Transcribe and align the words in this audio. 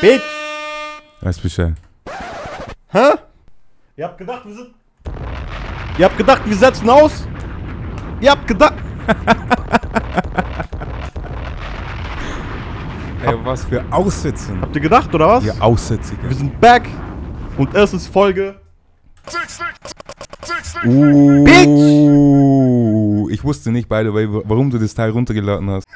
Bitch! 0.00 0.22
Weißt 1.20 1.42
Bescheid. 1.42 1.74
Hä? 2.88 3.10
Ihr 3.96 4.06
habt 4.06 4.16
gedacht, 4.16 4.46
wir 4.46 4.54
sind. 4.54 4.68
Ihr 5.98 6.06
habt 6.06 6.16
gedacht, 6.16 6.40
wir 6.46 6.56
setzen 6.56 6.88
aus? 6.88 7.26
Ihr 8.18 8.30
habt 8.30 8.46
gedacht. 8.46 8.72
Ey, 13.26 13.34
was 13.44 13.66
für 13.66 13.84
Aussetzen. 13.90 14.58
Habt 14.62 14.74
ihr 14.74 14.80
gedacht, 14.80 15.14
oder 15.14 15.28
was? 15.28 15.44
Ihr 15.44 15.62
Aussätzige. 15.62 16.26
Wir 16.26 16.36
sind 16.36 16.58
back. 16.58 16.88
Und 17.58 17.74
es 17.74 17.92
ist 17.92 18.06
Folge. 18.06 18.58
Uh, 20.82 23.28
ich 23.28 23.44
wusste 23.44 23.70
nicht, 23.70 23.86
by 23.86 24.00
the 24.02 24.14
way, 24.14 24.26
warum 24.30 24.70
du 24.70 24.78
das 24.78 24.94
Teil 24.94 25.10
runtergeladen 25.10 25.68
hast. 25.68 25.86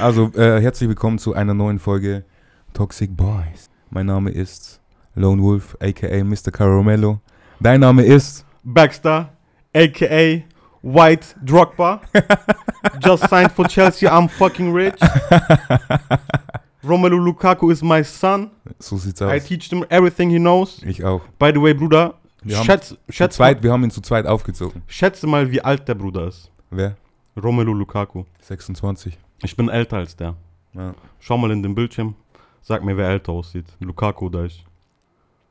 Also, 0.00 0.32
äh, 0.34 0.60
herzlich 0.60 0.88
willkommen 0.88 1.20
zu 1.20 1.34
einer 1.34 1.54
neuen 1.54 1.78
Folge 1.78 2.24
Toxic 2.72 3.16
Boys. 3.16 3.68
Mein 3.90 4.06
Name 4.06 4.30
ist 4.30 4.80
Lone 5.14 5.42
Wolf, 5.42 5.76
aka 5.80 6.24
Mr. 6.24 6.50
Caramello. 6.50 7.20
Dein 7.60 7.80
Name 7.80 8.02
ist 8.02 8.44
Baxter, 8.64 9.28
aka 9.74 10.42
White 10.82 11.36
Drogba. 11.44 12.00
Just 13.04 13.28
signed 13.28 13.52
for 13.52 13.66
Chelsea, 13.68 14.08
I'm 14.08 14.28
fucking 14.28 14.72
rich. 14.72 14.98
Romelu 16.84 17.18
Lukaku 17.18 17.70
is 17.70 17.82
my 17.82 18.02
son. 18.02 18.50
So 18.80 18.96
sieht's 18.96 19.20
I 19.22 19.36
aus. 19.36 19.44
teach 19.44 19.70
him 19.70 19.84
everything 19.88 20.30
he 20.30 20.38
knows. 20.38 20.82
Ich 20.84 21.04
auch. 21.04 21.20
By 21.38 21.52
the 21.54 21.60
way, 21.62 21.74
Bruder, 21.74 22.14
Wir 22.42 22.56
haben 22.58 22.64
schätz, 22.64 22.96
schätz, 23.08 23.36
zweit, 23.36 23.62
wir 23.62 23.70
haben 23.70 23.84
ihn 23.84 23.90
zu 23.92 24.00
zweit 24.00 24.26
aufgezogen. 24.26 24.82
schätze 24.88 25.26
mal, 25.28 25.50
wie 25.52 25.60
alt 25.62 25.86
der 25.86 25.94
Bruder 25.94 26.26
ist. 26.26 26.50
Wer? 26.70 26.96
Romelu 27.40 27.72
Lukaku. 27.72 28.24
26. 28.40 29.16
Ich 29.44 29.56
bin 29.56 29.68
älter 29.68 29.98
als 29.98 30.16
der. 30.16 30.34
Ja. 30.74 30.94
Schau 31.20 31.38
mal 31.38 31.50
in 31.52 31.62
den 31.62 31.74
Bildschirm. 31.74 32.14
Sag 32.62 32.84
mir, 32.84 32.96
wer 32.96 33.08
älter 33.08 33.32
aussieht. 33.32 33.66
Lukaku 33.80 34.26
oder 34.26 34.44
ich. 34.44 34.64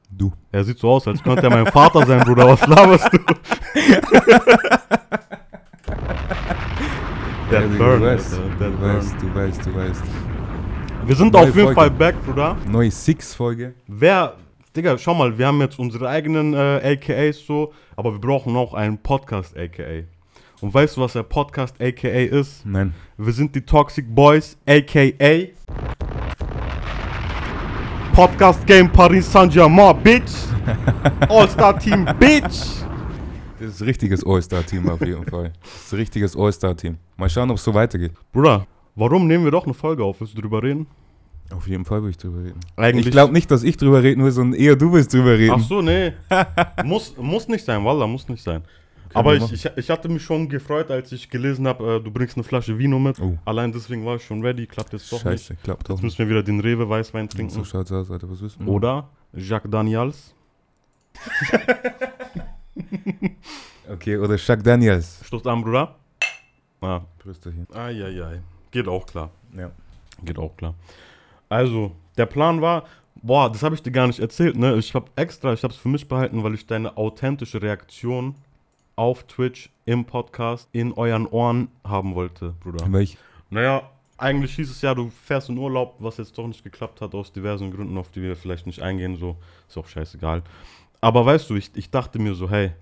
Du. 0.09 0.31
Er 0.51 0.63
sieht 0.63 0.79
so 0.79 0.89
aus, 0.91 1.07
als 1.07 1.21
könnte 1.21 1.43
er 1.43 1.49
mein 1.49 1.65
Vater 1.67 2.05
sein, 2.05 2.19
Bruder. 2.21 2.47
Was 2.47 2.65
laberst 2.67 3.09
du? 3.13 3.17
Der 7.51 7.61
du 7.67 7.77
Burn, 7.77 8.01
weißt, 8.01 8.33
Alter, 8.35 8.49
der 8.59 8.69
du 8.69 8.77
Burn. 8.77 8.95
weißt, 8.95 9.15
du 9.21 9.35
weißt, 9.35 9.65
du 9.65 9.75
weißt. 9.75 10.03
Wir 11.05 11.15
sind 11.15 11.33
Neue 11.33 11.41
auf 11.41 11.47
jeden 11.47 11.59
Folge. 11.73 11.75
Fall 11.75 11.91
back, 11.91 12.15
Bruder. 12.25 12.55
Neue 12.69 12.89
Six-Folge. 12.91 13.73
Wer, 13.87 14.35
Digga, 14.73 14.97
schau 14.97 15.13
mal, 15.13 15.37
wir 15.37 15.47
haben 15.47 15.59
jetzt 15.59 15.77
unsere 15.77 16.07
eigenen 16.07 16.53
äh, 16.53 16.97
AKAs 16.97 17.45
so, 17.45 17.73
aber 17.97 18.13
wir 18.13 18.19
brauchen 18.21 18.55
auch 18.55 18.73
einen 18.73 18.97
Podcast 18.97 19.57
AKA. 19.57 20.03
Und 20.61 20.73
weißt 20.73 20.95
du, 20.95 21.01
was 21.01 21.11
der 21.13 21.23
Podcast 21.23 21.75
AKA 21.81 22.39
ist? 22.39 22.65
Nein. 22.65 22.93
Wir 23.17 23.33
sind 23.33 23.53
die 23.53 23.61
Toxic 23.65 24.05
Boys, 24.15 24.57
aka 24.65 25.47
Podcast 28.13 28.65
Game 28.67 28.89
Paris 28.89 29.31
Saint-Germain, 29.31 29.95
Bitch. 30.03 30.31
All-Star 31.29 31.79
Team, 31.79 32.05
Bitch. 32.19 32.83
Das 33.59 33.69
ist 33.69 33.81
ein 33.81 33.85
richtiges 33.85 34.25
All-Star-Team 34.25 34.89
auf 34.89 34.99
jeden 35.01 35.25
Fall. 35.25 35.53
Das 35.61 35.85
ist 35.85 35.93
ein 35.93 35.99
richtiges 35.99 36.35
All-Star-Team. 36.35 36.97
Mal 37.15 37.29
schauen, 37.29 37.49
ob 37.51 37.57
es 37.57 37.63
so 37.63 37.73
weitergeht. 37.73 38.11
Bruder, 38.33 38.65
warum 38.95 39.27
nehmen 39.27 39.43
wir 39.43 39.51
doch 39.51 39.65
eine 39.65 39.73
Folge 39.73 40.03
auf? 40.03 40.19
Willst 40.19 40.35
du 40.37 40.41
drüber 40.41 40.61
reden? 40.61 40.87
Auf 41.55 41.67
jeden 41.67 41.85
Fall 41.85 42.03
will 42.03 42.09
ich 42.09 42.17
drüber 42.17 42.39
reden. 42.39 42.59
Eigentlich. 42.75 43.07
Ich 43.07 43.11
glaube 43.11 43.33
nicht, 43.33 43.49
dass 43.51 43.63
ich 43.63 43.77
drüber 43.77 44.03
reden 44.03 44.23
will, 44.23 44.31
sondern 44.31 44.59
eher 44.59 44.75
du 44.75 44.91
willst 44.91 45.13
drüber 45.13 45.37
reden. 45.37 45.55
Ach 45.55 45.59
so, 45.59 45.81
nee. 45.81 46.13
muss, 46.83 47.15
muss 47.17 47.47
nicht 47.47 47.63
sein, 47.63 47.83
Wallah, 47.83 48.07
muss 48.07 48.27
nicht 48.27 48.43
sein. 48.43 48.61
Aber 49.13 49.35
ich, 49.35 49.51
ich, 49.51 49.65
ich 49.75 49.89
hatte 49.89 50.09
mich 50.09 50.23
schon 50.23 50.49
gefreut, 50.49 50.91
als 50.91 51.11
ich 51.11 51.29
gelesen 51.29 51.67
habe, 51.67 51.97
äh, 51.97 51.99
du 51.99 52.11
bringst 52.11 52.37
eine 52.37 52.43
Flasche 52.43 52.77
Vino 52.77 52.99
mit. 52.99 53.19
Oh. 53.19 53.37
Allein 53.45 53.71
deswegen 53.71 54.05
war 54.05 54.15
ich 54.15 54.25
schon 54.25 54.41
ready, 54.41 54.67
klappt 54.67 54.93
jetzt 54.93 55.11
doch 55.11 55.23
nicht. 55.23 55.43
Scheiße, 55.43 55.55
klappt 55.63 55.89
doch 55.89 55.95
Jetzt 55.95 56.03
müssen 56.03 56.17
wir 56.19 56.29
wieder 56.29 56.43
den 56.43 56.59
Rewe 56.59 56.87
Weißwein 56.87 57.29
trinken. 57.29 57.53
So 57.53 57.63
schaut's 57.63 57.91
aus, 57.91 58.09
Alter. 58.11 58.29
Was 58.29 58.41
wissen 58.41 58.65
wir? 58.65 58.71
Oder 58.71 59.09
Jacques 59.33 59.69
Daniels. 59.69 60.33
Okay, 63.91 64.17
oder 64.17 64.37
Chuck 64.37 64.63
Daniels. 64.63 65.19
Stoß 65.25 65.45
an, 65.47 65.61
Bruder. 65.61 65.95
Ah, 66.79 67.01
Prösterchen. 67.19 67.67
Eieiei. 67.73 68.41
Geht 68.71 68.87
auch 68.87 69.05
klar. 69.05 69.31
Ja. 69.57 69.71
Geht 70.23 70.37
auch 70.37 70.55
klar. 70.55 70.75
Also, 71.49 71.91
der 72.17 72.25
Plan 72.25 72.61
war, 72.61 72.85
boah, 73.21 73.51
das 73.51 73.63
habe 73.63 73.75
ich 73.75 73.83
dir 73.83 73.91
gar 73.91 74.07
nicht 74.07 74.19
erzählt, 74.19 74.55
ne? 74.55 74.75
Ich 74.77 74.93
habe 74.93 75.11
extra, 75.17 75.51
ich 75.51 75.63
habe 75.63 75.73
es 75.73 75.79
für 75.79 75.89
mich 75.89 76.07
behalten, 76.07 76.41
weil 76.41 76.53
ich 76.53 76.65
deine 76.65 76.95
authentische 76.95 77.61
Reaktion 77.61 78.35
auf 79.01 79.23
Twitch 79.23 79.71
im 79.85 80.05
Podcast 80.05 80.69
in 80.73 80.93
euren 80.93 81.25
Ohren 81.25 81.69
haben 81.83 82.13
wollte, 82.13 82.53
Bruder. 82.59 82.85
Welch? 82.93 83.17
Naja, 83.49 83.89
eigentlich 84.15 84.53
hieß 84.53 84.69
es 84.69 84.83
ja, 84.83 84.93
du 84.93 85.09
fährst 85.25 85.49
in 85.49 85.57
Urlaub, 85.57 85.95
was 85.97 86.17
jetzt 86.17 86.37
doch 86.37 86.45
nicht 86.45 86.63
geklappt 86.63 87.01
hat, 87.01 87.15
aus 87.15 87.33
diversen 87.33 87.71
Gründen, 87.71 87.97
auf 87.97 88.11
die 88.11 88.21
wir 88.21 88.35
vielleicht 88.35 88.67
nicht 88.67 88.79
eingehen, 88.79 89.17
so, 89.17 89.37
ist 89.67 89.75
auch 89.75 89.87
scheißegal. 89.87 90.43
Aber 91.01 91.25
weißt 91.25 91.49
du, 91.49 91.55
ich, 91.55 91.71
ich 91.73 91.89
dachte 91.89 92.19
mir 92.19 92.35
so, 92.35 92.47
hey, 92.47 92.73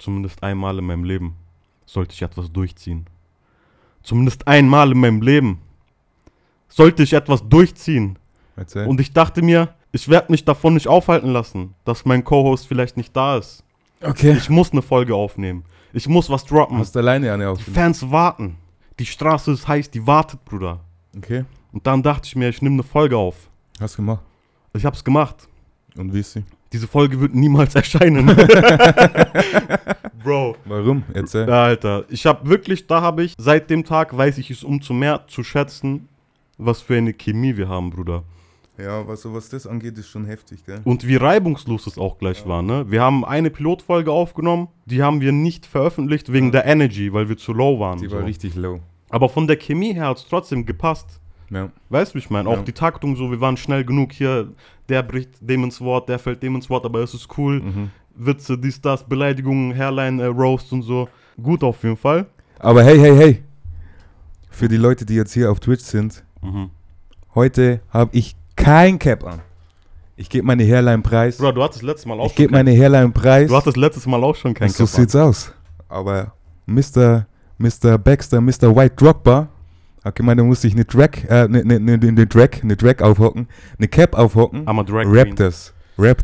zumindest 0.00 0.42
einmal 0.42 0.76
in 0.76 0.86
meinem 0.86 1.04
Leben 1.04 1.36
sollte 1.86 2.14
ich 2.14 2.22
etwas 2.22 2.50
durchziehen. 2.50 3.06
Zumindest 4.02 4.48
einmal 4.48 4.90
in 4.90 4.98
meinem 4.98 5.22
Leben 5.22 5.60
sollte 6.66 7.04
ich 7.04 7.12
etwas 7.12 7.48
durchziehen. 7.48 8.18
Erzähl. 8.56 8.88
Und 8.88 8.98
ich 8.98 9.12
dachte 9.12 9.40
mir, 9.40 9.72
ich 9.92 10.08
werde 10.08 10.32
mich 10.32 10.44
davon 10.44 10.74
nicht 10.74 10.88
aufhalten 10.88 11.30
lassen, 11.30 11.76
dass 11.84 12.04
mein 12.04 12.24
Co-Host 12.24 12.66
vielleicht 12.66 12.96
nicht 12.96 13.14
da 13.14 13.38
ist. 13.38 13.62
Okay. 14.02 14.32
Ich 14.36 14.48
muss 14.50 14.72
eine 14.72 14.82
Folge 14.82 15.14
aufnehmen. 15.14 15.64
Ich 15.92 16.08
muss 16.08 16.30
was 16.30 16.44
droppen. 16.44 16.78
Hast 16.78 16.94
du 16.94 17.00
alleine 17.00 17.32
eine 17.32 17.44
Die 17.44 17.48
aufgenommen? 17.48 17.74
Fans 17.74 18.10
warten. 18.10 18.56
Die 18.98 19.06
Straße 19.06 19.52
ist 19.52 19.66
heiß, 19.66 19.90
die 19.90 20.06
wartet, 20.06 20.44
Bruder. 20.44 20.80
Okay. 21.16 21.44
Und 21.72 21.86
dann 21.86 22.02
dachte 22.02 22.26
ich 22.26 22.36
mir, 22.36 22.48
ich 22.48 22.62
nehme 22.62 22.74
eine 22.74 22.82
Folge 22.82 23.16
auf. 23.16 23.36
Hast 23.80 23.94
du 23.94 24.02
gemacht. 24.02 24.22
Ich 24.74 24.84
hab's 24.84 25.02
gemacht. 25.02 25.48
Und 25.96 26.12
wie 26.14 26.20
ist 26.20 26.32
sie? 26.32 26.44
Diese 26.72 26.86
Folge 26.86 27.18
wird 27.20 27.34
niemals 27.34 27.74
erscheinen. 27.74 28.26
Bro. 30.22 30.56
Warum? 30.64 31.02
Erzähl. 31.12 31.48
Ja, 31.48 31.64
Alter, 31.64 32.04
ich 32.08 32.26
hab 32.26 32.46
wirklich, 32.46 32.86
da 32.86 33.00
habe 33.00 33.24
ich, 33.24 33.34
seit 33.38 33.70
dem 33.70 33.84
Tag 33.84 34.16
weiß 34.16 34.38
ich 34.38 34.50
es 34.50 34.62
umso 34.62 34.92
mehr 34.92 35.26
zu 35.26 35.42
schätzen, 35.42 36.08
was 36.58 36.80
für 36.80 36.96
eine 36.96 37.12
Chemie 37.14 37.56
wir 37.56 37.68
haben, 37.68 37.90
Bruder. 37.90 38.22
Ja, 38.78 39.06
was, 39.06 39.24
was 39.30 39.48
das 39.50 39.66
angeht, 39.66 39.98
ist 39.98 40.08
schon 40.08 40.24
heftig, 40.24 40.64
gell? 40.64 40.80
Und 40.84 41.06
wie 41.06 41.16
reibungslos 41.16 41.86
es 41.86 41.98
auch 41.98 42.18
gleich 42.18 42.46
war, 42.46 42.62
ne? 42.62 42.86
Wir 42.88 43.02
haben 43.02 43.24
eine 43.24 43.50
Pilotfolge 43.50 44.10
aufgenommen, 44.10 44.68
die 44.86 45.02
haben 45.02 45.20
wir 45.20 45.32
nicht 45.32 45.66
veröffentlicht 45.66 46.32
wegen 46.32 46.50
der 46.50 46.64
Energy, 46.64 47.12
weil 47.12 47.28
wir 47.28 47.36
zu 47.36 47.52
low 47.52 47.78
waren. 47.78 47.98
Die 48.00 48.08
so. 48.08 48.16
war 48.16 48.24
richtig 48.24 48.54
low. 48.54 48.80
Aber 49.10 49.28
von 49.28 49.46
der 49.46 49.56
Chemie 49.56 49.92
her 49.92 50.06
hat 50.08 50.16
es 50.18 50.26
trotzdem 50.28 50.64
gepasst. 50.64 51.20
Ja. 51.50 51.70
Weißt 51.88 52.12
du, 52.12 52.14
wie 52.14 52.18
ich 52.20 52.30
meine? 52.30 52.48
Auch 52.48 52.56
Ja. 52.58 52.62
die 52.62 52.72
Taktung 52.72 53.16
so, 53.16 53.30
wir 53.30 53.40
waren 53.40 53.56
schnell 53.56 53.84
genug 53.84 54.12
hier, 54.12 54.48
der 54.88 55.02
bricht 55.02 55.30
dem 55.40 55.64
ins 55.64 55.80
Wort, 55.80 56.08
der 56.08 56.18
fällt 56.18 56.42
dem 56.42 56.54
ins 56.54 56.70
Wort, 56.70 56.84
aber 56.86 57.00
es 57.00 57.12
ist 57.12 57.28
cool. 57.36 57.60
Mhm. 57.60 57.90
Witze, 58.14 58.56
dies, 58.56 58.80
das, 58.80 59.06
Beleidigungen, 59.06 59.74
Hairline, 59.76 60.22
äh, 60.22 60.26
Roast 60.26 60.72
und 60.72 60.82
so. 60.82 61.08
Gut 61.42 61.62
auf 61.64 61.82
jeden 61.82 61.96
Fall. 61.96 62.26
Aber 62.60 62.82
hey, 62.84 62.98
hey, 62.98 63.16
hey. 63.16 63.42
Für 64.48 64.68
die 64.68 64.76
Leute, 64.76 65.04
die 65.04 65.14
jetzt 65.14 65.32
hier 65.34 65.50
auf 65.50 65.60
Twitch 65.60 65.82
sind, 65.84 66.24
Mhm. 66.42 66.70
heute 67.34 67.80
habe 67.90 68.16
ich 68.16 68.36
kein 68.62 68.98
Cap 68.98 69.24
an. 69.24 69.40
Ich 70.16 70.28
gebe 70.28 70.46
meine 70.46 70.64
Hairline 70.64 71.02
preis. 71.02 71.38
Bro, 71.38 71.52
du 71.52 71.62
hattest 71.62 71.82
letztes 71.82 72.06
Mal 72.06 72.20
auch 72.20 72.26
Ich 72.26 72.34
gebe 72.34 72.52
kein, 72.52 72.66
meine 72.66 72.78
Hairline 72.78 73.10
preis. 73.10 73.48
Du 73.48 73.56
hattest 73.56 73.76
letztes 73.76 74.06
Mal 74.06 74.22
auch 74.22 74.36
schon 74.36 74.52
kein 74.52 74.68
so 74.68 74.84
Cap 74.84 74.94
an. 74.94 75.00
sieht's 75.00 75.16
aus. 75.16 75.52
Aber 75.88 76.32
Mr. 76.66 77.26
Mr. 77.58 77.98
Baxter, 77.98 78.40
Mr. 78.40 78.74
White 78.74 78.96
Drogba, 78.96 79.48
gemeint, 80.14 80.40
da 80.40 80.44
muss 80.44 80.64
ich 80.64 80.72
eine 80.72 80.84
Drag, 80.84 81.10
äh, 81.28 81.46
ne, 81.48 81.64
ne, 81.64 81.78
ne, 81.78 81.98
ne 81.98 82.26
Drag, 82.26 82.62
eine 82.62 82.76
Drag 82.76 83.00
aufhocken, 83.02 83.48
eine 83.78 83.88
Cap 83.88 84.14
aufhocken. 84.14 84.66
I'm 84.66 84.80
a 84.80 84.82
Drag 84.82 85.04
Rap 85.06 85.26
Queen. 85.26 85.36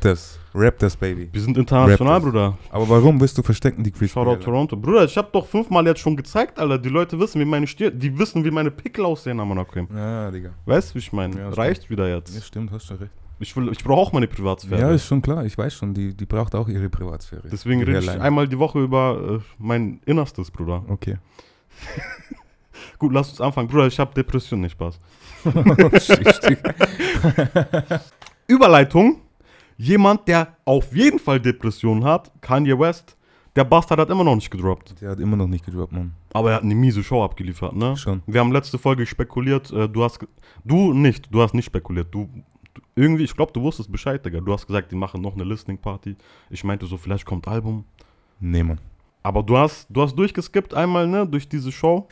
das. 0.02 0.35
Rap 0.56 0.78
das. 0.78 0.96
Baby. 0.96 1.28
Wir 1.30 1.40
sind 1.40 1.56
international. 1.58 2.20
Bruder. 2.20 2.58
Aber 2.70 2.88
warum 2.88 3.20
willst 3.20 3.36
du 3.36 3.42
verstecken, 3.42 3.84
die 3.84 3.90
Chris 3.90 4.10
Shoutout 4.10 4.42
Toronto. 4.42 4.76
Bruder, 4.76 5.04
ich 5.04 5.16
hab 5.16 5.32
doch 5.32 5.46
fünfmal 5.46 5.86
jetzt 5.86 6.00
schon 6.00 6.16
gezeigt, 6.16 6.58
Alter. 6.58 6.78
Die 6.78 6.88
Leute 6.88 7.18
wissen, 7.18 7.40
wie 7.40 7.44
meine 7.44 7.66
Stirn, 7.66 7.98
die 7.98 8.18
wissen, 8.18 8.44
wie 8.44 8.50
meine 8.50 8.70
Pickel 8.70 9.04
aussehen 9.04 9.38
am 9.40 9.48
Monocrim. 9.48 9.88
Ja, 9.94 10.30
Digga. 10.30 10.50
Weißt 10.64 10.90
du, 10.90 10.94
wie 10.94 10.98
ich 11.00 11.12
meine? 11.12 11.38
Ja, 11.38 11.48
Reicht 11.50 11.90
wieder 11.90 12.08
Ja, 12.08 12.16
jetzt. 12.16 12.42
stimmt, 12.44 12.70
hast 12.72 12.86
schon 12.86 12.96
recht. 12.96 13.12
Ich, 13.38 13.54
will, 13.54 13.70
ich 13.70 13.84
brauche 13.84 14.00
auch 14.00 14.12
meine 14.12 14.26
Privatsphäre. 14.26 14.80
Ja, 14.80 14.90
ist 14.92 15.06
schon 15.06 15.20
klar. 15.20 15.44
Ich 15.44 15.58
weiß 15.58 15.74
schon, 15.74 15.92
die, 15.92 16.14
die 16.14 16.24
braucht 16.24 16.54
auch 16.54 16.68
ihre 16.68 16.88
Privatsphäre. 16.88 17.42
Deswegen 17.52 17.82
rede 17.82 17.98
ich 17.98 18.10
einmal 18.10 18.48
die 18.48 18.58
Woche 18.58 18.80
über 18.80 19.40
äh, 19.40 19.44
mein 19.58 20.00
Innerstes, 20.06 20.50
Bruder. 20.50 20.82
Okay. 20.88 21.18
Gut, 22.98 23.12
lass 23.12 23.28
uns 23.30 23.40
anfangen. 23.42 23.68
Bruder, 23.68 23.86
ich 23.88 23.98
habe 23.98 24.14
Depression, 24.14 24.62
nicht 24.62 24.72
Spaß. 24.72 24.98
Richtig. 25.44 26.58
Überleitung. 28.46 29.20
Jemand, 29.76 30.26
der 30.26 30.56
auf 30.64 30.94
jeden 30.94 31.18
Fall 31.18 31.40
Depressionen 31.40 32.04
hat, 32.04 32.32
Kanye 32.40 32.78
West, 32.78 33.16
der 33.56 33.64
Bastard 33.64 34.00
hat 34.00 34.10
immer 34.10 34.24
noch 34.24 34.34
nicht 34.34 34.50
gedroppt. 34.50 35.00
Der 35.00 35.10
hat 35.10 35.20
immer 35.20 35.36
noch 35.36 35.46
nicht 35.46 35.64
gedroppt, 35.64 35.92
Mann. 35.92 36.12
Aber 36.34 36.50
er 36.50 36.56
hat 36.56 36.62
eine 36.62 36.74
miese 36.74 37.02
Show 37.02 37.24
abgeliefert, 37.24 37.74
ne? 37.74 37.96
Schon. 37.96 38.22
Wir 38.26 38.40
haben 38.40 38.52
letzte 38.52 38.78
Folge 38.78 39.06
spekuliert, 39.06 39.72
äh, 39.72 39.88
du 39.88 40.04
hast, 40.04 40.18
du 40.64 40.92
nicht, 40.92 41.32
du 41.32 41.40
hast 41.40 41.54
nicht 41.54 41.64
spekuliert, 41.64 42.08
du, 42.10 42.28
du 42.74 42.82
irgendwie, 42.94 43.24
ich 43.24 43.34
glaube, 43.34 43.52
du 43.52 43.62
wusstest 43.62 43.90
Bescheid, 43.90 44.24
Digga. 44.24 44.40
Du 44.40 44.52
hast 44.52 44.66
gesagt, 44.66 44.92
die 44.92 44.96
machen 44.96 45.22
noch 45.22 45.34
eine 45.34 45.44
Listening 45.44 45.78
Party. 45.78 46.16
Ich 46.50 46.64
meinte 46.64 46.84
so, 46.84 46.98
vielleicht 46.98 47.24
kommt 47.24 47.48
Album. 47.48 47.84
Nee, 48.40 48.62
Mann. 48.62 48.78
Aber 49.22 49.42
du 49.42 49.56
hast, 49.56 49.86
du 49.88 50.02
hast 50.02 50.14
durchgeskippt 50.14 50.74
einmal, 50.74 51.06
ne, 51.06 51.26
durch 51.26 51.48
diese 51.48 51.72
Show. 51.72 52.08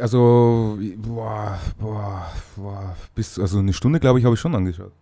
also, 0.00 0.78
boah, 0.96 1.58
boah, 1.78 2.26
boah, 2.56 2.96
bis, 3.14 3.38
also 3.38 3.60
eine 3.60 3.72
Stunde, 3.72 4.00
glaube 4.00 4.18
ich, 4.18 4.24
habe 4.24 4.34
ich 4.34 4.40
schon 4.40 4.54
angeschaut. 4.54 4.92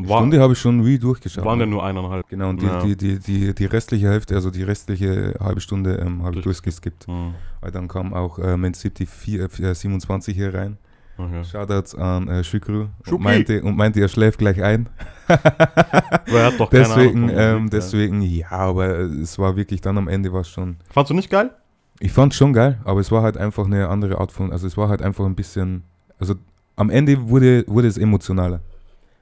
Eine 0.00 0.08
War, 0.08 0.18
Stunde 0.18 0.40
habe 0.40 0.52
ich 0.52 0.58
schon 0.60 0.86
wie 0.86 0.96
durchgeschaut. 0.98 1.44
waren 1.44 1.58
ja 1.58 1.66
nur 1.66 1.84
eineinhalb. 1.84 2.28
Genau, 2.28 2.50
und 2.50 2.62
die, 2.62 2.66
Ja. 2.66 2.80
die, 2.84 2.96
die, 2.96 3.18
die, 3.18 3.52
die 3.54 3.64
restliche 3.64 4.08
Hälfte, 4.08 4.36
also 4.36 4.50
die 4.50 4.62
restliche 4.62 5.34
halbe 5.40 5.60
Stunde 5.60 5.96
ähm, 5.96 6.20
habe 6.22 6.36
ich 6.36 6.42
Durch- 6.44 6.58
durchgeskippt. 6.60 7.08
Hm, 7.08 7.34
Weil 7.60 7.72
dann 7.72 7.88
kam 7.88 8.14
auch 8.14 8.38
äh, 8.38 8.56
Man 8.56 8.74
City 8.74 9.06
4, 9.06 9.48
äh, 9.60 9.74
27 9.74 10.36
hier 10.36 10.54
rein. 10.54 10.78
okay. 11.18 11.42
Shoutouts 11.42 11.96
an 11.96 12.28
äh, 12.28 12.44
Shukru 12.44 12.86
und 13.10 13.20
meinte, 13.20 13.60
und 13.62 13.76
meinte, 13.76 14.00
er 14.00 14.06
schläft 14.06 14.38
gleich 14.38 14.62
ein. 14.62 14.88
Deswegen, 16.72 17.28
ähm, 17.28 17.62
Musik, 17.62 17.72
ja. 17.72 17.78
deswegen, 17.78 18.22
ja, 18.22 18.50
aber 18.50 18.98
es 19.00 19.38
war 19.38 19.56
wirklich 19.56 19.80
dann 19.80 19.98
am 19.98 20.08
Ende 20.08 20.32
war 20.32 20.44
schon. 20.44 20.76
Fandst 20.90 21.10
du 21.10 21.14
nicht 21.14 21.30
geil? 21.30 21.50
Ich 22.00 22.12
fand 22.12 22.34
schon 22.34 22.52
geil, 22.52 22.78
aber 22.84 23.00
es 23.00 23.10
war 23.10 23.22
halt 23.22 23.36
einfach 23.36 23.66
eine 23.66 23.88
andere 23.88 24.18
Art 24.18 24.30
von, 24.30 24.52
also 24.52 24.66
es 24.66 24.76
war 24.76 24.88
halt 24.88 25.02
einfach 25.02 25.24
ein 25.26 25.34
bisschen, 25.34 25.82
also 26.20 26.34
am 26.76 26.90
Ende 26.90 27.28
wurde, 27.28 27.64
wurde 27.66 27.88
es 27.88 27.98
emotionaler. 27.98 28.60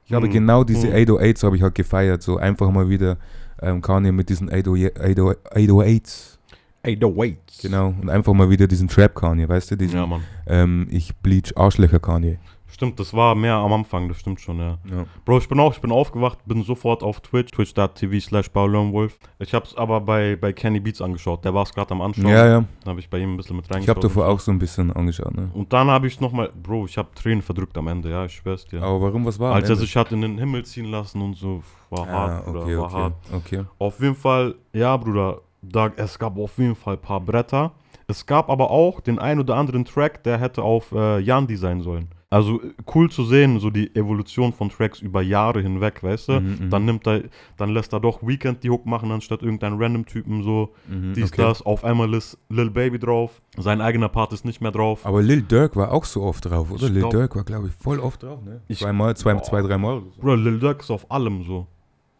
Ich 0.06 0.12
habe 0.12 0.26
Hm, 0.26 0.32
genau 0.32 0.64
diese 0.64 0.88
hm. 0.88 0.94
808s 1.16 1.42
habe 1.44 1.56
ich 1.56 1.62
halt 1.62 1.74
gefeiert, 1.74 2.22
so 2.22 2.36
einfach 2.36 2.70
mal 2.70 2.88
wieder 2.88 3.18
ähm, 3.60 3.80
Kanye 3.82 4.12
mit 4.12 4.28
diesen 4.28 4.48
808 4.50 4.96
808s, 4.98 6.38
Ey, 6.82 6.96
the 7.00 7.06
wait. 7.06 7.38
genau, 7.60 7.88
und 8.00 8.08
einfach 8.08 8.32
mal 8.32 8.48
wieder 8.48 8.68
diesen 8.68 8.86
Trap 8.88 9.14
Kanye, 9.14 9.48
weißt 9.48 9.72
du, 9.72 9.76
diesen, 9.76 9.96
Ja, 9.96 10.06
Mann. 10.06 10.22
ähm, 10.46 10.86
ich 10.90 11.16
bleach 11.16 11.56
Arschlöcher 11.56 11.98
Kanye. 11.98 12.38
Stimmt, 12.68 12.98
das 13.00 13.14
war 13.14 13.34
mehr 13.34 13.54
am 13.54 13.72
Anfang, 13.72 14.08
das 14.08 14.18
stimmt 14.18 14.40
schon, 14.40 14.58
ja. 14.58 14.78
Ja. 14.90 15.04
Bro, 15.24 15.38
ich 15.38 15.48
bin 15.48 15.58
auch, 15.60 15.72
ich 15.72 15.80
bin 15.80 15.92
aufgewacht, 15.92 16.38
bin 16.46 16.62
sofort 16.62 17.02
auf 17.02 17.20
Twitch, 17.20 17.52
twitch.tv 17.52 18.20
slash 18.20 18.52
Wolf. 18.54 19.18
Ich 19.38 19.54
hab's 19.54 19.74
aber 19.76 20.00
bei, 20.00 20.36
bei 20.36 20.52
Kenny 20.52 20.80
Beats 20.80 21.00
angeschaut, 21.00 21.44
der 21.44 21.54
war 21.54 21.62
es 21.62 21.72
gerade 21.72 21.92
am 21.92 22.02
Anschauen. 22.02 22.26
ja, 22.28 22.46
ja, 22.46 22.64
Da 22.84 22.90
habe 22.90 23.00
ich 23.00 23.08
bei 23.08 23.18
ihm 23.18 23.34
ein 23.34 23.36
bisschen 23.36 23.56
mit 23.56 23.70
reingeschaut. 23.70 23.84
ich 23.84 23.88
habe 23.88 24.00
davor 24.00 24.28
auch 24.28 24.40
so 24.40 24.50
ein 24.50 24.58
bisschen 24.58 24.92
angeschaut, 24.92 25.34
ne. 25.34 25.50
Und 25.54 25.72
dann 25.72 25.88
habe 25.88 26.06
ich 26.08 26.20
nochmal, 26.20 26.50
Bro, 26.60 26.86
ich 26.86 26.98
habe 26.98 27.08
Tränen 27.14 27.42
verdrückt 27.42 27.78
am 27.78 27.86
Ende, 27.88 28.10
ja, 28.10 28.24
ich 28.24 28.32
schwör's 28.34 28.64
dir. 28.66 28.82
Aber 28.82 29.00
warum, 29.00 29.24
was 29.24 29.38
war 29.38 29.54
Als 29.54 29.70
er 29.70 29.76
sich 29.76 29.96
hat 29.96 30.12
in 30.12 30.20
den 30.22 30.36
Himmel 30.38 30.64
ziehen 30.64 30.86
lassen 30.86 31.22
und 31.22 31.34
so, 31.34 31.62
war 31.90 32.06
Ah, 32.08 32.12
hart, 32.12 32.44
Bruder, 32.46 32.60
okay, 32.62 32.76
war 32.78 32.84
okay, 32.84 32.94
hart. 32.94 33.12
okay. 33.32 33.64
Auf 33.78 34.00
jeden 34.00 34.16
Fall, 34.16 34.54
ja, 34.72 34.96
Bruder, 34.96 35.40
da, 35.62 35.90
es 35.96 36.18
gab 36.18 36.36
auf 36.36 36.58
jeden 36.58 36.74
Fall 36.74 36.94
ein 36.94 37.00
paar 37.00 37.20
Bretter. 37.20 37.72
Es 38.08 38.24
gab 38.26 38.50
aber 38.50 38.70
auch 38.70 39.00
den 39.00 39.18
ein 39.18 39.40
oder 39.40 39.56
anderen 39.56 39.84
Track, 39.84 40.22
der 40.24 40.38
hätte 40.38 40.62
auf 40.62 40.92
äh, 40.92 41.18
Yandi 41.20 41.56
sein 41.56 41.80
sollen. 41.80 42.08
Also 42.28 42.60
äh, 42.60 42.72
cool 42.94 43.08
zu 43.08 43.24
sehen, 43.24 43.60
so 43.60 43.70
die 43.70 43.94
Evolution 43.94 44.52
von 44.52 44.68
Tracks 44.68 45.00
über 45.00 45.22
Jahre 45.22 45.60
hinweg, 45.62 46.02
weißt 46.02 46.28
du? 46.28 46.40
Mhm, 46.40 46.56
mhm. 46.64 46.70
Dann 46.70 46.84
nimmt 46.84 47.06
er, 47.06 47.22
dann 47.56 47.70
lässt 47.70 47.92
er 47.92 48.00
doch 48.00 48.20
Weekend 48.26 48.64
die 48.64 48.70
Hook 48.70 48.84
machen, 48.84 49.12
anstatt 49.12 49.42
irgendein 49.42 49.74
random 49.80 50.04
Typen 50.06 50.42
so, 50.42 50.70
Mhm, 50.88 51.14
dies, 51.14 51.26
okay. 51.32 51.42
das. 51.42 51.62
Auf 51.62 51.84
einmal 51.84 52.12
ist 52.14 52.36
Lil 52.48 52.70
Baby 52.70 52.98
drauf, 52.98 53.40
sein 53.56 53.80
eigener 53.80 54.08
Part 54.08 54.32
ist 54.32 54.44
nicht 54.44 54.60
mehr 54.60 54.72
drauf. 54.72 55.06
Aber 55.06 55.22
Lil 55.22 55.42
Durk 55.42 55.76
war 55.76 55.92
auch 55.92 56.04
so 56.04 56.22
oft 56.24 56.44
drauf, 56.44 56.70
oder? 56.72 56.82
Ich 56.86 56.90
Lil 56.90 57.00
glaub- 57.02 57.12
Durk 57.12 57.36
war, 57.36 57.44
glaube 57.44 57.68
ich, 57.68 57.74
voll 57.74 58.00
oft 58.00 58.20
drauf, 58.24 58.42
ne? 58.44 58.60
Ich- 58.66 58.80
Zweimal, 58.80 59.16
zwei, 59.16 59.34
Boah. 59.34 59.42
zwei, 59.44 59.62
dreimal. 59.62 60.00
so. 60.00 60.20
Bruder, 60.20 60.36
Lil 60.36 60.58
Durk 60.58 60.80
ist 60.80 60.90
auf 60.90 61.08
allem 61.10 61.44
so. 61.44 61.68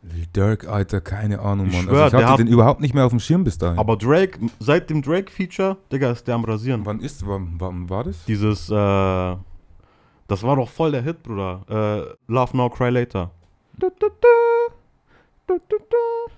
Lil 0.02 0.26
Durk, 0.32 0.68
Alter, 0.68 1.00
keine 1.00 1.40
Ahnung, 1.40 1.66
Ich 1.66 1.72
Mann. 1.74 1.82
schwör, 1.86 2.04
also 2.04 2.16
ich 2.16 2.22
hatte 2.22 2.32
hat- 2.34 2.38
den 2.38 2.46
überhaupt 2.46 2.80
nicht 2.80 2.94
mehr 2.94 3.04
auf 3.06 3.10
dem 3.10 3.18
Schirm 3.18 3.42
bis 3.42 3.58
dahin. 3.58 3.76
Aber 3.76 3.96
Drake, 3.96 4.38
seit 4.60 4.88
dem 4.88 5.02
Drake-Feature, 5.02 5.78
Digga, 5.90 6.12
ist 6.12 6.28
der 6.28 6.36
am 6.36 6.44
Rasieren. 6.44 6.82
wann 6.86 7.00
ist, 7.00 7.26
wann, 7.26 7.54
wann 7.58 7.90
war 7.90 8.04
das? 8.04 8.24
Dieses, 8.26 8.70
äh, 8.70 9.34
das 10.28 10.42
war 10.42 10.56
doch 10.56 10.68
voll 10.68 10.92
der 10.92 11.02
Hit, 11.02 11.22
Bruder. 11.22 11.60
Äh, 11.68 12.32
Love 12.32 12.56
Now, 12.56 12.68
Cry 12.68 12.90
Later. 12.90 13.30
Du, 13.78 13.88
du, 13.88 14.08
du. 14.08 14.74
Du, 15.46 15.60
du, 15.68 15.76
du. 15.78 16.32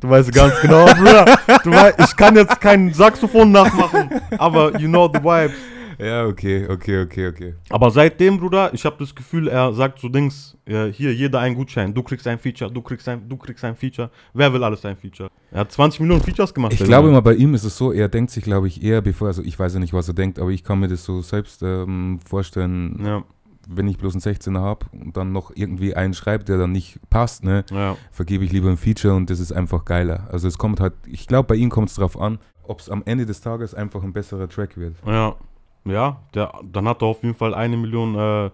Du 0.00 0.10
weißt 0.10 0.32
ganz 0.32 0.60
genau, 0.60 0.84
Bruder. 0.86 1.24
Du 1.64 1.70
weißt, 1.70 2.00
ich 2.00 2.16
kann 2.16 2.36
jetzt 2.36 2.60
kein 2.60 2.92
Saxophon 2.92 3.50
nachmachen, 3.50 4.20
aber 4.38 4.78
you 4.78 4.88
know 4.88 5.08
the 5.12 5.18
vibes. 5.22 5.56
Ja, 5.98 6.26
okay, 6.26 6.66
okay, 6.68 7.02
okay, 7.02 7.28
okay. 7.28 7.54
Aber 7.70 7.90
seitdem, 7.90 8.38
Bruder, 8.38 8.72
ich 8.72 8.84
habe 8.84 8.96
das 8.98 9.14
Gefühl, 9.14 9.48
er 9.48 9.72
sagt 9.72 9.98
so 9.98 10.08
Dings, 10.08 10.56
äh, 10.64 10.86
hier, 10.86 11.14
jeder 11.14 11.40
ein 11.40 11.54
Gutschein, 11.54 11.92
du 11.92 12.02
kriegst 12.02 12.26
ein 12.26 12.38
Feature, 12.38 12.70
du 12.70 12.82
kriegst 12.82 13.08
ein, 13.08 13.28
du 13.28 13.36
kriegst 13.36 13.64
ein 13.64 13.76
Feature. 13.76 14.10
Wer 14.32 14.52
will 14.52 14.62
alles 14.64 14.84
ein 14.84 14.96
Feature? 14.96 15.30
Er 15.50 15.60
hat 15.60 15.72
20 15.72 16.00
Millionen 16.00 16.22
Features 16.22 16.52
gemacht. 16.52 16.72
Ich 16.72 16.82
glaube 16.82 17.08
immer, 17.08 17.22
bei 17.22 17.34
ihm 17.34 17.54
ist 17.54 17.64
es 17.64 17.76
so, 17.76 17.92
er 17.92 18.08
denkt 18.08 18.30
sich, 18.30 18.44
glaube 18.44 18.66
ich, 18.68 18.82
eher 18.82 19.02
bevor, 19.02 19.28
also 19.28 19.42
ich 19.42 19.58
weiß 19.58 19.74
ja 19.74 19.80
nicht, 19.80 19.92
was 19.92 20.08
er 20.08 20.14
denkt, 20.14 20.38
aber 20.38 20.50
ich 20.50 20.64
kann 20.64 20.80
mir 20.80 20.88
das 20.88 21.04
so 21.04 21.22
selbst 21.22 21.62
ähm, 21.62 22.18
vorstellen, 22.24 23.00
Ja, 23.04 23.24
wenn 23.68 23.88
ich 23.88 23.98
bloß 23.98 24.14
einen 24.14 24.22
16er 24.22 24.60
habe 24.60 24.86
und 24.92 25.16
dann 25.16 25.32
noch 25.32 25.52
irgendwie 25.54 25.94
einen 25.94 26.14
schreibt, 26.14 26.48
der 26.48 26.58
dann 26.58 26.72
nicht 26.72 26.98
passt, 27.10 27.44
ne, 27.44 27.64
ja. 27.70 27.96
vergebe 28.10 28.44
ich 28.44 28.52
lieber 28.52 28.68
ein 28.68 28.76
Feature 28.76 29.14
und 29.14 29.30
das 29.30 29.40
ist 29.40 29.52
einfach 29.52 29.84
geiler. 29.84 30.28
Also 30.30 30.48
es 30.48 30.58
kommt 30.58 30.80
halt, 30.80 30.94
ich 31.06 31.26
glaube, 31.26 31.48
bei 31.48 31.54
ihm 31.56 31.70
kommt 31.70 31.88
es 31.88 31.96
drauf 31.96 32.18
an, 32.20 32.38
ob 32.62 32.80
es 32.80 32.90
am 32.90 33.02
Ende 33.04 33.26
des 33.26 33.40
Tages 33.40 33.74
einfach 33.74 34.02
ein 34.02 34.12
besserer 34.12 34.48
Track 34.48 34.76
wird. 34.76 34.96
Ja, 35.06 35.36
ja, 35.84 36.20
der, 36.34 36.52
dann 36.70 36.88
hat 36.88 37.02
er 37.02 37.08
auf 37.08 37.22
jeden 37.22 37.34
Fall 37.34 37.54
eine 37.54 37.76
Million 37.76 38.14
äh, 38.14 38.50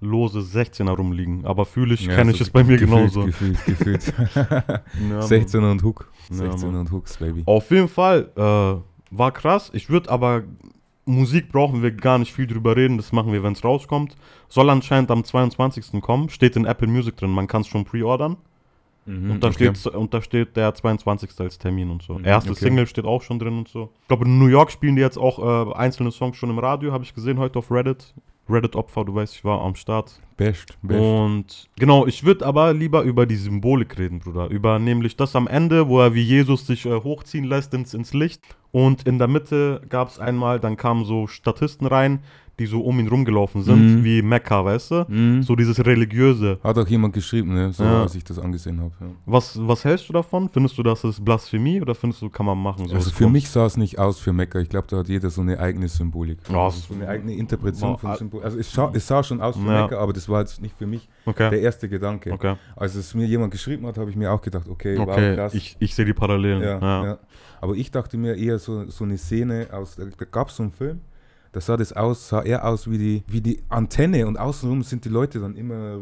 lose 0.00 0.40
16er 0.40 0.90
rumliegen. 0.90 1.44
Aber 1.46 1.64
fühle 1.64 1.94
ich, 1.94 2.06
Ja, 2.06 2.14
kenne 2.14 2.30
so 2.32 2.36
ich 2.36 2.40
es 2.42 2.50
bei 2.50 2.62
mir 2.64 2.76
gefühlt, 2.76 2.90
genauso. 2.90 3.24
Gefühlt, 3.24 3.64
gefühlt. 3.64 4.12
Ja, 4.34 4.72
Mann. 5.00 5.20
16er 5.22 5.70
und 5.70 5.82
Hook. 5.82 6.10
Ja, 6.30 6.36
16er 6.44 6.66
Mann. 6.66 6.76
und 6.76 6.92
Hooks, 6.92 7.16
Baby. 7.16 7.42
Auf 7.46 7.70
jeden 7.70 7.88
Fall, 7.88 8.30
äh, 8.36 9.16
war 9.16 9.32
krass. 9.32 9.70
Ich 9.72 9.88
würde 9.88 10.10
aber, 10.10 10.42
Musik 11.06 11.50
brauchen 11.52 11.82
wir 11.82 11.92
gar 11.92 12.18
nicht 12.18 12.32
viel 12.32 12.46
drüber 12.46 12.76
reden, 12.76 12.96
das 12.96 13.12
machen 13.12 13.32
wir, 13.32 13.42
wenn 13.42 13.52
es 13.52 13.62
rauskommt. 13.64 14.16
Soll 14.48 14.70
anscheinend 14.70 15.10
am 15.10 15.24
22. 15.24 16.00
kommen, 16.00 16.28
steht 16.30 16.56
in 16.56 16.64
Apple 16.64 16.88
Music 16.88 17.16
drin, 17.16 17.30
man 17.30 17.46
kann 17.46 17.60
es 17.62 17.68
schon 17.68 17.84
pre-ordern. 17.84 18.36
Mhm, 19.06 19.32
Und, 19.32 19.44
da 19.44 19.48
okay. 19.48 19.74
steht, 19.74 19.94
und 19.94 20.14
da 20.14 20.22
steht 20.22 20.56
der 20.56 20.74
22. 20.74 21.30
als 21.38 21.58
Termin 21.58 21.90
und 21.90 22.02
so. 22.02 22.18
Mhm, 22.18 22.24
Erste 22.24 22.52
okay. 22.52 22.60
Single 22.60 22.86
steht 22.86 23.04
auch 23.04 23.22
schon 23.22 23.38
drin 23.38 23.58
und 23.58 23.68
so. 23.68 23.90
Ich 24.02 24.08
glaube, 24.08 24.24
in 24.24 24.38
New 24.38 24.46
York 24.46 24.70
spielen 24.70 24.96
die 24.96 25.02
jetzt 25.02 25.18
auch 25.18 25.38
äh, 25.70 25.74
einzelne 25.74 26.10
Songs 26.10 26.36
schon 26.36 26.50
im 26.50 26.58
Radio, 26.58 26.92
habe 26.92 27.04
ich 27.04 27.14
gesehen 27.14 27.38
heute 27.38 27.58
auf 27.58 27.70
Reddit. 27.70 28.14
Reddit-Opfer, 28.48 29.04
du 29.04 29.14
weißt, 29.14 29.34
ich 29.34 29.44
war 29.44 29.60
am 29.60 29.74
Start. 29.74 30.20
Best, 30.36 30.76
best. 30.82 31.00
Und 31.00 31.68
genau, 31.78 32.06
ich 32.06 32.24
würde 32.24 32.44
aber 32.44 32.72
lieber 32.74 33.02
über 33.02 33.24
die 33.26 33.36
Symbolik 33.36 33.96
reden, 33.98 34.18
Bruder. 34.18 34.48
Über 34.50 34.78
nämlich 34.78 35.16
das 35.16 35.36
am 35.36 35.46
Ende, 35.46 35.88
wo 35.88 36.00
er 36.00 36.14
wie 36.14 36.22
Jesus 36.22 36.66
sich 36.66 36.84
äh, 36.86 36.90
hochziehen 37.00 37.44
lässt 37.44 37.72
ins, 37.74 37.94
ins 37.94 38.12
Licht. 38.14 38.42
Und 38.72 39.06
in 39.06 39.18
der 39.18 39.28
Mitte 39.28 39.82
gab 39.88 40.08
es 40.08 40.18
einmal, 40.18 40.58
dann 40.58 40.76
kamen 40.76 41.04
so 41.04 41.28
Statisten 41.28 41.86
rein, 41.86 42.20
die 42.60 42.66
so 42.66 42.82
um 42.82 43.00
ihn 43.00 43.08
rumgelaufen 43.08 43.62
sind, 43.62 43.96
Mhm. 44.00 44.04
wie 44.04 44.22
Mekka, 44.22 44.64
weißt 44.64 44.90
du? 44.92 45.04
Mhm. 45.08 45.42
So 45.42 45.56
dieses 45.56 45.84
Religiöse. 45.84 46.58
Hat 46.62 46.78
auch 46.78 46.86
jemand 46.86 47.12
geschrieben, 47.12 47.52
ne? 47.52 47.72
so 47.72 47.82
Ja. 47.82 48.02
als 48.02 48.14
ich 48.14 48.22
das 48.22 48.38
angesehen 48.38 48.78
habe. 48.80 48.92
Ja. 49.00 49.06
Was, 49.26 49.58
was 49.66 49.84
hältst 49.84 50.08
du 50.08 50.12
davon? 50.12 50.48
Findest 50.52 50.78
du, 50.78 50.84
das 50.84 51.02
ist 51.02 51.24
Blasphemie 51.24 51.80
oder 51.80 51.96
findest 51.96 52.22
du, 52.22 52.28
kann 52.28 52.46
man 52.46 52.56
machen? 52.62 52.86
So 52.86 52.94
also 52.94 53.10
für 53.10 53.28
mich 53.28 53.48
sah 53.48 53.66
es 53.66 53.76
nicht 53.76 53.98
aus 53.98 54.20
für 54.20 54.32
Mecker. 54.32 54.60
Ich 54.60 54.68
glaube, 54.68 54.86
da 54.88 54.98
hat 54.98 55.08
jeder 55.08 55.30
so 55.30 55.40
eine 55.40 55.58
eigene 55.58 55.88
Symbolik. 55.88 56.38
Also 56.48 56.78
es- 56.78 56.86
so 56.86 56.94
eine 56.94 57.08
eigene 57.08 57.34
Interpretation 57.34 57.92
Boah, 57.94 57.98
von 57.98 58.16
Symbolik. 58.16 58.44
Also 58.44 58.58
es, 58.58 58.70
scha 58.72 58.88
es 58.94 59.04
sah 59.04 59.24
schon 59.24 59.40
aus 59.40 59.56
für 59.56 59.66
Ja. 59.66 59.82
Mecker, 59.82 59.98
aber 59.98 60.12
das 60.12 60.23
war 60.28 60.40
jetzt 60.40 60.60
nicht 60.60 60.76
für 60.76 60.86
mich 60.86 61.08
Okay. 61.26 61.50
der 61.50 61.60
erste 61.60 61.88
Gedanke. 61.88 62.32
Okay, 62.32 62.56
Als 62.76 62.94
es 62.94 63.14
mir 63.14 63.26
jemand 63.26 63.50
geschrieben 63.52 63.86
hat, 63.86 63.98
habe 63.98 64.10
ich 64.10 64.16
mir 64.16 64.32
auch 64.32 64.40
gedacht, 64.42 64.68
okay, 64.68 64.96
wow, 64.98 65.08
okay. 65.08 65.34
krass. 65.34 65.54
ich, 65.54 65.76
ich 65.78 65.94
sehe 65.94 66.04
die 66.04 66.12
Parallelen. 66.14 66.62
ja, 66.62 66.78
Ja, 66.78 67.04
ja. 67.04 67.18
Aber 67.60 67.74
ich 67.74 67.90
dachte 67.90 68.16
mir 68.18 68.34
eher 68.36 68.58
so, 68.58 68.88
so 68.90 69.04
eine 69.04 69.16
Szene 69.16 69.68
aus, 69.72 69.96
da, 69.96 70.04
da 70.04 70.24
gab 70.30 70.48
es 70.48 70.56
so 70.56 70.62
einen 70.64 70.72
Film, 70.72 71.00
da 71.52 71.60
sah 71.60 71.76
das 71.76 71.92
aus, 71.92 72.28
sah 72.28 72.42
eher 72.42 72.66
aus 72.66 72.90
wie 72.90 72.98
die, 72.98 73.22
wie 73.26 73.40
die 73.40 73.62
Antenne 73.68 74.26
und 74.26 74.36
außenrum 74.36 74.82
sind 74.82 75.04
die 75.04 75.08
Leute 75.08 75.38
dann 75.40 75.56
immer 75.56 75.98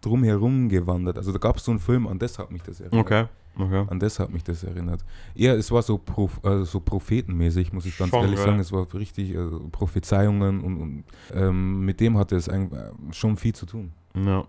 drumherum 0.00 0.68
gewandert. 0.68 1.16
Also 1.16 1.32
da 1.32 1.38
gab 1.38 1.56
es 1.56 1.64
so 1.64 1.70
einen 1.70 1.80
Film, 1.80 2.06
an 2.06 2.18
das 2.18 2.38
hat 2.38 2.50
mich 2.50 2.62
das 2.62 2.80
erinnert. 2.80 3.00
Okay, 3.06 3.24
okay. 3.58 3.84
An 3.88 3.98
das 3.98 4.18
hat 4.18 4.30
mich 4.30 4.44
das 4.44 4.64
erinnert. 4.64 5.04
Eher, 5.34 5.56
es 5.56 5.70
war 5.70 5.82
so, 5.82 5.98
Prof, 5.98 6.40
äh, 6.44 6.64
so 6.64 6.80
prophetenmäßig, 6.80 7.72
muss 7.72 7.86
ich 7.86 7.96
ganz 7.96 8.10
Schon, 8.10 8.22
ehrlich 8.22 8.38
ja. 8.38 8.44
sagen. 8.46 8.60
Es 8.60 8.72
war 8.72 8.86
richtig 8.94 9.34
äh, 9.34 9.44
Prophezeiungen 9.70 10.60
und, 10.62 10.80
und 10.80 11.04
ähm, 11.34 11.84
mit 11.84 12.00
dem 12.00 12.18
hatte 12.18 12.36
es 12.36 12.48
eigentlich 12.48 12.80
schon 13.12 13.36
viel 13.36 13.54
zu 13.54 13.66
tun. 13.66 13.92
Ja. 14.14 14.44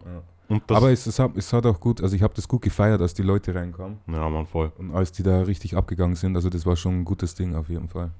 Das, 0.49 0.77
Aber 0.77 0.91
es, 0.91 1.05
es, 1.05 1.19
hat, 1.19 1.35
es 1.35 1.51
hat 1.51 1.65
auch 1.65 1.79
gut, 1.79 2.01
also 2.01 2.15
ich 2.15 2.21
habe 2.21 2.33
das 2.33 2.47
gut 2.47 2.61
gefeiert, 2.61 3.01
als 3.01 3.13
die 3.13 3.21
Leute 3.21 3.53
reinkamen 3.53 3.97
ja, 4.07 4.29
man, 4.29 4.45
voll. 4.45 4.71
und 4.77 4.95
als 4.95 5.11
die 5.11 5.23
da 5.23 5.41
richtig 5.41 5.75
abgegangen 5.75 6.15
sind. 6.15 6.37
Also 6.37 6.49
das 6.49 6.65
war 6.65 6.77
schon 6.77 7.01
ein 7.01 7.05
gutes 7.05 7.35
Ding 7.35 7.53
auf 7.53 7.67
jeden 7.67 7.89
Fall. 7.89 8.11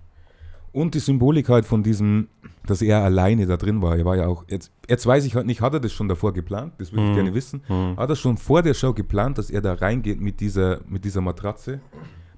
Und 0.72 0.94
die 0.94 1.00
Symbolik 1.00 1.50
halt 1.50 1.66
von 1.66 1.82
diesem, 1.84 2.28
dass 2.66 2.82
er 2.82 3.04
alleine 3.04 3.46
da 3.48 3.58
drin 3.58 3.82
war. 3.82 3.98
Er 3.98 4.06
war 4.06 4.16
ja 4.18 4.28
auch, 4.28 4.46
jetzt, 4.50 4.72
jetzt 4.88 5.06
weiß 5.08 5.26
ich 5.26 5.36
halt 5.36 5.48
nicht, 5.48 5.62
hat 5.62 5.74
er 5.74 5.80
das 5.80 5.92
schon 5.94 6.08
davor 6.08 6.34
geplant? 6.34 6.74
Das 6.78 6.92
würde 6.92 7.06
ich 7.06 7.10
Mhm. 7.12 7.16
gerne 7.16 7.34
wissen. 7.34 7.62
Hm. 7.68 7.98
Hat 7.98 8.10
er 8.10 8.16
schon 8.16 8.38
vor 8.38 8.62
der 8.62 8.74
Show 8.74 8.94
geplant, 8.94 9.38
dass 9.38 9.50
er 9.50 9.62
da 9.62 9.74
reingeht 9.74 10.20
mit 10.22 10.40
dieser, 10.40 10.80
mit 10.88 11.04
dieser 11.06 11.22
Matratze? 11.22 11.80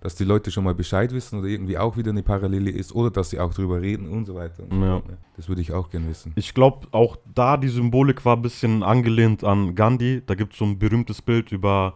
Dass 0.01 0.15
die 0.15 0.23
Leute 0.23 0.49
schon 0.49 0.63
mal 0.63 0.73
Bescheid 0.73 1.11
wissen 1.11 1.39
oder 1.39 1.49
irgendwie 1.49 1.77
auch 1.77 1.97
wieder 1.97 2.11
eine 2.11 2.23
Parallele 2.23 2.69
ist 2.71 2.95
oder 2.95 3.11
dass 3.11 3.31
sie 3.31 3.39
auch 3.39 3.53
drüber 3.53 3.81
reden 3.81 4.07
und 4.07 4.23
so 4.23 4.35
weiter. 4.35 4.63
Und 4.63 4.71
so 4.71 4.85
Ja. 4.85 4.91
fort, 4.93 5.07
ne? 5.09 5.17
Das 5.35 5.49
würde 5.49 5.61
ich 5.61 5.73
auch 5.73 5.89
gerne 5.89 6.07
wissen. 6.07 6.31
Ich 6.35 6.53
glaube, 6.53 6.87
auch 6.91 7.17
da 7.35 7.57
die 7.57 7.67
Symbolik 7.67 8.23
war 8.23 8.37
ein 8.37 8.41
bisschen 8.41 8.81
angelehnt 8.83 9.43
an 9.43 9.75
Gandhi. 9.75 10.21
Da 10.25 10.35
gibt 10.35 10.53
es 10.53 10.59
so 10.59 10.63
ein 10.65 10.79
berühmtes 10.79 11.21
Bild 11.21 11.51
über, 11.51 11.95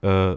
äh, 0.00 0.34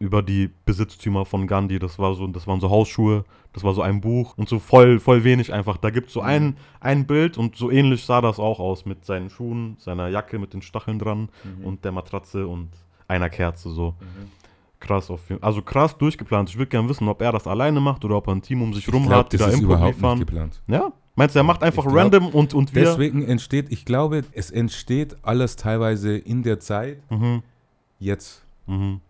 über 0.00 0.22
die 0.22 0.50
Besitztümer 0.64 1.24
von 1.24 1.46
Gandhi. 1.46 1.78
Das, 1.78 1.98
war 1.98 2.14
so, 2.14 2.26
das 2.28 2.46
waren 2.46 2.60
so 2.60 2.70
Hausschuhe, 2.70 3.24
das 3.52 3.64
war 3.64 3.74
so 3.74 3.82
ein 3.82 4.00
Buch 4.00 4.34
und 4.36 4.48
so 4.48 4.58
voll, 4.58 5.00
voll 5.00 5.24
wenig 5.24 5.52
einfach. 5.52 5.76
Da 5.76 5.90
gibt 5.90 6.08
es 6.08 6.12
so 6.12 6.20
ein, 6.20 6.56
ein 6.80 7.06
Bild 7.06 7.36
und 7.38 7.56
so 7.56 7.70
ähnlich 7.70 8.04
sah 8.04 8.20
das 8.20 8.38
auch 8.38 8.60
aus 8.60 8.86
mit 8.86 9.04
seinen 9.04 9.28
Schuhen, 9.30 9.76
seiner 9.80 10.08
Jacke 10.08 10.38
mit 10.38 10.54
den 10.54 10.62
Stacheln 10.62 10.98
dran 10.98 11.28
Mhm. 11.42 11.64
und 11.64 11.84
der 11.84 11.92
Matratze 11.92 12.46
und 12.46 12.68
einer 13.08 13.28
Kerze 13.30 13.70
so. 13.70 13.94
Krass 14.80 15.10
auf 15.10 15.28
jeden 15.28 15.42
Also 15.42 15.60
krass 15.62 15.98
durchgeplant. 15.98 16.50
Ich 16.50 16.56
würde 16.58 16.68
gerne 16.68 16.88
wissen, 16.88 17.08
ob 17.08 17.20
er 17.20 17.32
das 17.32 17.48
alleine 17.48 17.80
macht 17.80 18.04
oder 18.04 18.16
ob 18.16 18.28
er 18.28 18.34
ein 18.36 18.42
Team 18.42 18.62
um 18.62 18.72
sich 18.74 18.86
Ich 18.86 18.94
rum 18.94 19.02
glaube, 19.06 19.16
hat, 19.16 19.32
die 19.32 19.36
das 19.38 19.46
da 19.48 19.52
ist 19.52 19.58
Input 19.60 19.74
überhaupt 19.76 19.96
liefern. 19.96 20.18
nicht 20.18 20.28
geplant. 20.28 20.62
Ja, 20.68 20.92
Meinst 21.16 21.34
du, 21.34 21.40
er 21.40 21.42
macht 21.42 21.64
einfach 21.64 21.82
glaub, 21.82 21.96
random 21.96 22.28
und, 22.28 22.54
und 22.54 22.72
wir. 22.76 22.84
Deswegen 22.84 23.24
entsteht, 23.24 23.72
ich 23.72 23.84
glaube, 23.84 24.22
es 24.30 24.52
entsteht 24.52 25.16
alles 25.22 25.56
teilweise 25.56 26.16
in 26.16 26.44
der 26.44 26.60
Zeit, 26.60 26.98
Mhm. 27.10 27.42
jetzt. 27.98 28.44
Mhm. 28.66 29.00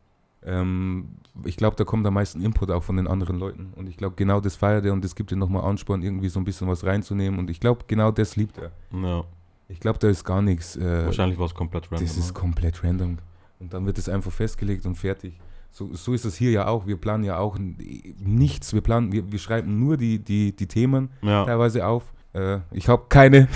Ähm, 0.44 1.08
ich 1.44 1.56
glaube, 1.56 1.76
da 1.76 1.84
kommt 1.84 2.06
am 2.06 2.14
meisten 2.14 2.40
Input 2.40 2.70
auch 2.70 2.82
von 2.82 2.96
den 2.96 3.06
anderen 3.06 3.38
Leuten. 3.38 3.72
Und 3.76 3.88
ich 3.88 3.96
glaube, 3.96 4.16
genau 4.16 4.40
das 4.40 4.56
feiert 4.56 4.84
er 4.84 4.92
und 4.92 5.04
das 5.04 5.14
gibt 5.14 5.32
ihm 5.32 5.38
nochmal 5.38 5.64
Ansporn, 5.64 6.02
irgendwie 6.02 6.28
so 6.28 6.40
ein 6.40 6.44
bisschen 6.44 6.68
was 6.68 6.84
reinzunehmen. 6.84 7.38
Und 7.38 7.50
ich 7.50 7.60
glaube, 7.60 7.84
genau 7.86 8.10
das 8.10 8.36
liebt 8.36 8.58
er. 8.58 8.70
Ja. 8.92 9.24
Ich 9.68 9.80
glaube, 9.80 9.98
da 9.98 10.08
ist 10.08 10.24
gar 10.24 10.40
nichts. 10.40 10.76
Äh, 10.76 11.06
Wahrscheinlich 11.06 11.38
war 11.38 11.46
es 11.46 11.54
komplett 11.54 11.90
random. 11.90 12.06
das 12.06 12.16
ist 12.16 12.34
komplett 12.34 12.82
random. 12.82 13.18
Und 13.60 13.74
dann 13.74 13.84
wird 13.86 13.98
es 13.98 14.08
einfach 14.08 14.32
festgelegt 14.32 14.86
und 14.86 14.94
fertig. 14.94 15.38
So, 15.70 15.94
so 15.94 16.14
ist 16.14 16.24
es 16.24 16.36
hier 16.36 16.50
ja 16.50 16.66
auch. 16.66 16.86
Wir 16.86 16.96
planen 16.96 17.24
ja 17.24 17.38
auch 17.38 17.58
nichts. 17.58 18.72
Wir 18.72 18.80
planen, 18.80 19.12
wir, 19.12 19.30
wir 19.30 19.38
schreiben 19.38 19.78
nur 19.78 19.96
die, 19.96 20.18
die, 20.18 20.54
die 20.54 20.66
Themen 20.66 21.10
ja. 21.22 21.44
teilweise 21.44 21.86
auf. 21.86 22.12
Äh, 22.38 22.60
ich 22.72 22.88
habe 22.88 23.02
keine. 23.08 23.48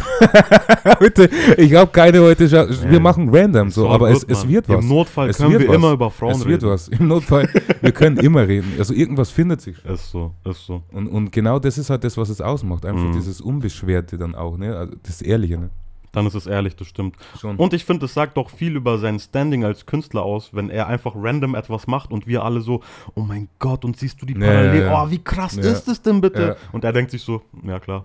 Bitte, 1.01 1.29
ich 1.57 1.75
habe 1.75 1.91
keine 1.91 2.21
heute. 2.21 2.49
Scha 2.49 2.67
wir 2.91 3.01
machen 3.01 3.29
random 3.33 3.71
so, 3.71 3.89
aber 3.89 4.11
es, 4.11 4.21
good, 4.23 4.31
es 4.31 4.45
Mann. 4.45 4.53
wird 4.53 4.69
was. 4.69 4.83
Im 4.83 4.89
Notfall 4.89 5.29
Es 5.29 5.39
können 5.39 5.59
wir 5.59 5.69
was. 5.69 5.77
immer 5.77 5.93
über 5.93 6.11
Frauen 6.11 6.33
es 6.33 6.45
wird 6.47 6.62
reden. 6.62 6.73
was. 6.73 6.89
Im 6.89 7.09
Notfall, 7.09 7.49
wir 7.81 7.93
können 7.93 8.17
immer 8.19 8.47
reden. 8.47 8.73
Also 8.79 8.95
irgendwas 8.95 9.31
findet 9.31 9.61
sich. 9.61 9.77
schon. 9.79 9.95
Ist 9.95 10.11
so, 10.11 10.35
ist 10.45 10.67
so. 10.67 10.83
Und, 10.93 11.07
und 11.09 11.31
genau 11.33 11.59
das 11.59 11.79
ist 11.79 11.91
halt 11.91 12.05
das, 12.05 12.17
was 12.17 12.29
es 12.29 12.41
ausmacht. 12.41 12.85
Einfach 12.87 13.03
Mhm. 13.05 13.12
dieses 13.12 13.41
Unbeschwerte 13.41 14.19
dann 14.19 14.35
auch, 14.35 14.57
ne? 14.57 14.77
Also 14.77 14.95
das 15.03 15.23
Ehrliche, 15.23 15.59
ne? 15.59 15.71
Dann 16.12 16.26
ist 16.26 16.35
es 16.35 16.47
ehrlich, 16.47 16.76
das 16.76 16.88
stimmt. 16.88 17.16
Schon. 17.40 17.57
Und 17.57 17.73
ich 17.73 17.85
finde, 17.85 18.07
es 18.07 18.14
sagt 18.14 18.37
doch 18.37 18.50
viel 18.50 18.76
über 18.76 18.99
sein 18.99 19.19
Standing 19.19 19.64
als 19.64 19.87
Künstler 19.87 20.23
aus, 20.23 20.50
wenn 20.52 20.69
er 20.69 20.87
einfach 20.87 21.14
random 21.16 21.54
etwas 21.54 21.87
macht 21.87 22.11
und 22.12 22.26
wir 22.26 22.45
alle 22.45 22.61
so, 22.61 22.83
oh 23.14 23.21
mein 23.21 23.49
Gott, 23.59 23.85
und 23.85 23.97
siehst 23.97 24.21
du 24.21 24.26
die 24.26 24.35
Ja, 24.35 24.40
Parallel, 24.40 24.83
ja, 24.83 25.04
oh, 25.04 25.11
wie 25.11 25.23
krass 25.23 25.57
ist 25.57 25.88
es 25.88 26.02
denn 26.02 26.21
bitte? 26.21 26.57
Und 26.73 26.85
er 26.85 26.92
denkt 26.92 27.11
sich 27.11 27.23
so, 27.23 27.42
ja 27.62 27.81
klar. 27.81 28.04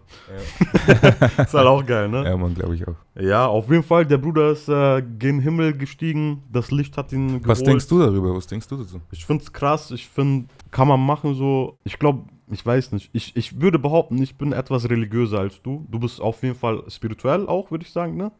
Ist 1.37 1.53
halt 1.53 1.67
auch 1.67 1.85
geil, 1.85 2.09
ne? 2.09 2.23
ja, 2.23 2.37
man, 2.37 2.53
glaube 2.53 2.75
ich 2.75 2.87
auch. 2.87 2.95
Ja, 3.19 3.47
auf 3.47 3.69
jeden 3.69 3.83
Fall, 3.83 4.05
der 4.05 4.17
Bruder 4.17 4.51
ist 4.51 4.69
äh, 4.69 5.01
gen 5.01 5.39
Himmel 5.39 5.75
gestiegen, 5.75 6.43
das 6.51 6.71
Licht 6.71 6.97
hat 6.97 7.11
ihn 7.11 7.27
geholt. 7.27 7.47
Was 7.47 7.63
denkst 7.63 7.87
du 7.87 7.99
darüber? 7.99 8.35
Was 8.35 8.47
denkst 8.47 8.67
du 8.67 8.77
dazu? 8.77 9.01
Ich 9.11 9.25
find's 9.25 9.51
krass, 9.51 9.91
ich 9.91 10.07
finde, 10.07 10.47
kann 10.71 10.87
man 10.87 11.03
machen 11.03 11.33
so. 11.33 11.77
Ich 11.83 11.97
glaube, 11.97 12.25
ich 12.49 12.65
weiß 12.65 12.91
nicht. 12.93 13.09
Ich, 13.13 13.35
ich 13.35 13.59
würde 13.61 13.79
behaupten, 13.79 14.21
ich 14.21 14.35
bin 14.37 14.53
etwas 14.53 14.89
religiöser 14.89 15.39
als 15.39 15.61
du. 15.61 15.85
Du 15.89 15.99
bist 15.99 16.21
auf 16.21 16.41
jeden 16.43 16.55
Fall 16.55 16.83
spirituell 16.89 17.47
auch, 17.47 17.71
würde 17.71 17.83
ich 17.85 17.91
sagen, 17.91 18.15
ne? 18.15 18.31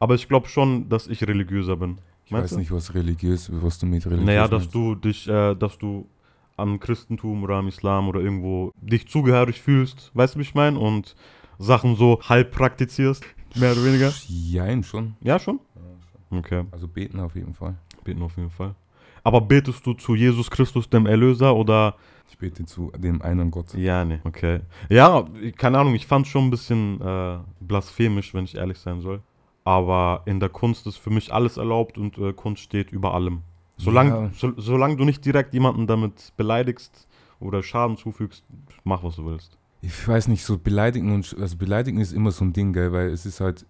Aber 0.00 0.14
ich 0.14 0.28
glaube 0.28 0.48
schon, 0.48 0.88
dass 0.88 1.06
ich 1.08 1.26
religiöser 1.26 1.76
bin. 1.76 1.98
Ich 2.24 2.30
Meinst 2.30 2.44
weiß 2.44 2.50
du? 2.52 2.58
nicht, 2.58 2.70
was 2.70 2.94
religiös, 2.94 3.50
was 3.52 3.78
du 3.78 3.86
mit 3.86 4.04
religiös 4.06 4.26
Naja, 4.26 4.46
dass 4.46 4.62
meinst. 4.62 4.74
du 4.74 4.94
dich, 4.94 5.28
äh, 5.28 5.54
dass 5.54 5.78
du 5.78 6.06
am 6.56 6.78
Christentum 6.78 7.42
oder 7.42 7.56
am 7.56 7.68
Islam 7.68 8.08
oder 8.08 8.20
irgendwo 8.20 8.72
dich 8.80 9.08
zugehörig 9.08 9.60
fühlst, 9.60 10.10
weißt 10.14 10.34
du, 10.34 10.38
wie 10.38 10.42
ich 10.42 10.54
meine? 10.54 10.78
Und 10.78 11.14
Sachen 11.58 11.96
so 11.96 12.20
halb 12.22 12.52
praktizierst, 12.52 13.24
mehr 13.56 13.72
oder 13.72 13.84
weniger. 13.84 14.12
Jein, 14.28 14.82
schon. 14.84 15.14
Ja, 15.20 15.38
schon? 15.38 15.58
Okay, 16.30 16.64
Also 16.70 16.86
beten 16.86 17.18
auf 17.20 17.34
jeden 17.34 17.54
Fall. 17.54 17.74
beten 18.04 18.22
auf 18.22 18.36
jeden 18.36 18.50
Fall. 18.50 18.74
Aber 19.24 19.40
betest 19.40 19.84
du 19.86 19.94
zu 19.94 20.14
Jesus 20.14 20.50
Christus, 20.50 20.88
dem 20.90 21.06
Erlöser, 21.06 21.56
oder 21.56 21.96
Ich 22.28 22.38
bete 22.38 22.64
zu 22.66 22.92
dem 22.96 23.22
einen 23.22 23.50
Gott. 23.50 23.74
Ja, 23.74 24.04
nee, 24.04 24.20
okay. 24.24 24.60
Ja, 24.88 25.26
keine 25.56 25.78
Ahnung, 25.78 25.94
ich 25.94 26.06
fand 26.06 26.26
schon 26.26 26.44
ein 26.46 26.50
bisschen 26.50 27.00
äh, 27.00 27.38
blasphemisch, 27.60 28.34
wenn 28.34 28.44
ich 28.44 28.56
ehrlich 28.56 28.78
sein 28.78 29.00
soll. 29.00 29.20
Aber 29.64 30.22
in 30.24 30.40
der 30.40 30.48
Kunst 30.48 30.86
ist 30.86 30.96
für 30.96 31.10
mich 31.10 31.32
alles 31.32 31.56
erlaubt 31.56 31.98
und 31.98 32.16
äh, 32.18 32.32
Kunst 32.32 32.62
steht 32.62 32.90
über 32.92 33.14
allem. 33.14 33.42
Solange 33.76 34.10
Ja. 34.10 34.30
so, 34.34 34.52
solange 34.56 34.96
du 34.96 35.04
nicht 35.04 35.24
direkt 35.24 35.52
jemanden 35.54 35.86
damit 35.86 36.32
beleidigst 36.36 37.06
oder 37.40 37.62
Schaden 37.62 37.96
zufügst, 37.96 38.44
mach 38.84 39.02
was 39.04 39.16
du 39.16 39.26
willst. 39.26 39.56
Ich 39.80 40.08
weiß 40.08 40.28
nicht, 40.28 40.44
so 40.44 40.58
beleidigen 40.58 41.14
und 41.14 41.36
also 41.38 41.56
beleidigen 41.56 42.00
ist 42.00 42.12
immer 42.12 42.32
so 42.32 42.44
ein 42.44 42.52
Ding, 42.52 42.72
gell, 42.72 42.92
weil 42.92 43.08
es 43.10 43.24
ist 43.26 43.40
halt, 43.40 43.64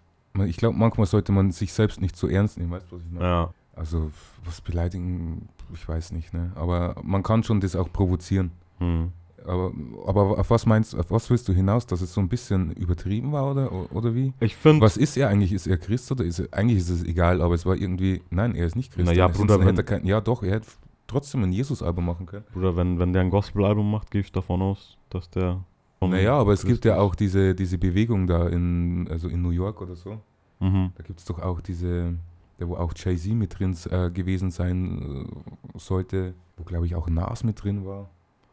ich 0.46 0.56
glaube, 0.56 0.76
manchmal 0.78 1.06
sollte 1.06 1.32
man 1.32 1.50
sich 1.52 1.72
selbst 1.72 2.00
nicht 2.00 2.16
so 2.16 2.28
ernst 2.28 2.58
nehmen, 2.58 2.70
weißt 2.70 2.90
du, 2.90 2.96
was 2.96 3.02
ich 3.04 3.10
meine? 3.12 3.24
Ja. 3.26 3.54
Also, 3.76 4.10
was 4.44 4.60
beleidigen, 4.60 5.48
ich 5.74 5.88
weiß 5.88 6.12
nicht, 6.12 6.32
ne? 6.34 6.52
Aber 6.54 6.96
man 7.02 7.22
kann 7.22 7.42
schon 7.42 7.60
das 7.60 7.76
auch 7.76 7.92
provozieren. 7.92 8.50
Hm. 8.78 9.12
Aber, 9.46 9.72
aber 10.06 10.38
auf 10.38 10.50
was 10.50 10.66
meinst 10.66 10.94
auf 10.94 11.10
was 11.10 11.30
willst 11.30 11.48
du 11.48 11.52
hinaus, 11.54 11.86
dass 11.86 12.00
es 12.02 12.12
so 12.12 12.20
ein 12.20 12.28
bisschen 12.28 12.72
übertrieben 12.72 13.32
war 13.32 13.50
oder, 13.50 13.92
oder 13.94 14.14
wie? 14.14 14.32
Ich 14.40 14.56
finde, 14.56 14.82
Was 14.82 14.96
ist 14.98 15.16
er 15.16 15.28
eigentlich? 15.28 15.52
Ist 15.52 15.66
er 15.66 15.78
Christ 15.78 16.10
oder 16.12 16.24
ist 16.24 16.40
er, 16.40 16.48
eigentlich 16.52 16.78
ist 16.78 16.90
es 16.90 17.04
egal, 17.04 17.40
aber 17.40 17.54
es 17.54 17.64
war 17.64 17.74
irgendwie, 17.76 18.20
nein, 18.30 18.54
er 18.54 18.66
ist 18.66 18.76
nicht 18.76 18.92
Christ. 18.92 19.06
Na 19.06 19.12
ja, 19.14 19.26
Sonst 19.28 19.38
Bruder, 19.38 19.64
wenn- 19.64 19.84
kein, 19.84 20.04
ja 20.04 20.20
doch, 20.20 20.42
er 20.42 20.56
hätte 20.56 20.68
trotzdem 21.06 21.44
ein 21.44 21.52
Jesus-Album 21.52 22.04
machen 22.04 22.26
können. 22.26 22.44
Bruder, 22.52 22.76
wenn, 22.76 22.98
wenn 22.98 23.12
der 23.14 23.22
ein 23.22 23.30
Gospel-Album 23.30 23.90
macht, 23.90 24.10
gehe 24.10 24.20
ich 24.20 24.32
davon 24.32 24.60
aus, 24.60 24.98
dass 25.08 25.30
der. 25.30 25.60
Naja, 26.00 26.34
aber 26.38 26.52
es 26.52 26.64
gibt 26.66 26.84
ja 26.84 26.92
Christus- 26.96 27.10
auch 27.10 27.14
diese, 27.14 27.54
diese 27.54 27.78
Bewegung 27.78 28.26
da 28.26 28.46
in, 28.48 29.08
also 29.10 29.28
in 29.28 29.40
New 29.40 29.50
York 29.50 29.80
oder 29.80 29.96
so. 29.96 30.20
Mhm. 30.60 30.90
Da 30.96 31.02
gibt 31.04 31.20
es 31.20 31.24
doch 31.24 31.38
auch 31.40 31.60
diese, 31.62 32.14
da 32.58 32.68
wo 32.68 32.76
auch 32.76 32.92
Jay-Z 32.94 33.32
mit 33.32 33.58
drin 33.58 33.74
äh, 33.90 34.10
gewesen 34.10 34.50
sein 34.50 35.26
äh, 35.74 35.78
sollte, 35.78 36.34
wo 36.56 36.64
glaube 36.64 36.86
ich 36.86 36.94
auch 36.94 37.08
Nas 37.08 37.42
mit 37.44 37.62
drin 37.62 37.86
war. 37.86 38.10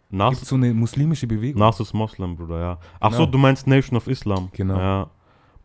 Nas, 0.10 0.36
Gibt 0.36 0.46
so 0.46 0.56
eine 0.56 0.74
muslimische 0.74 1.28
Bewegung. 1.28 1.60
Nas 1.60 1.80
ist 1.80 1.94
Moslem, 1.94 2.36
Bruder, 2.38 2.60
ja. 2.60 2.80
Ach 3.00 3.10
Genau. 3.10 3.26
so, 3.26 3.32
du 3.32 3.38
meinst 3.38 3.66
Nation 3.68 3.98
of 3.98 4.08
Islam. 4.08 4.50
Genau. 4.54 4.78
Ja. 4.78 5.10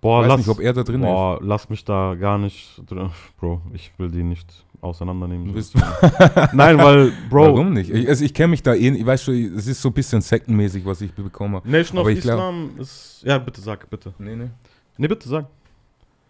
Boah, 0.00 0.22
ich 0.22 0.22
weiß 0.22 0.28
lass, 0.28 0.38
nicht, 0.38 0.48
ob 0.48 0.60
er 0.60 0.72
da 0.72 0.82
drin 0.82 1.02
Boah, 1.02 1.38
lass 1.42 1.68
mich 1.68 1.84
da 1.84 2.14
gar 2.14 2.38
nicht 2.38 2.82
drin. 2.86 3.10
Bro, 3.38 3.60
ich 3.74 3.92
will 3.98 4.10
die 4.10 4.22
nicht 4.22 4.64
auseinandernehmen. 4.80 5.54
ist. 5.54 5.72
So. 5.72 5.78
Nein, 6.54 6.78
weil, 6.78 7.12
Bro, 7.28 7.42
Warum 7.52 7.74
nicht? 7.74 7.90
Ich, 7.90 8.08
also 8.08 8.24
ich 8.24 8.32
kenne 8.32 8.48
mich 8.48 8.62
da 8.62 8.72
eh, 8.72 8.88
ich 8.88 9.04
weiß 9.04 9.22
schon, 9.24 9.34
es 9.34 9.66
ist 9.66 9.82
so 9.82 9.90
ein 9.90 9.92
bisschen 9.92 10.22
sektenmäßig, 10.22 10.86
was 10.86 11.02
ich 11.02 11.12
bekomme. 11.12 11.60
Nation 11.64 11.98
of 11.98 12.08
ich 12.08 12.22
glaub- 12.22 12.36
Islam 12.38 12.70
ist. 12.78 13.22
Ja, 13.22 13.36
bitte 13.36 13.60
sag, 13.60 13.88
bitte. 13.90 14.14
Nee, 14.18 14.34
nee. 14.36 14.48
Nee, 14.96 15.06
bitte 15.08 15.28
sag. 15.28 15.46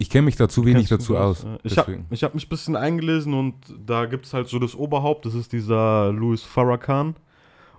Ich 0.00 0.08
kenne 0.08 0.22
mich 0.22 0.36
da 0.36 0.48
zu 0.48 0.64
wenig 0.64 0.88
dazu 0.88 1.14
aus. 1.14 1.42
Ja. 1.42 1.58
Ich 1.62 1.76
habe 1.76 1.98
hab 2.10 2.34
mich 2.34 2.46
ein 2.46 2.48
bisschen 2.48 2.74
eingelesen 2.74 3.34
und 3.34 3.54
da 3.84 4.06
gibt 4.06 4.24
es 4.24 4.32
halt 4.32 4.48
so 4.48 4.58
das 4.58 4.74
Oberhaupt, 4.74 5.26
das 5.26 5.34
ist 5.34 5.52
dieser 5.52 6.10
Louis 6.10 6.42
Farrakhan. 6.42 7.16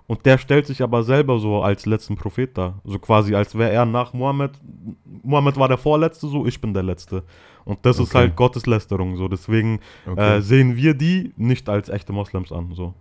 Und 0.06 0.24
der 0.24 0.38
stellt 0.38 0.68
sich 0.68 0.82
aber 0.82 1.02
selber 1.02 1.40
so 1.40 1.62
als 1.62 1.84
letzten 1.84 2.14
Prophet 2.14 2.56
dar. 2.56 2.74
So 2.84 3.00
quasi, 3.00 3.34
als 3.34 3.58
wäre 3.58 3.72
er 3.72 3.84
nach 3.86 4.12
Mohammed. 4.12 4.52
Mohammed 5.24 5.56
war 5.56 5.66
der 5.66 5.78
Vorletzte, 5.78 6.28
so 6.28 6.46
ich 6.46 6.60
bin 6.60 6.72
der 6.72 6.84
Letzte. 6.84 7.24
Und 7.64 7.84
das 7.84 7.98
ist 7.98 8.10
Okay. 8.10 8.18
halt 8.18 8.36
Gotteslästerung. 8.36 9.16
So. 9.16 9.26
Deswegen 9.26 9.80
Okay. 10.06 10.36
äh, 10.36 10.40
sehen 10.42 10.76
wir 10.76 10.94
die 10.94 11.32
nicht 11.36 11.68
als 11.68 11.88
echte 11.88 12.12
Moslems 12.12 12.52
an. 12.52 12.70
So. 12.72 12.94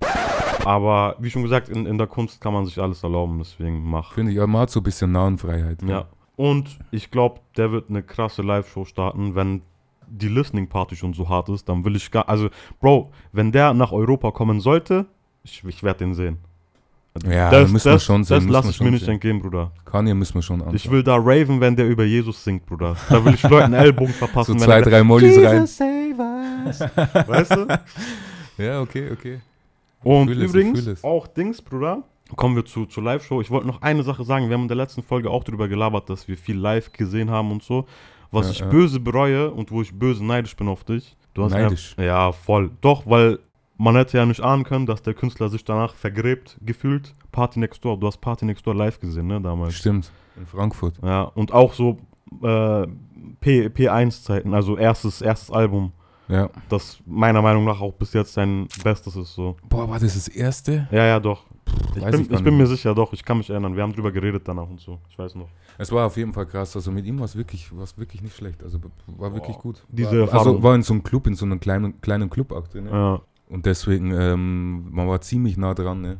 Aber 0.66 1.16
wie 1.20 1.30
schon 1.30 1.44
gesagt, 1.44 1.70
in, 1.70 1.86
in 1.86 2.00
der 2.00 2.08
Kunst 2.08 2.42
kann 2.42 2.54
man 2.54 2.66
sich 2.66 2.80
alles 2.80 3.04
erlauben, 3.04 3.38
deswegen 3.38 3.88
mach. 3.88 4.14
Finde 4.14 4.32
ich, 4.32 4.38
man 4.40 4.62
hat 4.62 4.72
so 4.72 4.80
ein 4.80 4.84
bisschen 4.84 5.12
Nahenfreiheit. 5.12 5.84
Ja. 5.84 6.06
Und 6.36 6.80
ich 6.92 7.12
glaube, 7.12 7.40
der 7.58 7.72
wird 7.72 7.90
eine 7.90 8.04
krasse 8.04 8.42
Live-Show 8.42 8.86
starten, 8.86 9.36
wenn 9.36 9.62
die 10.08 10.28
Listening 10.28 10.68
Party 10.68 10.96
schon 10.96 11.14
so 11.14 11.30
hart 11.30 11.50
ist, 11.50 11.70
dann 11.70 11.86
will 11.86 11.96
ich 11.96 12.12
gar. 12.12 12.28
Also, 12.28 12.50
Bro, 12.80 13.12
wenn 13.32 13.52
der 13.52 13.74
nach 13.74 13.92
Europa 13.92 14.32
kommen 14.32 14.60
sollte, 14.60 15.06
ich, 15.44 15.64
ich 15.66 15.84
werde 15.84 16.00
den 16.00 16.14
sehen. 16.14 16.38
Ja, 17.28 17.50
das 17.50 17.70
müssen 17.70 17.86
wir 17.86 17.94
das, 17.94 18.06
schon 18.06 18.24
sehen, 18.24 18.38
Das 18.38 18.48
lasse 18.48 18.68
wir 18.68 18.72
ich 18.72 18.80
mir 18.82 18.92
nicht 18.92 19.06
sehen. 19.06 19.16
entgehen, 19.16 19.42
Bruder. 19.42 19.72
Kanye 19.84 20.14
müssen 20.14 20.36
wir 20.36 20.42
schon 20.42 20.62
anschauen. 20.62 20.76
Ich 20.76 20.90
will 20.90 21.04
da 21.04 21.18
raven, 21.18 21.60
wenn 21.60 21.76
der 21.76 21.88
über 21.88 22.06
Jesus 22.06 22.42
singt, 22.44 22.66
Bruder. 22.66 22.96
Da 23.10 23.24
will 23.24 23.34
ich 23.34 23.44
Leuten 23.44 23.74
Ellbogen 23.74 24.14
verpassen. 24.14 24.58
so 24.60 24.66
zwei, 24.66 24.82
drei 24.82 25.04
Mollis 25.04 25.38
rein. 25.38 25.60
Jesus 25.60 25.78
save 25.78 26.16
us. 26.66 26.80
Weißt 27.28 27.56
du? 27.56 27.68
Ja, 28.58 28.82
okay, 28.82 29.10
okay. 29.12 29.40
Und 30.04 30.30
übrigens, 30.30 31.04
auch 31.04 31.26
Dings, 31.26 31.62
Bruder. 31.62 32.04
Kommen 32.36 32.56
wir 32.56 32.66
zu, 32.66 32.86
zur 32.86 33.04
Live-Show. 33.04 33.42
Ich 33.42 33.52
wollte 33.52 33.68
noch 33.68 33.82
eine 33.82 34.04
Sache 34.04 34.24
sagen. 34.24 34.48
Wir 34.50 34.56
haben 34.56 34.64
in 34.64 34.68
der 34.68 34.78
letzten 34.78 35.04
Folge 35.04 35.30
auch 35.30 35.44
darüber 35.44 35.68
gelabert, 35.68 36.10
dass 36.10 36.28
wir 36.28 36.38
viel 36.38 36.58
live 36.58 36.92
gesehen 36.94 37.30
haben 37.30 37.52
und 37.52 37.64
so. 37.64 37.86
Was 38.32 38.46
Ja, 38.48 38.52
ich 38.52 38.60
ja. 38.60 38.66
böse 38.68 39.00
bereue 39.00 39.52
und 39.52 39.72
wo 39.72 39.82
ich 39.82 39.94
böse 39.94 40.24
neidisch 40.24 40.56
bin 40.56 40.68
auf 40.68 40.84
dich. 40.84 41.16
Du 41.34 41.44
hast 41.44 41.52
Neidisch? 41.52 41.92
Einfach, 41.98 42.04
ja, 42.04 42.32
voll. 42.32 42.72
Doch, 42.82 43.04
weil 43.06 43.40
man 43.78 43.96
hätte 43.96 44.18
ja 44.18 44.26
nicht 44.26 44.42
ahnen 44.42 44.64
können, 44.64 44.86
dass 44.86 45.02
der 45.02 45.14
Künstler 45.14 45.50
sich 45.50 45.64
danach 45.64 45.96
vergräbt, 45.96 46.58
gefühlt. 46.62 47.16
Party 47.32 47.60
Next 47.60 47.84
Door. 47.84 48.00
Du 48.00 48.08
hast 48.08 48.18
Party 48.18 48.46
Next 48.46 48.66
Door 48.68 48.76
live 48.76 49.00
gesehen, 49.00 49.28
ne, 49.28 49.42
damals. 49.42 49.76
Stimmt. 49.76 50.12
In 50.38 50.46
Frankfurt. 50.46 50.96
Ja, 51.04 51.24
und 51.24 51.52
auch 51.52 51.74
so 51.74 51.98
äh, 52.44 52.88
P, 53.40 53.68
P1-Zeiten, 53.68 54.54
also 54.54 54.78
erstes, 54.78 55.22
erstes 55.22 55.52
Album. 55.52 55.92
Ja. 56.32 56.50
Das 56.70 57.00
meiner 57.06 57.42
Meinung 57.42 57.66
nach 57.66 57.80
auch 57.82 57.94
bis 57.94 58.14
jetzt 58.14 58.34
sein 58.34 58.68
Bestes 58.84 59.16
ist 59.16 59.34
so. 59.34 59.58
Boah, 59.68 59.90
war 59.90 60.00
das 60.00 60.14
das 60.14 60.28
erste? 60.30 60.88
Ja, 60.92 61.06
ja, 61.06 61.20
doch. 61.20 61.46
Ich 61.96 62.02
weiß 62.02 62.12
bin, 62.12 62.22
ich 62.22 62.32
ich 62.32 62.44
bin 62.44 62.58
mir 62.58 62.68
sicher, 62.68 62.96
doch. 62.96 63.12
Ich 63.14 63.24
kann 63.24 63.38
mich 63.38 63.50
erinnern. 63.50 63.76
Wir 63.76 63.84
haben 63.84 63.94
drüber 63.94 64.12
geredet 64.12 64.44
danach 64.46 64.70
und 64.70 64.80
so. 64.80 64.98
Ich 65.10 65.18
weiß 65.20 65.36
noch. 65.36 65.48
Es 65.78 65.92
war 65.92 66.06
auf 66.08 66.16
jeden 66.18 66.32
Fall 66.34 66.46
krass. 66.46 66.76
Also 66.76 66.92
mit 66.92 67.06
ihm 67.06 67.18
war 67.20 67.26
es 67.26 67.36
wirklich, 67.36 67.76
war's 67.78 67.98
wirklich 67.98 68.22
nicht 68.22 68.36
schlecht. 68.36 68.64
Also 68.64 68.80
war 69.08 69.34
wirklich 69.34 69.56
Boah. 69.58 69.62
gut. 69.64 69.84
Diese 69.90 70.12
war, 70.12 70.20
Erfahrung. 70.22 70.48
also 70.48 70.64
war 70.64 70.76
in 70.76 70.84
so 70.84 70.94
einem 70.94 71.04
Club, 71.04 71.28
in 71.28 71.36
so 71.36 71.46
einem 71.46 71.60
kleinen, 71.60 72.00
kleinen 72.02 72.30
Club 72.30 72.52
auch 72.52 72.68
drin. 72.68 72.86
Ne? 72.86 72.92
Ja, 72.92 73.22
Und 73.50 73.66
deswegen, 73.66 74.12
ähm, 74.12 74.88
man 74.92 75.08
war 75.08 75.20
ziemlich 75.22 75.58
nah 75.58 75.74
dran. 75.74 76.02
Ne? 76.02 76.18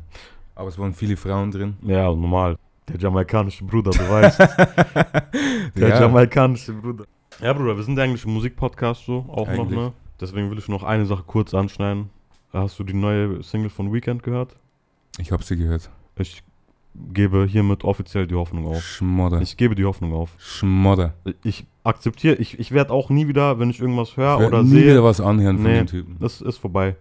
Aber 0.54 0.68
es 0.68 0.78
waren 0.78 0.92
viele 0.94 1.16
Frauen 1.16 1.50
drin. 1.50 1.76
ja 1.82 2.04
normal. 2.04 2.56
Der 2.88 2.98
jamaikanische 2.98 3.64
Bruder, 3.64 3.92
du 3.92 4.08
weißt. 4.10 4.38
Der 5.76 5.88
Ja. 5.88 6.00
jamaikanische 6.00 6.72
Bruder. 6.72 7.04
Ja, 7.40 7.52
Bruder, 7.52 7.76
wir 7.76 7.82
sind 7.82 7.98
eigentlich 7.98 8.24
ein 8.24 8.32
Musikpodcast 8.32 9.04
so, 9.06 9.24
auch 9.28 9.46
noch, 9.46 9.64
Eigentlich. 9.64 9.78
ne? 9.78 9.92
Deswegen 10.20 10.50
will 10.50 10.58
ich 10.58 10.68
noch 10.68 10.82
eine 10.82 11.06
Sache 11.06 11.24
kurz 11.26 11.54
anschneiden. 11.54 12.10
Hast 12.52 12.78
du 12.78 12.84
die 12.84 12.94
neue 12.94 13.42
Single 13.42 13.70
von 13.70 13.92
Weekend 13.92 14.22
gehört? 14.22 14.56
Ich 15.18 15.32
habe 15.32 15.42
sie 15.42 15.56
gehört. 15.56 15.90
Ich 16.18 16.42
gebe 16.94 17.46
hiermit 17.46 17.84
offiziell 17.84 18.26
die 18.26 18.34
Hoffnung 18.34 18.66
auf. 18.66 18.82
Schmodder. 18.82 19.40
Ich 19.40 19.56
gebe 19.56 19.74
die 19.74 19.84
Hoffnung 19.84 20.12
auf. 20.12 20.34
Schmodder. 20.38 21.14
Ich 21.42 21.64
akzeptiere, 21.84 22.36
ich, 22.36 22.58
ich 22.60 22.70
werde 22.72 22.92
auch 22.92 23.08
nie 23.10 23.26
wieder, 23.28 23.58
wenn 23.58 23.70
ich 23.70 23.80
irgendwas 23.80 24.16
höre 24.16 24.46
oder 24.46 24.62
nie 24.62 24.68
sehe, 24.70 24.90
wieder 24.92 25.04
was 25.04 25.20
anhören 25.20 25.56
von 25.56 25.66
Nee. 25.66 25.78
dem 25.78 25.86
Typen. 25.86 26.16
das 26.20 26.40
ist 26.42 26.58
vorbei. 26.58 26.96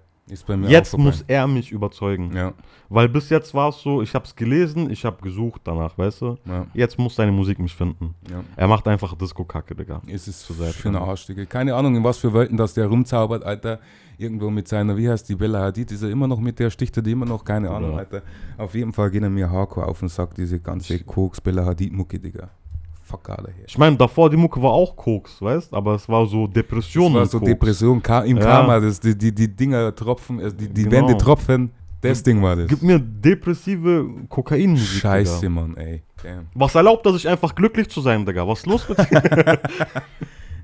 Jetzt 0.70 0.98
muss 0.98 1.24
er 1.28 1.46
mich 1.48 1.72
überzeugen. 1.72 2.32
Ja, 2.36 2.54
Weil 2.90 3.10
bis 3.10 3.30
jetzt 3.30 3.54
war 3.54 3.70
es 3.70 3.82
so, 3.82 4.02
ich 4.02 4.16
habe 4.16 4.26
es 4.26 4.36
gelesen, 4.36 4.90
ich 4.90 5.04
habe 5.06 5.22
gesucht 5.22 5.62
danach, 5.66 5.98
weißt 5.98 6.22
du? 6.22 6.38
ja, 6.46 6.66
Jetzt 6.74 6.98
muss 6.98 7.16
seine 7.16 7.32
Musik 7.32 7.60
mich 7.60 7.76
finden. 7.76 8.16
ja. 8.30 8.44
Er 8.56 8.68
macht 8.68 8.88
einfach 8.88 9.14
Disco-Kacke, 9.16 9.76
Digga. 9.76 10.02
Es 10.08 10.28
ist 10.28 10.44
für 10.46 10.88
eine 10.90 11.02
Arsch, 11.02 11.26
Digga. 11.28 11.46
Keine 11.46 11.76
Ahnung, 11.76 11.96
in 11.96 12.04
was 12.04 12.18
für 12.18 12.34
Welten 12.34 12.58
das 12.58 12.74
der 12.74 12.88
rumzaubert, 12.88 13.44
Alter. 13.44 13.80
Irgendwo 14.18 14.50
mit 14.50 14.68
seiner, 14.68 14.96
wie 14.98 15.10
heißt 15.10 15.28
die, 15.30 15.36
Bella 15.36 15.62
Hadid, 15.62 15.92
ist 15.92 16.04
er 16.04 16.10
immer 16.10 16.28
noch 16.28 16.40
mit 16.40 16.60
der, 16.60 16.70
sticht 16.70 16.96
er 16.96 17.04
die 17.04 17.12
immer 17.12 17.26
noch, 17.26 17.44
keine 17.44 17.70
Ahnung. 17.70 17.98
Alter. 17.98 18.22
Auf 18.58 18.74
jeden 18.76 18.94
Fall 18.94 19.10
gehen 19.12 19.24
er 19.24 19.30
mir 19.30 19.50
hardcore 19.50 19.88
auf 19.88 20.00
den 20.00 20.10
Sack, 20.10 20.36
diese 20.36 20.60
ganze 20.60 21.00
Koks, 21.04 21.42
Bella 21.42 21.66
Hadid-Mucke, 21.66 22.20
Digga. 22.20 22.50
Fuck 23.12 23.30
alle 23.30 23.50
her. 23.50 23.66
Ich 23.68 23.78
meine, 23.78 23.98
davor 23.98 24.30
die 24.30 24.38
Mucke 24.38 24.62
war 24.62 24.72
auch 24.72 24.96
Koks, 24.96 25.42
weißt 25.42 25.74
Aber 25.74 25.96
es 25.96 26.08
war 26.10 26.26
so 26.26 26.48
Depression. 26.48 27.14
Das 27.14 27.20
war 27.20 27.26
so 27.28 27.40
Koks. 27.40 27.50
Depression, 27.52 28.02
Ka 28.02 28.22
im 28.22 28.38
Ja. 28.38 28.44
Karma, 28.44 28.80
das, 28.80 29.00
die, 29.00 29.18
die, 29.18 29.34
die 29.36 29.54
Dinger 29.54 29.94
tropfen, 29.94 30.40
die, 30.58 30.68
die 30.70 30.84
Genau. 30.84 30.92
Wände 31.08 31.18
tropfen, 31.18 31.72
das 32.02 32.24
Ding 32.24 32.42
war 32.42 32.56
das. 32.56 32.68
Gib 32.68 32.82
mir 32.82 33.00
depressive 33.00 34.10
Kokainmusik. 34.28 35.02
Scheiße, 35.02 35.42
Digga. 35.42 35.52
Mann, 35.52 35.78
ey. 35.78 36.02
Damn. 36.24 36.48
Was 36.56 36.74
erlaubt 36.74 37.06
er 37.06 37.14
sich 37.14 37.28
einfach 37.28 37.54
glücklich 37.54 37.90
zu 37.90 38.02
sein, 38.02 38.26
Digga? 38.26 38.48
Was 38.48 38.60
ist 38.60 38.66
los 38.66 38.90
mit 38.90 38.98
dir? 38.98 39.60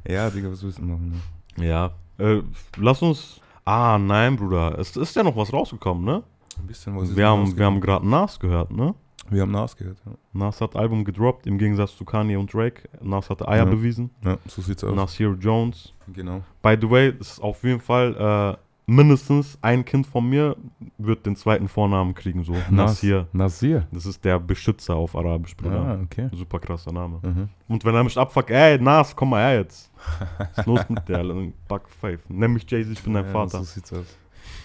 Ja, 0.10 0.30
Digga, 0.30 0.50
was 0.50 0.63
willst 0.63 0.77
du 0.80 0.84
machen? 0.84 1.22
Ne? 1.58 1.68
ja. 1.68 1.92
Äh, 2.18 2.42
lass 2.77 3.01
uns. 3.01 3.42
Ah, 3.66 3.98
nein, 3.98 4.38
Bruder. 4.38 4.80
Es 4.80 4.96
ist 4.96 5.13
ja 5.18 5.22
noch 5.24 5.36
was 5.36 5.51
rausgekommen, 5.51 6.06
ne? 6.06 6.24
Ein 6.58 6.66
bisschen 6.66 6.96
was 6.96 7.10
ist 7.10 7.18
Wir 7.18 7.27
haben 7.27 7.82
gerade 7.82 8.08
Nas 8.08 8.39
gehört, 8.39 8.72
ne? 8.72 8.96
Wir 9.29 9.41
haben 9.41 9.51
Nas 9.51 9.75
gehört. 9.75 9.98
Ja. 10.05 10.12
Nas 10.34 10.62
hat 10.62 10.75
Album 10.75 11.03
gedroppt, 11.05 11.48
im 11.48 11.57
Gegensatz 11.57 11.96
zu 11.98 12.05
Kanye 12.05 12.38
und 12.38 12.53
Drake. 12.53 12.89
Nas 13.01 13.29
hatte 13.29 13.48
Eier 13.48 13.65
Ja. 13.65 13.65
bewiesen. 13.65 14.10
ja, 14.24 14.38
so 14.48 14.62
sieht's 14.62 14.84
aus. 14.84 14.96
Nasir 14.96 15.36
Jones. 15.39 15.93
Genau. 16.13 16.41
By 16.62 16.77
the 16.79 16.89
way, 16.89 17.13
ist 17.19 17.39
auf 17.41 17.63
jeden 17.63 17.81
Fall 17.81 18.55
äh, 18.57 18.57
mindestens 18.89 19.57
ein 19.62 19.84
Kind 19.84 20.07
von 20.07 20.29
mir 20.29 20.55
wird 20.98 21.25
den 21.25 21.36
zweiten 21.36 21.67
Vornamen 21.67 22.15
kriegen, 22.15 22.43
so. 22.46 22.55
Nasir. 22.69 23.27
Nasir. 23.34 23.86
Das 23.91 24.05
ist 24.05 24.24
der 24.24 24.39
Beschützer 24.39 24.96
auf 24.96 25.13
Arabisch, 25.15 25.57
Bruder. 25.57 25.81
Ah, 25.81 26.00
okay. 26.01 26.29
Super 26.31 26.60
krasser 26.60 26.93
Name. 26.93 27.19
Mhm. 27.22 27.50
Und 27.67 27.84
wenn 27.84 27.93
er 27.96 28.03
mich 28.05 28.17
abfuckt, 28.17 28.50
ey, 28.50 28.79
Nas, 28.79 29.13
komm 29.15 29.31
mal 29.31 29.41
her 29.51 29.60
jetzt. 29.60 29.91
Was 30.38 30.57
ist 30.60 30.65
los 30.65 30.79
mit 30.89 31.05
der? 31.10 31.25
Backpfeife. 31.67 32.24
Nenn 32.34 32.53
mich 32.53 32.65
Jay-Z, 32.69 32.93
ich 32.93 33.03
bin 33.03 33.13
dein 33.13 33.25
Vater. 33.25 33.57
So 33.60 33.63
sieht's 33.65 33.91
aus. 33.91 34.17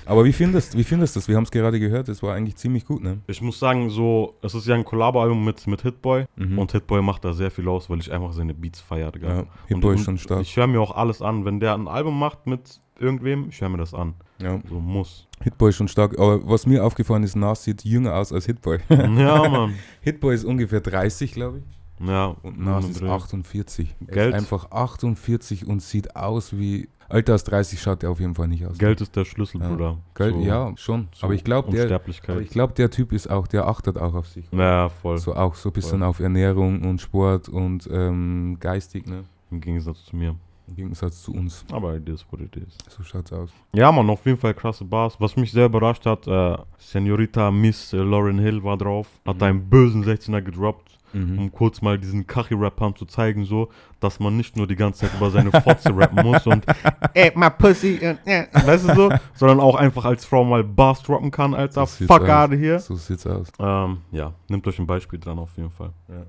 Aber 0.07 0.25
wie 0.25 0.33
findest, 0.33 0.77
wie 0.77 0.85
findest 0.85 1.15
du 1.17 1.21
das? 1.21 1.29
Wir 1.29 1.37
haben 1.37 1.45
es 1.45 1.51
gerade 1.51 1.79
gehört, 1.79 2.09
es 2.09 2.23
war 2.23 2.35
eigentlich 2.35 2.57
ziemlich 2.57 2.85
gut, 2.85 3.03
ne? 3.03 3.19
Ich 3.27 3.41
muss 3.41 3.59
sagen, 3.59 3.91
so, 3.91 4.35
es 4.43 4.55
ist 4.55 4.67
ja 4.67 4.75
ein 4.75 4.85
Collabo-Album 4.85 5.45
mit, 5.45 5.67
mit 5.67 5.83
Hitboy. 5.83 6.25
Mhm. 6.37 6.59
Und 6.59 6.73
Hitboy 6.73 7.03
macht 7.03 7.25
da 7.25 7.33
sehr 7.33 7.51
viel 7.51 7.69
aus, 7.69 7.89
weil 7.89 8.01
ich 8.01 8.11
einfach 8.13 8.33
seine 8.33 8.55
Beats 8.55 8.81
feiere, 8.81 9.13
ja, 9.21 9.45
Hitboy 9.69 9.95
ist 9.95 10.05
schon 10.05 10.19
stark. 10.19 10.41
Ich 10.43 10.57
höre 10.57 10.67
mir 10.67 10.81
auch 10.81 10.97
alles 10.97 11.23
an. 11.23 11.45
Wenn 11.45 11.61
der 11.61 11.75
ein 11.75 11.89
Album 11.89 12.19
macht 12.19 12.47
mit 12.47 12.81
irgendwem, 12.99 13.49
ich 13.49 13.61
höre 13.61 13.69
mir 13.69 13.79
das 13.79 13.95
an. 13.95 14.15
ja. 14.41 14.61
So 14.69 14.81
muss. 14.81 15.27
Hitboy 15.43 15.71
ist 15.71 15.77
schon 15.77 15.89
stark. 15.89 16.19
Aber 16.19 16.49
was 16.49 16.67
mir 16.67 16.85
aufgefallen 16.85 17.25
ist, 17.25 17.35
Nas 17.35 17.65
sieht 17.65 17.85
jünger 17.85 18.15
aus 18.15 18.33
als 18.33 18.47
Hitboy. 18.47 18.79
ja, 18.89 19.49
Mann. 19.49 19.75
Hitboy 20.01 20.35
ist 20.35 20.45
ungefähr 20.45 20.81
30, 20.81 21.33
glaube 21.33 21.59
ich. 21.59 21.65
Ja. 22.07 22.35
Und 22.43 22.59
Nas 22.61 22.85
ist 22.89 23.01
Dreh. 23.01 23.09
48. 23.09 23.95
Er 24.07 24.15
Geld. 24.15 24.29
ist 24.35 24.41
einfach 24.41 24.71
48 24.71 25.67
und 25.67 25.81
sieht 25.83 26.17
aus 26.17 26.57
wie. 26.57 26.89
Älter 27.09 27.35
als 27.35 27.45
30 27.45 27.81
schaut 27.81 28.03
er 28.03 28.11
auf 28.11 28.21
jeden 28.21 28.35
Fall 28.35 28.49
nicht 28.49 28.65
aus. 28.65 28.79
Geld 28.79 29.01
ist 29.03 29.15
der 29.15 29.27
Schlüssel, 29.27 29.61
Ja. 29.61 29.69
Bruder. 29.69 29.99
Geld, 30.15 30.35
So- 30.35 30.41
ja, 30.41 30.73
schon. 30.77 31.09
so 31.13 31.27
aber 31.27 31.35
ich 31.35 31.45
glaube, 31.45 31.71
der, 31.71 32.01
ich 32.41 32.49
glaub, 32.51 32.75
der 32.75 32.91
Typ 32.91 33.13
ist 33.13 33.29
auch, 33.31 33.47
der 33.47 33.67
achtet 33.69 33.99
auch 33.99 34.15
auf 34.15 34.27
sich. 34.29 34.47
ja, 34.51 34.89
voll. 34.89 35.19
So 35.19 35.35
auch 35.37 35.55
so 35.55 35.69
ein 35.69 35.73
bisschen 35.75 35.99
Voll. 35.99 36.09
auf 36.09 36.21
Ernährung 36.21 36.83
und 36.83 37.01
Sport 37.03 37.51
und 37.51 37.87
ähm, 37.93 38.57
geistig, 38.61 39.07
ne? 39.07 39.25
Im 39.51 39.61
Gegensatz 39.61 40.05
zu 40.07 40.17
mir. 40.17 40.35
Im 40.69 40.77
Gegensatz 40.77 41.23
zu 41.23 41.35
uns. 41.35 41.67
Aber 41.71 41.97
it 41.97 42.09
is 42.09 42.25
what 42.31 42.41
it 42.41 42.57
is. 42.57 42.79
So 42.89 43.03
schaut's 43.03 43.31
aus. 43.31 43.51
Ja, 43.75 43.93
man, 43.93 44.09
auf 44.09 44.25
jeden 44.25 44.39
Fall 44.39 44.55
krasse 44.55 44.85
Bars. 44.87 45.17
Was 45.21 45.37
mich 45.37 45.53
sehr 45.53 45.67
überrascht 45.67 46.07
hat, 46.07 46.27
äh, 46.27 46.57
Senorita 46.79 47.51
Miss 47.51 47.93
äh, 47.93 47.99
Lauren 47.99 48.39
Hill 48.39 48.63
war 48.65 48.79
drauf, 48.79 49.07
hat 49.27 49.37
Mhm. 49.37 49.43
einen 49.43 49.69
bösen 49.69 50.03
16er 50.05 50.41
gedroppt, 50.41 50.99
Mhm. 51.13 51.39
um 51.39 51.53
kurz 51.53 51.83
mal 51.83 51.99
diesen 51.99 52.27
Kachi-Rap-Pump 52.27 52.99
zu 52.99 53.07
zeigen, 53.07 53.45
so, 53.45 53.69
dass 54.03 54.21
man 54.21 54.37
nicht 54.37 54.57
nur 54.57 54.67
die 54.67 54.77
ganze 54.77 55.01
Zeit 55.01 55.11
über 55.17 55.31
seine 55.31 55.51
Fotze 55.53 55.97
rappen 55.97 56.25
muss 56.25 56.47
und 56.47 56.65
ey, 57.15 57.33
my 57.35 57.49
pussy, 57.51 57.97
äh, 57.97 58.17
äh, 58.25 58.47
weißt 58.53 58.89
du 58.89 58.95
so, 58.95 59.13
sondern 59.35 59.61
auch 59.61 59.77
einfach 59.77 60.05
als 60.05 60.25
Frau 60.25 60.45
mal 60.45 60.65
Bars 60.65 61.03
droppen 61.03 61.31
kann, 61.31 61.55
Alter. 61.55 61.87
So 61.87 62.07
Fuck 62.07 62.23
of 62.29 62.51
here. 62.53 62.79
So 62.79 62.95
sieht's 62.97 63.27
aus. 63.27 63.49
Ähm, 63.59 63.99
ja, 64.11 64.33
nehmt 64.49 64.67
euch 64.67 64.79
ein 64.79 64.87
Beispiel 64.87 65.19
dran 65.19 65.39
auf 65.39 65.51
jeden 65.57 65.71
Fall. 65.71 65.91
Ja. 66.09 66.23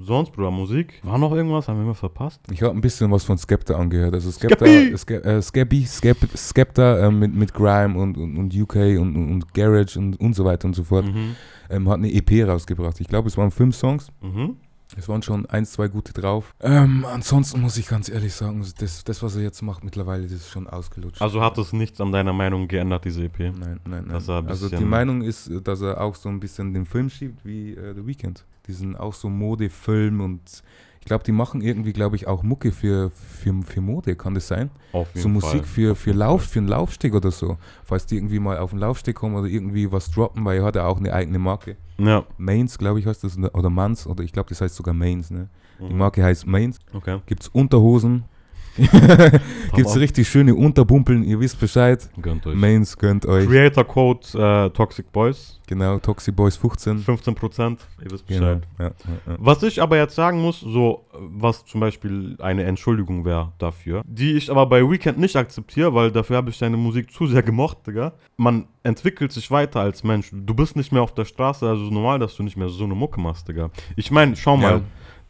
Sonst, 0.00 0.32
Bruder, 0.32 0.50
Musik? 0.50 1.00
War 1.02 1.16
noch 1.18 1.32
irgendwas? 1.32 1.66
Haben 1.66 1.76
wir 1.76 1.80
irgendwas 1.80 1.98
verpasst? 2.00 2.40
Ich 2.52 2.62
habe 2.62 2.74
ein 2.74 2.80
bisschen 2.80 3.10
was 3.10 3.24
von 3.24 3.38
Skepta 3.38 3.74
angehört. 3.74 4.14
Also 4.14 4.30
Skepta, 4.30 4.66
Skeppy! 4.66 4.96
Ske, 4.98 5.14
äh, 5.24 5.42
Skeppy, 5.42 5.86
Skep, 5.86 6.18
Skepta 6.36 7.06
äh, 7.06 7.10
mit, 7.10 7.34
mit 7.34 7.54
Grime 7.54 7.98
und, 7.98 8.16
und, 8.18 8.36
und 8.36 8.54
UK 8.54 8.76
und, 8.76 9.16
und, 9.16 9.32
und 9.32 9.54
Garage 9.54 9.98
und, 9.98 10.20
und 10.20 10.34
so 10.34 10.44
weiter 10.44 10.66
und 10.66 10.74
so 10.76 10.84
fort 10.84 11.06
Mhm. 11.06 11.34
ähm, 11.70 11.88
hat 11.88 11.96
eine 11.96 12.12
EP 12.12 12.46
rausgebracht. 12.46 13.00
Ich 13.00 13.08
glaube, 13.08 13.28
es 13.28 13.36
waren 13.38 13.50
fünf 13.50 13.74
Songs. 13.76 14.12
Mhm. 14.20 14.56
Es 14.98 15.08
waren 15.08 15.22
schon 15.22 15.46
eins, 15.46 15.72
zwei 15.72 15.88
gute 15.88 16.12
drauf. 16.12 16.54
Ähm, 16.60 17.06
ansonsten 17.06 17.60
muss 17.60 17.76
ich 17.76 17.86
ganz 17.86 18.08
ehrlich 18.08 18.34
sagen, 18.34 18.66
das, 18.78 19.04
das, 19.04 19.22
was 19.22 19.36
er 19.36 19.42
jetzt 19.42 19.62
macht 19.62 19.84
mittlerweile, 19.84 20.24
das 20.24 20.32
ist 20.32 20.50
schon 20.50 20.66
ausgelutscht. 20.66 21.22
Also 21.22 21.40
hat 21.40 21.56
es 21.58 21.72
nichts 21.72 22.00
an 22.00 22.10
deiner 22.10 22.32
Meinung 22.32 22.66
geändert, 22.66 23.04
diese 23.04 23.24
EP? 23.24 23.38
Nein, 23.38 23.80
nein, 23.84 24.04
nein. 24.08 24.10
Ein 24.10 24.48
also 24.48 24.68
die 24.68 24.84
Meinung 24.84 25.22
ist, 25.22 25.50
dass 25.62 25.80
er 25.80 26.00
auch 26.00 26.16
so 26.16 26.28
ein 26.28 26.40
bisschen 26.40 26.74
den 26.74 26.84
Film 26.84 27.08
schiebt 27.10 27.44
wie 27.44 27.74
äh, 27.74 27.94
The 27.94 28.06
Weeknd. 28.06 28.44
Diesen 28.66 28.96
auch 28.96 29.14
so 29.14 29.28
Modefilm 29.28 30.20
und 30.20 30.62
glaube, 31.08 31.24
die 31.24 31.32
machen 31.32 31.60
irgendwie, 31.60 31.92
glaube 31.92 32.16
ich, 32.16 32.26
auch 32.26 32.42
Mucke 32.42 32.70
für, 32.72 33.10
für, 33.10 33.52
für 33.62 33.80
Mode, 33.80 34.14
kann 34.16 34.34
das 34.34 34.46
sein? 34.48 34.70
Auf 34.92 35.08
jeden 35.08 35.20
So 35.22 35.28
Musik 35.28 35.60
Fall. 35.60 35.62
für, 35.64 35.94
für 35.96 36.12
Lauf, 36.12 36.44
für 36.44 36.60
einen 36.60 36.68
Laufsteg 36.68 37.14
oder 37.14 37.30
so. 37.30 37.56
Falls 37.84 38.06
die 38.06 38.16
irgendwie 38.16 38.38
mal 38.38 38.58
auf 38.58 38.70
den 38.70 38.78
Laufsteg 38.78 39.16
kommen 39.16 39.34
oder 39.34 39.46
irgendwie 39.48 39.90
was 39.90 40.10
droppen, 40.10 40.44
weil 40.44 40.58
er 40.58 40.64
hat 40.64 40.76
ja 40.76 40.86
auch 40.86 40.98
eine 40.98 41.12
eigene 41.12 41.38
Marke. 41.38 41.76
Ja. 41.98 42.24
Mains, 42.36 42.78
glaube 42.78 43.00
ich, 43.00 43.06
heißt 43.06 43.24
das, 43.24 43.36
oder 43.38 43.70
Mans, 43.70 44.06
oder 44.06 44.22
ich 44.22 44.32
glaube, 44.32 44.48
das 44.50 44.60
heißt 44.60 44.74
sogar 44.76 44.94
Mains, 44.94 45.30
ne? 45.30 45.48
Die 45.80 45.92
Mhm. 45.92 45.98
Marke 45.98 46.22
heißt 46.24 46.46
Mains. 46.46 46.78
Okay. 46.92 47.20
Gibt's 47.26 47.48
Unterhosen. 47.48 48.24
Gibt's 49.74 49.92
Hammer. 49.92 50.00
richtig 50.02 50.28
schöne 50.28 50.54
Unterbumpeln, 50.54 51.22
ihr 51.24 51.40
wisst 51.40 51.58
Bescheid. 51.60 52.08
Gönnt 52.20 52.46
euch. 52.46 52.54
Mains 52.54 52.96
gönnt 52.96 53.26
euch. 53.26 53.46
Creator 53.48 53.84
Code 53.84 54.20
äh, 54.34 54.70
Toxic 54.70 55.10
Boys. 55.12 55.60
Genau, 55.66 55.98
Toxic 55.98 56.34
Boys 56.34 56.56
15. 56.56 57.04
15%. 57.04 57.78
Ihr 58.02 58.10
wisst 58.10 58.26
Genau. 58.26 58.40
Bescheid. 58.54 58.62
Ja, 58.78 58.84
ja, 58.86 58.90
ja. 59.26 59.36
Was 59.38 59.62
ich 59.62 59.82
aber 59.82 59.96
jetzt 59.98 60.14
sagen 60.14 60.40
muss, 60.40 60.60
so 60.60 61.04
was 61.12 61.64
zum 61.66 61.80
Beispiel 61.80 62.36
eine 62.40 62.64
Entschuldigung 62.64 63.24
wäre 63.24 63.52
dafür, 63.58 64.02
die 64.06 64.32
ich 64.34 64.50
aber 64.50 64.64
bei 64.66 64.80
Weekend 64.88 65.18
nicht 65.18 65.36
akzeptiere, 65.36 65.92
weil 65.94 66.10
dafür 66.10 66.36
habe 66.36 66.50
ich 66.50 66.58
deine 66.58 66.76
Musik 66.76 67.10
zu 67.12 67.26
sehr 67.26 67.42
gemocht, 67.42 67.78
Digga. 67.86 68.12
Man 68.36 68.66
entwickelt 68.82 69.32
sich 69.32 69.50
weiter 69.50 69.80
als 69.80 70.04
Mensch. 70.04 70.30
Du 70.32 70.54
bist 70.54 70.76
nicht 70.76 70.92
mehr 70.92 71.02
auf 71.02 71.12
der 71.12 71.26
Straße, 71.26 71.68
also 71.68 71.84
normal, 71.84 72.18
dass 72.18 72.36
du 72.36 72.42
nicht 72.42 72.56
mehr 72.56 72.68
so 72.70 72.84
eine 72.84 72.94
Mucke 72.94 73.20
machst, 73.20 73.48
Digga. 73.48 73.70
Ich 73.96 74.10
meine, 74.10 74.36
schau 74.36 74.56
mal, 74.56 74.72
Ja. 74.76 74.80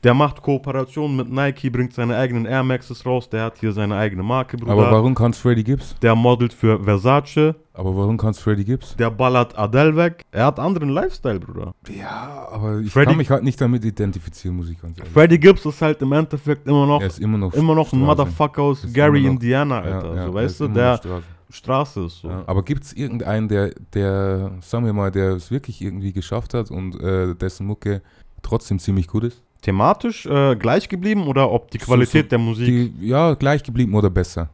Der 0.05 0.15
macht 0.15 0.41
Kooperationen 0.43 1.17
mit 1.17 1.31
Nike, 1.31 1.71
bringt 1.71 1.93
seine 1.93 2.17
eigenen 2.17 2.47
Air 2.47 2.63
Maxes 2.63 3.05
raus, 3.05 3.29
der 3.29 3.45
hat 3.45 3.59
hier 3.59 3.73
seine 3.73 3.97
eigene 3.97 4.23
Marke, 4.23 4.57
Bruder. 4.57 4.73
Aber 4.73 4.91
warum 4.93 5.15
kannst 5.15 5.41
Freddy 5.41 5.65
Gibbs? 5.65 5.97
der 6.01 6.15
modelt 6.15 6.53
für 6.53 6.79
Versace, 6.83 7.55
Aber 7.75 7.97
warum 7.97 8.17
kannst 8.17 8.41
Freddy 8.41 8.65
Gibbs? 8.65 8.95
der 8.97 9.11
ballert 9.11 9.59
Adele 9.59 9.97
weg. 9.97 10.25
Er 10.31 10.47
hat 10.47 10.61
anderen 10.61 10.91
Lifestyle, 10.91 11.41
Bruder. 11.41 11.75
Ja, 11.89 12.49
aber 12.53 12.79
ich 12.79 12.93
Freddy- 12.93 13.07
kann 13.11 13.17
mich 13.17 13.31
halt 13.31 13.43
nicht 13.43 13.61
damit 13.61 13.85
identifizieren, 13.85 14.57
muss 14.57 14.69
ich 14.71 14.81
ganz 14.81 14.99
ehrlich 14.99 15.13
Freddie 15.13 15.39
Gibbs 15.41 15.65
ist 15.67 15.83
halt 15.83 16.01
im 16.03 16.13
Endeffekt 16.13 16.67
immer 16.69 16.87
noch, 16.87 17.01
Er 17.01 17.09
ist 17.09 17.19
immer 17.19 17.39
noch 17.39 17.53
immer 17.55 17.75
noch 17.75 17.93
ein. 17.93 17.99
Motherfucker 17.99 18.63
aus 18.63 18.85
Ist 18.85 18.95
Gary, 18.95 19.23
noch- 19.23 19.31
Indiana, 19.31 19.85
Ja, 19.85 19.95
Alter. 19.97 20.15
ja, 20.15 20.23
so, 20.23 20.29
er 20.29 20.35
weißt 20.35 20.61
du, 20.61 20.69
der 20.69 20.97
Straße. 20.99 21.23
Straße 21.51 22.05
ist 22.05 22.21
so. 22.21 22.29
Ja, 22.29 22.45
aber 22.47 22.63
gibt 22.63 22.85
es 22.85 22.93
irgendeinen, 22.93 23.49
der, 23.49 23.73
der, 23.95 24.53
sagen 24.61 24.85
wir 24.85 24.93
mal, 24.93 25.11
der 25.11 25.31
es 25.33 25.51
wirklich 25.51 25.81
irgendwie 25.81 26.13
geschafft 26.13 26.53
hat 26.55 26.71
und 26.71 27.01
äh, 27.01 27.35
dessen 27.35 27.67
Mucke 27.67 28.03
trotzdem 28.43 28.79
ziemlich 28.79 29.09
gut 29.09 29.25
ist? 29.25 29.43
Thematisch 29.63 30.25
äh, 30.27 30.55
gleich 30.57 30.89
geblieben 30.89 31.27
oder 31.27 31.51
ob 31.51 31.71
die 31.71 31.79
Qualität 31.79 32.27
so 32.27 32.29
der 32.31 32.39
Musik? 32.39 32.67
Die, 32.67 33.07
ja, 33.09 33.35
gleich 33.35 33.63
geblieben 33.63 33.95
oder 33.95 34.09
besser. 34.11 34.51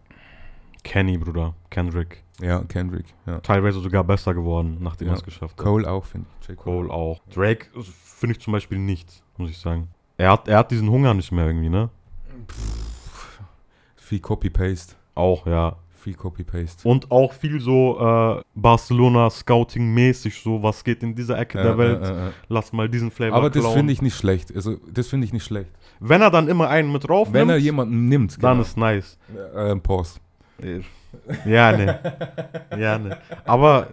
Kenny, 0.83 1.19
Bruder. 1.19 1.55
Kendrick. 1.71 2.23
Ja, 2.40 2.61
Kendrick. 2.64 3.07
Ja. 3.27 3.38
Teilweise 3.40 3.81
sogar 3.81 4.03
besser 4.05 4.35
geworden, 4.35 4.79
nachdem 4.81 5.09
Ja. 5.09 5.14
er 5.14 5.17
es 5.19 5.23
geschafft 5.25 5.57
hat. 5.57 5.64
Cole 5.64 5.88
auch, 5.90 6.05
finde 6.05 6.27
ich. 6.40 6.49
J. 6.49 6.57
Cole 6.57 6.90
auch. 6.90 7.21
Drake 7.33 7.67
äh, 7.79 7.83
finde 7.83 8.37
ich 8.37 8.40
zum 8.43 8.53
Beispiel 8.53 8.79
nicht, 8.79 9.23
muss 9.37 9.51
ich 9.51 9.59
sagen. 9.59 9.88
Er 10.17 10.33
hat, 10.33 10.49
er 10.49 10.59
hat 10.59 10.71
diesen 10.71 10.90
Hunger 10.90 11.14
nicht 11.14 11.33
mehr 11.33 11.47
irgendwie, 11.47 11.69
ne? 11.69 11.90
Viel 13.97 14.21
Copy-Paste. 14.21 14.95
Auch, 15.14 15.47
ja. 15.47 15.77
Viel 16.05 16.14
Copy-Paste. 16.14 16.87
Und 16.87 17.11
auch 17.11 17.33
viel 17.33 17.59
so 17.61 17.99
äh, 17.99 18.43
Barcelona 18.55 19.31
Scouting-mäßig, 19.31 20.43
so 20.43 20.62
was 20.62 20.85
geht 20.85 21.03
in 21.03 21.14
dieser 21.14 21.38
Ecke 21.38 21.57
Ja, 21.57 21.64
der 21.64 21.79
Welt. 21.79 22.03
ja. 22.03 22.31
Lass 22.49 22.75
mal 22.75 22.90
diesen 22.90 23.11
Flavor 23.11 23.38
Aber 23.38 23.49
das 23.49 23.62
klauen. 23.62 23.75
finde 23.75 23.95
ich 23.95 24.03
nicht 24.03 24.14
schlecht. 24.14 24.55
Also, 24.55 24.77
das 24.93 25.09
finde 25.09 25.25
ich 25.25 25.33
nicht 25.33 25.45
schlecht. 25.45 25.71
Wenn 26.01 26.21
er 26.21 26.31
dann 26.31 26.49
immer 26.49 26.69
einen 26.69 26.93
mit 26.93 27.09
drauf 27.09 27.33
Wenn 27.33 27.49
er 27.49 27.57
jemanden 27.57 28.07
nimmt, 28.11 28.43
dann 28.43 28.59
genau. 28.59 28.62
ist 28.69 28.77
nice. 28.77 29.19
Äh, 29.55 29.75
Pause. 29.77 30.21
Ja, 31.44 31.72
ne. 31.77 31.98
Ja, 32.79 32.98
ne. 32.98 33.18
Aber 33.44 33.88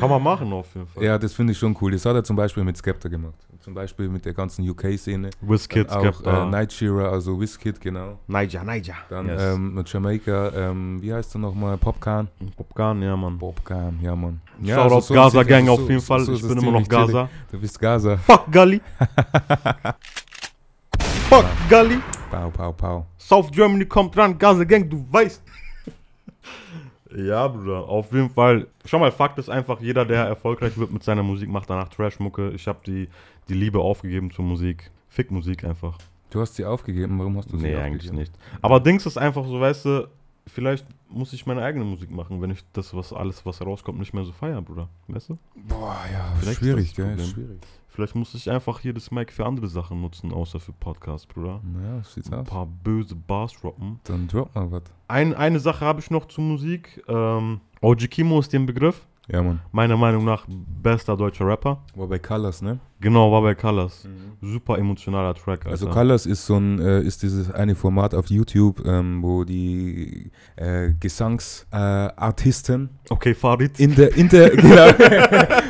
kann 0.00 0.08
man 0.10 0.22
machen 0.22 0.52
auf 0.52 0.66
jeden 0.74 0.86
Fall. 0.86 1.02
Ja, 1.04 1.18
das 1.18 1.32
finde 1.32 1.52
ich 1.52 1.58
schon 1.58 1.76
cool. 1.80 1.92
Das 1.92 2.04
hat 2.04 2.14
er 2.14 2.24
zum 2.24 2.36
Beispiel 2.36 2.64
mit 2.64 2.76
Skepta 2.76 3.08
gemacht. 3.08 3.34
Zum 3.60 3.74
Beispiel 3.74 4.08
mit 4.08 4.24
der 4.24 4.32
ganzen 4.34 4.68
UK-Szene. 4.68 5.30
Wizkid, 5.42 5.90
auch 5.90 6.02
äh, 6.04 6.12
Skepta. 6.12 6.46
Night 6.46 6.72
Shearer, 6.72 7.12
also 7.12 7.38
Wizkid, 7.40 7.80
genau. 7.80 8.18
Niger, 8.26 8.64
Niger. 8.64 8.94
Dann 9.10 9.26
yes. 9.28 9.42
ähm, 9.54 9.74
mit 9.74 9.92
Jamaika, 9.92 10.50
ähm, 10.54 11.02
wie 11.02 11.12
heißt 11.12 11.34
er 11.36 11.38
nochmal? 11.40 11.76
Popcorn. 11.76 12.28
Popcorn, 12.56 13.02
ja, 13.02 13.16
Mann. 13.16 13.36
Popcorn, 13.38 13.98
ja, 14.00 14.16
Mann. 14.16 14.40
Ja, 14.62 14.76
Shoutout 14.76 14.94
also 14.94 15.06
so 15.08 15.14
Gaza 15.14 15.42
Gang 15.42 15.68
also 15.68 15.72
auf 15.72 15.80
so- 15.80 15.88
jeden 15.88 16.00
so- 16.00 16.06
Fall. 16.06 16.20
so 16.20 16.32
ich 16.32 16.42
bin 16.42 16.58
immer 16.58 16.70
noch 16.72 16.88
chillig. 16.88 16.88
Gaza. 17.06 17.28
Du 17.50 17.60
bist 17.60 17.78
Gaza. 17.78 18.16
Fuck 18.26 18.50
Gully. 18.52 18.80
Fuck 21.28 21.44
Gully. 21.68 21.98
Pau, 22.30 22.50
pau, 22.50 22.72
pau. 22.72 23.06
South 23.18 23.50
Germany 23.50 23.84
kommt 23.84 24.16
ran, 24.16 24.38
Gaza 24.38 24.64
Gang, 24.64 24.88
du 24.88 25.04
weißt. 25.10 25.42
Ja, 27.16 27.48
Bruder, 27.48 27.88
auf 27.88 28.12
jeden 28.12 28.30
Fall. 28.30 28.66
Schau 28.84 28.98
mal, 28.98 29.10
Fakt 29.12 29.38
ist 29.38 29.48
einfach, 29.48 29.80
jeder, 29.80 30.04
der 30.04 30.24
erfolgreich 30.24 30.76
wird 30.76 30.92
mit 30.92 31.02
seiner 31.02 31.22
Musik, 31.22 31.48
macht 31.48 31.70
danach 31.70 31.88
Trash-Mucke. 31.88 32.50
Ich 32.50 32.66
habe 32.68 32.78
die, 32.86 33.08
die 33.48 33.54
Liebe 33.54 33.80
aufgegeben 33.80 34.30
zur 34.30 34.44
Musik. 34.44 34.90
Fick 35.08 35.30
Musik 35.30 35.64
einfach. 35.64 35.96
Du 36.30 36.40
hast 36.40 36.56
sie 36.56 36.64
aufgegeben, 36.66 37.18
warum 37.18 37.38
hast 37.38 37.50
du 37.50 37.56
sie 37.56 37.62
Nee, 37.64 37.74
aufgegeben? 37.76 37.94
eigentlich 37.94 38.12
nicht. 38.12 38.32
Aber 38.60 38.80
Dings 38.80 39.06
ist 39.06 39.16
einfach 39.16 39.44
so, 39.46 39.58
weißt 39.58 39.84
du, 39.86 40.08
vielleicht 40.46 40.86
muss 41.08 41.32
ich 41.32 41.46
meine 41.46 41.62
eigene 41.62 41.84
Musik 41.86 42.10
machen, 42.10 42.42
wenn 42.42 42.50
ich 42.50 42.62
das, 42.74 42.92
was 42.94 43.14
alles, 43.14 43.44
was 43.46 43.62
rauskommt, 43.62 43.98
nicht 43.98 44.12
mehr 44.12 44.24
so 44.24 44.32
feier, 44.32 44.60
Bruder. 44.60 44.88
Weißt 45.08 45.30
du? 45.30 45.38
Boah, 45.54 45.96
ja, 46.12 46.32
Vielleicht 46.40 46.60
ist 46.60 46.66
schwierig, 46.66 46.94
das 46.94 47.06
das 47.06 47.16
gell? 47.16 47.26
Schwierig. 47.26 47.60
Vielleicht 47.98 48.14
muss 48.14 48.32
ich 48.32 48.48
einfach 48.48 48.78
hier 48.78 48.92
das 48.94 49.10
Mic 49.10 49.32
für 49.32 49.44
andere 49.44 49.66
Sachen 49.66 50.00
nutzen, 50.00 50.32
außer 50.32 50.60
für 50.60 50.70
Podcasts, 50.70 51.26
Bruder. 51.26 51.60
Ja, 51.82 52.00
so 52.04 52.10
sieht's 52.12 52.32
Ein 52.32 52.38
aus. 52.42 52.46
paar 52.46 52.64
böse 52.64 53.16
Bars 53.16 53.52
droppen. 53.54 53.98
Dann 54.04 54.28
drop 54.28 54.54
mal 54.54 54.70
was. 54.70 54.84
Ein, 55.08 55.34
eine 55.34 55.58
Sache 55.58 55.84
habe 55.84 55.98
ich 55.98 56.08
noch 56.08 56.26
zur 56.26 56.44
Musik. 56.44 57.02
Ähm, 57.08 57.60
OG 57.80 58.08
Kimo 58.08 58.38
ist 58.38 58.52
den 58.52 58.66
Begriff. 58.66 59.04
Ja, 59.30 59.42
Mann. 59.42 59.60
Meiner 59.72 59.96
Meinung 59.98 60.24
nach 60.24 60.46
bester 60.48 61.14
deutscher 61.16 61.46
Rapper. 61.46 61.82
War 61.94 62.06
bei 62.06 62.18
Colors, 62.18 62.62
ne? 62.62 62.80
Genau, 63.00 63.30
war 63.30 63.42
bei 63.42 63.54
Colors. 63.54 64.08
Super 64.40 64.78
emotionaler 64.78 65.34
Track. 65.34 65.60
Alter. 65.60 65.70
Also 65.70 65.88
Colors 65.88 66.24
ist 66.24 66.46
so 66.46 66.56
ein, 66.56 66.80
äh, 66.80 67.02
ist 67.02 67.22
dieses 67.22 67.50
eine 67.50 67.74
Format 67.74 68.14
auf 68.14 68.28
YouTube, 68.28 68.82
ähm, 68.86 69.22
wo 69.22 69.44
die 69.44 70.30
äh, 70.56 70.94
Gesangsartisten 70.98 72.86
äh, 72.86 73.12
Okay, 73.12 73.34
Farid. 73.34 73.78
in 73.78 73.94
der, 73.94 74.16
in 74.16 74.28
der, 74.30 74.50
genau, 74.56 74.86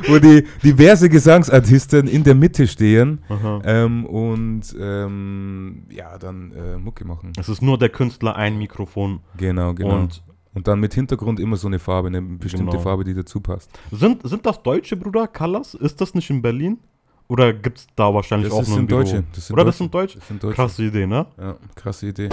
wo 0.08 0.18
die 0.18 0.44
diverse 0.62 1.08
Gesangsartisten 1.08 2.06
in 2.06 2.22
der 2.24 2.34
Mitte 2.36 2.66
stehen 2.66 3.20
ähm, 3.64 4.06
und 4.06 4.74
ähm, 4.80 5.82
ja, 5.90 6.16
dann 6.16 6.52
äh, 6.52 6.78
Mucke 6.78 7.04
machen. 7.04 7.32
Es 7.38 7.48
ist 7.48 7.60
nur 7.60 7.76
der 7.76 7.88
Künstler, 7.88 8.36
ein 8.36 8.56
Mikrofon. 8.56 9.20
Genau, 9.36 9.74
genau. 9.74 9.96
Und, 10.02 10.22
Und 10.58 10.66
dann 10.66 10.80
mit 10.80 10.92
Hintergrund 10.92 11.38
immer 11.38 11.56
so 11.56 11.68
eine 11.68 11.78
Farbe, 11.78 12.08
eine 12.08 12.20
bestimmte 12.20 12.72
Genau. 12.72 12.82
Farbe, 12.82 13.04
die 13.04 13.14
dazu 13.14 13.40
passt. 13.40 13.70
sind, 13.92 14.28
sind 14.28 14.44
das 14.44 14.60
deutsche 14.60 14.96
Bruder, 14.96 15.28
Colors? 15.28 15.74
Ist 15.74 16.00
das 16.00 16.14
nicht 16.14 16.28
in 16.30 16.42
Berlin? 16.42 16.80
Oder 17.28 17.52
gibt 17.52 17.78
es 17.78 17.86
da 17.94 18.12
wahrscheinlich 18.12 18.48
Das 18.50 18.58
auch 18.58 18.66
nur 18.68 18.78
ein 18.78 18.86
Büro? 18.88 18.98
Deutsche. 19.04 19.22
Das 19.32 19.46
sind 19.46 19.54
Oder 19.54 19.64
das 19.66 19.78
Deutsche. 19.78 19.84
sind 19.84 19.94
Deutsche? 19.94 20.18
Das 20.18 20.26
sind 20.28 20.42
Deutsche. 20.42 20.54
Krasse 20.56 20.82
Idee, 20.82 21.06
ne? 21.06 21.26
Ja, 21.38 21.56
krasse 21.76 22.08
Idee. 22.08 22.28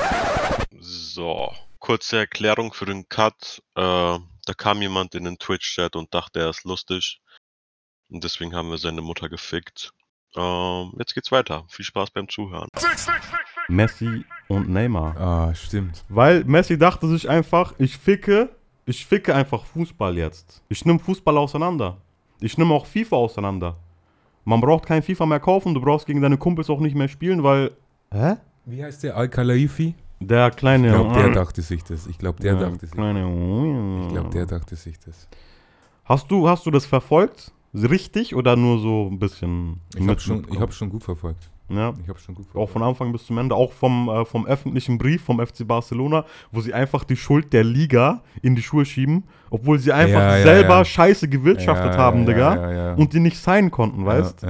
So, 0.80 1.52
kurze 1.78 2.18
Erklärung 2.18 2.74
für 2.74 2.88
den 2.88 3.08
Cut. 3.10 3.62
Äh, 3.76 3.82
da 3.82 4.54
kam 4.58 4.82
jemand 4.82 5.14
in 5.14 5.26
den 5.26 5.38
Twitch-Chat 5.38 5.96
und 5.96 6.12
dachte, 6.12 6.40
er 6.40 6.50
ist 6.50 6.64
lustig. 6.64 7.20
Und 8.10 8.24
deswegen 8.24 8.56
haben 8.56 8.72
wir 8.72 8.80
seine 8.80 9.02
Mutter 9.04 9.30
gefickt. 9.30 9.92
Ähm, 10.36 10.94
jetzt 10.98 11.14
geht's 11.14 11.32
weiter. 11.32 11.66
Viel 11.70 11.86
Spaß 11.86 12.10
beim 12.10 12.28
Zuhören. 12.28 12.70
Messi 13.68 14.26
und 14.48 14.70
Neymar. 14.70 15.18
Ah, 15.18 15.56
stimmt. 15.56 16.04
Weil 16.10 16.44
Messi 16.46 16.78
dachte 16.78 17.08
sich 17.08 17.30
einfach, 17.30 17.74
ich 17.78 17.98
ficke, 17.98 18.50
ich 18.86 19.06
ficke 19.06 19.34
einfach 19.34 19.66
Fußball 19.66 20.18
jetzt. 20.18 20.62
Ich 20.70 20.86
nehme 20.86 21.00
Fußball 21.00 21.38
auseinander. 21.38 21.98
Ich 22.40 22.58
nehme 22.58 22.74
auch 22.74 22.86
FIFA 22.86 23.16
auseinander. 23.16 23.76
Man 24.44 24.62
braucht 24.62 24.86
kein 24.86 25.02
FIFA 25.02 25.26
mehr 25.26 25.40
kaufen, 25.40 25.74
du 25.74 25.82
brauchst 25.82 26.06
gegen 26.06 26.22
deine 26.22 26.38
Kumpels 26.38 26.70
auch 26.70 26.80
nicht 26.80 26.96
mehr 26.96 27.08
spielen, 27.08 27.44
weil. 27.44 27.72
Hä? 28.12 28.36
Wie 28.66 28.84
heißt 28.84 29.04
der? 29.04 29.18
Al-Khalaifi? 29.18 29.96
Der 30.20 30.52
kleine. 30.52 30.88
Ich 30.88 30.94
glaube, 30.94 31.14
der 31.14 31.30
dachte 31.32 31.62
sich 31.62 31.84
das. 31.84 32.08
Ich 32.08 32.18
glaube, 32.18 32.42
der 32.42 32.54
Ja, 32.54 32.60
dachte 32.60 32.80
sich 32.86 32.92
kleine, 32.92 34.02
Ich 34.06 34.14
glaube, 34.14 34.30
der 34.30 34.46
dachte 34.46 34.76
sich 34.76 35.00
das. 35.00 35.28
Hast 36.06 36.30
du, 36.30 36.48
hast 36.48 36.66
du 36.66 36.72
das 36.72 36.86
verfolgt? 36.86 37.52
Richtig 37.74 38.36
oder 38.36 38.56
nur 38.56 38.80
so 38.80 39.10
ein 39.12 39.20
bisschen? 39.20 39.82
Ich 39.96 40.08
habe 40.08 40.20
schon, 40.20 40.46
ich 40.50 40.60
hab 40.60 40.74
schon 40.74 40.90
gut 40.90 41.04
verfolgt. 41.04 41.50
Ja. 41.68 41.94
Ich 42.02 42.08
habe 42.08 42.20
schon 42.20 42.36
gut 42.36 42.46
Auch 42.54 42.70
von 42.70 42.84
Anfang 42.84 43.12
bis 43.12 43.26
zum 43.26 43.38
Ende, 43.40 43.56
auch 43.56 43.72
vom, 43.72 44.08
äh, 44.10 44.24
vom 44.26 44.46
öffentlichen 44.46 44.98
Brief 44.98 45.24
vom 45.24 45.40
FC 45.40 45.68
Barcelona, 45.68 46.26
wo 46.52 46.62
sie 46.62 46.74
einfach 46.74 47.04
die 47.04 47.16
Schuld 47.16 47.54
der 47.54 47.64
Liga 47.64 48.22
in 48.44 48.56
die 48.56 48.62
Schuhe 48.62 48.86
schieben, 48.86 49.24
obwohl 49.50 49.80
sie 49.80 49.92
einfach 49.92 50.20
Ja, 50.20 50.38
ja, 50.38 50.44
selber 50.44 50.78
ja. 50.78 50.86
Scheiße 50.86 51.28
gewirtschaftet 51.28 51.98
haben, 51.98 52.26
Digga. 52.26 52.94
Und 52.96 53.14
die 53.14 53.20
nicht 53.20 53.38
signen 53.38 53.72
konnten, 53.72 54.06
weißt? 54.06 54.46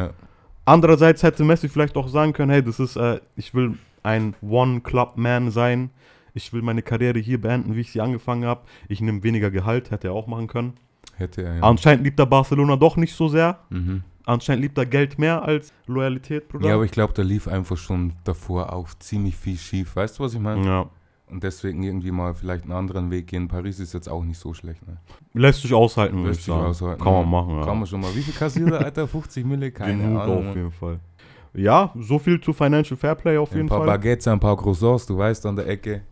Andererseits 0.65 1.21
hätte 1.23 1.43
Messi 1.43 1.69
vielleicht 1.69 1.95
auch 1.95 2.07
sagen 2.07 2.33
können, 2.33 2.49
hey, 2.51 2.63
das 2.63 2.79
ist, 2.79 2.95
äh, 2.95 3.19
ich 3.35 3.53
will 3.53 3.77
ein 4.01 4.33
One-Club-Man 4.41 5.51
sein. 5.51 5.91
Ich 6.33 6.51
will 6.51 6.63
meine 6.63 6.81
Karriere 6.81 7.19
hier 7.19 7.39
beenden, 7.39 7.75
wie 7.75 7.81
ich 7.81 7.91
sie 7.91 8.01
angefangen 8.01 8.45
habe. 8.45 8.61
Ich 8.89 8.99
nehme 8.99 9.23
weniger 9.23 9.51
Gehalt, 9.51 9.91
hätte 9.91 10.07
er 10.07 10.13
auch 10.13 10.27
machen 10.27 10.47
können. 10.47 10.73
Hätte 11.15 11.43
er, 11.43 11.55
ja. 11.55 11.61
Anscheinend 11.61 12.03
liebt 12.03 12.19
er 12.19 12.25
Barcelona 12.25 12.75
doch 12.75 12.97
nicht 12.97 13.13
so 13.13 13.27
sehr. 13.27 13.59
Mhm. 13.69 14.03
Anscheinend 14.25 14.63
liebt 14.63 14.77
er 14.77 14.85
Geld 14.85 15.19
mehr 15.19 15.43
als 15.43 15.71
Loyalität, 15.87 16.47
Bruder. 16.47 16.67
Ja, 16.69 16.75
aber 16.75 16.85
ich 16.85 16.91
glaube, 16.91 17.13
da 17.13 17.21
lief 17.21 17.47
einfach 17.47 17.77
schon 17.77 18.13
davor 18.23 18.73
auch 18.73 18.87
ziemlich 18.99 19.35
viel 19.35 19.57
schief. 19.57 19.95
Weißt 19.95 20.17
du, 20.19 20.23
was 20.23 20.33
ich 20.33 20.39
meine? 20.39 20.65
ja. 20.65 20.85
Und 21.27 21.43
deswegen 21.43 21.81
irgendwie 21.81 22.11
mal 22.11 22.35
vielleicht 22.35 22.65
einen 22.65 22.71
anderen 22.73 23.09
Weg 23.09 23.25
gehen. 23.25 23.47
Paris 23.47 23.79
ist 23.79 23.93
jetzt 23.95 24.07
auch 24.07 24.23
nicht 24.23 24.37
so 24.37 24.53
schlecht. 24.53 24.87
Ne? 24.87 24.97
Lässt 25.33 25.63
sich 25.63 25.73
aushalten, 25.73 26.17
würde 26.17 26.27
Lässt 26.29 26.41
ich 26.41 26.45
sich 26.45 26.53
sagen. 26.53 26.67
aushalten, 26.67 27.03
Kann 27.03 27.13
man 27.13 27.23
ja. 27.23 27.29
machen, 27.29 27.57
ja. 27.57 27.65
Kann 27.65 27.77
man 27.79 27.87
schon 27.87 28.01
mal. 28.01 28.15
Wie 28.15 28.21
viel 28.21 28.33
kassiert 28.35 28.69
er, 28.71 28.85
Alter? 28.85 29.07
50 29.07 29.43
Mille? 29.43 29.71
Keine 29.71 30.03
Genug 30.03 30.21
Ahnung. 30.21 30.49
auf 30.49 30.55
jeden 30.55 30.71
Fall. 30.71 30.99
Ja, 31.55 31.91
so 31.97 32.19
viel 32.19 32.39
zu 32.39 32.53
Financial 32.53 32.95
Fairplay 32.95 33.37
auf 33.39 33.49
ein 33.51 33.57
jeden 33.57 33.69
paar 33.69 33.79
Fall. 33.79 33.87
Baguettes, 33.87 34.27
ein 34.27 34.39
paar 34.39 34.55
Croissants, 34.55 35.07
du 35.07 35.17
weißt, 35.17 35.47
an 35.47 35.55
der 35.55 35.67
Ecke. 35.67 36.03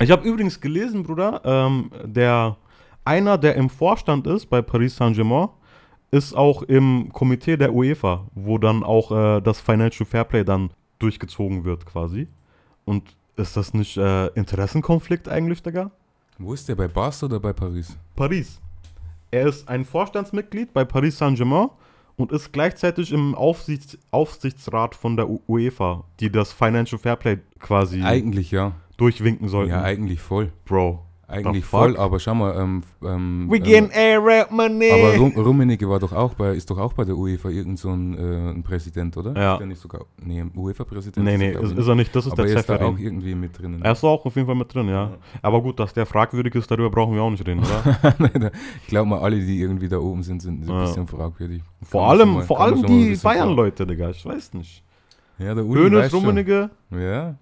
Ich 0.00 0.10
habe 0.12 0.26
übrigens 0.26 0.60
gelesen, 0.60 1.02
Bruder, 1.02 1.40
ähm, 1.44 1.90
der 2.04 2.56
einer, 3.04 3.36
der 3.36 3.56
im 3.56 3.68
Vorstand 3.68 4.28
ist 4.28 4.46
bei 4.46 4.62
Paris 4.62 4.94
Saint-Germain, 4.94 5.48
ist 6.10 6.34
auch 6.34 6.62
im 6.62 7.10
Komitee 7.12 7.56
der 7.56 7.72
UEFA, 7.74 8.26
wo 8.34 8.58
dann 8.58 8.82
auch 8.82 9.10
äh, 9.12 9.40
das 9.40 9.60
Financial 9.60 10.06
Fairplay 10.06 10.44
dann 10.44 10.70
durchgezogen 10.98 11.64
wird 11.64 11.86
quasi. 11.86 12.26
Und 12.84 13.16
ist 13.36 13.56
das 13.56 13.74
nicht 13.74 13.96
äh, 13.96 14.26
Interessenkonflikt 14.28 15.28
eigentlich, 15.28 15.62
Digga? 15.62 15.90
Wo 16.38 16.52
ist 16.52 16.68
der? 16.68 16.74
Bei 16.74 16.88
Barca 16.88 17.26
oder 17.26 17.38
bei 17.38 17.52
Paris? 17.52 17.96
Paris. 18.16 18.60
Er 19.30 19.46
ist 19.46 19.68
ein 19.68 19.84
Vorstandsmitglied 19.84 20.72
bei 20.72 20.84
Paris 20.84 21.18
Saint-Germain 21.18 21.68
und 22.16 22.32
ist 22.32 22.52
gleichzeitig 22.52 23.12
im 23.12 23.34
Aufsichts 23.34 23.98
Aufsichtsrat 24.10 24.94
von 24.94 25.16
der 25.16 25.28
UEFA, 25.48 26.04
die 26.18 26.30
das 26.30 26.52
Financial 26.52 26.98
Fairplay 26.98 27.38
quasi 27.60 28.02
Eigentlich 28.02 28.50
ja. 28.50 28.72
durchwinken 28.96 29.48
sollten. 29.48 29.70
Ja, 29.70 29.82
eigentlich 29.82 30.20
voll. 30.20 30.50
Bro. 30.64 31.04
Eigentlich 31.30 31.64
voll, 31.64 31.96
aber 31.96 32.18
schau 32.18 32.34
mal, 32.34 32.54
ähm, 32.58 32.82
ähm, 33.04 33.46
We 33.48 33.56
ähm, 33.58 33.62
getting 33.62 33.90
Arab 33.94 34.50
money. 34.50 34.90
aber 34.90 35.16
Rum, 35.16 35.32
Rummenigge 35.36 35.88
war 35.88 35.98
doch 36.00 36.12
auch 36.12 36.34
bei, 36.34 36.54
ist 36.54 36.68
doch 36.70 36.78
auch 36.78 36.92
bei 36.92 37.04
der 37.04 37.16
UEFA 37.16 37.48
irgend 37.50 37.78
so 37.78 37.90
ein, 37.90 38.18
äh, 38.18 38.50
ein 38.50 38.62
Präsident, 38.62 39.16
oder? 39.16 39.34
Ja. 39.40 39.52
Ist 39.54 39.58
der 39.60 39.66
nicht 39.68 39.80
sogar, 39.80 40.06
nee, 40.22 40.44
UEFA-Präsident? 40.56 41.24
nee, 41.24 41.34
ist 41.34 41.38
nee, 41.38 41.52
er, 41.52 41.60
ist, 41.62 41.72
ist 41.78 41.86
er 41.86 41.94
nicht. 41.94 42.14
Das 42.16 42.26
ist 42.26 42.32
aber 42.32 42.42
der 42.42 42.54
er 42.54 42.60
ist 42.60 42.68
da 42.68 42.74
auch 42.74 42.78
Zeferin. 42.80 42.98
irgendwie 42.98 43.34
mit 43.34 43.56
drinnen. 43.56 43.80
Er 43.82 43.92
ist 43.92 44.02
auch 44.04 44.26
auf 44.26 44.34
jeden 44.34 44.46
Fall 44.46 44.56
mit 44.56 44.74
drin, 44.74 44.88
ja. 44.88 45.04
Ja. 45.04 45.10
Aber 45.42 45.62
gut, 45.62 45.78
dass 45.78 45.94
der 45.94 46.04
fragwürdig 46.06 46.54
ist, 46.56 46.70
darüber 46.70 46.90
brauchen 46.90 47.14
wir 47.14 47.22
auch 47.22 47.30
nicht 47.30 47.46
reden, 47.46 47.60
oder? 47.60 48.12
ich 48.82 48.88
glaube 48.88 49.08
mal, 49.08 49.20
alle, 49.20 49.38
die 49.38 49.60
irgendwie 49.60 49.88
da 49.88 49.98
oben 49.98 50.22
sind, 50.22 50.42
sind 50.42 50.64
so 50.64 50.72
ein 50.72 50.78
Ja. 50.80 50.84
bisschen 50.84 51.06
fragwürdig. 51.06 51.62
vor 51.82 52.02
Kann 52.08 52.10
allem, 52.20 52.34
mal- 52.34 52.42
vor 52.42 52.60
allem 52.60 52.84
die 52.84 53.16
Bayern-Leute, 53.22 53.86
Digga. 53.86 54.10
Ich 54.10 54.24
weiß 54.26 54.54
nicht. 54.54 54.82
Ja, 55.38 55.54
der 55.54 55.64
Uli 55.64 55.82
Hönes. 55.82 56.12
Rummenigge, 56.12 56.70
Ja. 56.90 57.36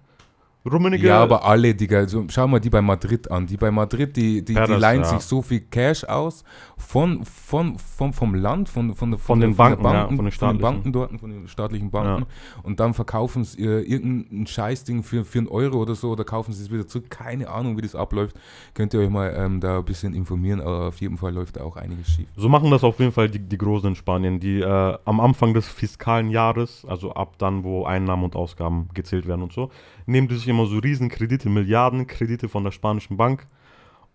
Rummenigge. 0.65 1.07
ja, 1.07 1.21
aber 1.21 1.45
alle, 1.45 1.73
Digga, 1.73 2.07
so, 2.07 2.25
schau 2.29 2.47
mal 2.47 2.59
die 2.59 2.69
bei 2.69 2.81
Madrid 2.81 3.31
an. 3.31 3.47
Die 3.47 3.55
bei 3.57 3.71
Madrid, 3.71 4.15
die, 4.17 4.41
die, 4.41 4.45
die 4.45 4.53
Perez, 4.53 4.79
leihen 4.79 5.01
ja. 5.01 5.07
sich 5.07 5.21
so 5.21 5.41
viel 5.41 5.61
Cash 5.61 6.03
aus 6.03 6.43
von, 6.77 7.23
von, 7.23 7.77
von, 7.79 8.11
vom 8.13 8.35
Land, 8.35 8.67
von, 8.67 8.93
von, 8.93 9.17
Von 9.17 9.39
der- 9.39 9.49
den 9.49 9.55
der 9.55 9.63
Banken, 9.63 9.83
ja, 9.85 9.91
Banken, 9.91 10.15
von 10.17 10.25
den 10.25 10.31
von 10.33 10.49
den. 10.57 10.61
Banken 10.61 10.91
dort, 10.93 11.19
von 11.19 11.29
den 11.31 11.47
staatlichen 11.47 11.91
Banken. 11.91 12.25
Und 12.63 12.79
dann 12.79 12.93
verkaufen 12.93 13.43
sie 13.45 13.63
äh, 13.63 13.81
irgendein 13.81 14.47
Scheißding 14.47 15.03
für, 15.03 15.23
für 15.23 15.39
einen 15.39 15.47
Euro 15.47 15.77
oder 15.81 15.95
so 15.95 16.09
oder 16.11 16.23
kaufen 16.25 16.51
sie 16.53 16.63
es 16.63 16.69
wieder 16.71 16.87
zurück. 16.87 17.09
Keine 17.09 17.49
Ahnung, 17.49 17.77
wie 17.77 17.81
das 17.81 17.95
abläuft. 17.95 18.35
Könnt 18.73 18.93
ihr 18.93 18.99
euch 18.99 19.09
mal 19.09 19.33
ähm, 19.37 19.61
da 19.61 19.77
ein 19.79 19.85
bisschen 19.85 20.13
informieren, 20.13 20.59
aber 20.61 20.87
auf 20.89 20.99
jeden 20.99 21.17
Fall 21.17 21.33
läuft 21.33 21.55
da 21.55 21.63
auch 21.63 21.77
einiges 21.77 22.09
schief. 22.09 22.27
So 22.35 22.49
machen 22.49 22.69
das 22.69 22.83
auf 22.83 22.99
jeden 22.99 23.11
Fall 23.13 23.29
die, 23.29 23.39
die 23.39 23.57
Großen 23.57 23.89
in 23.89 23.95
Spanien, 23.95 24.39
die 24.39 24.59
äh, 24.59 24.97
am 25.05 25.19
Anfang 25.21 25.53
des 25.53 25.67
fiskalen 25.69 26.29
Jahres, 26.29 26.85
also 26.87 27.13
ab 27.13 27.35
dann, 27.37 27.63
wo 27.63 27.85
Einnahmen 27.85 28.25
und 28.25 28.35
Ausgaben 28.35 28.89
gezählt 28.93 29.25
werden 29.27 29.41
und 29.41 29.53
so, 29.53 29.69
nehmen 30.09 30.27
die 30.27 30.35
sich 30.35 30.47
immer 30.47 30.65
so 30.65 30.79
riesen 30.79 31.09
Kredite, 31.09 31.49
Milliarden 31.49 32.07
Kredite 32.07 32.49
von 32.49 32.63
der 32.63 32.71
spanischen 32.71 33.17
Bank 33.17 33.47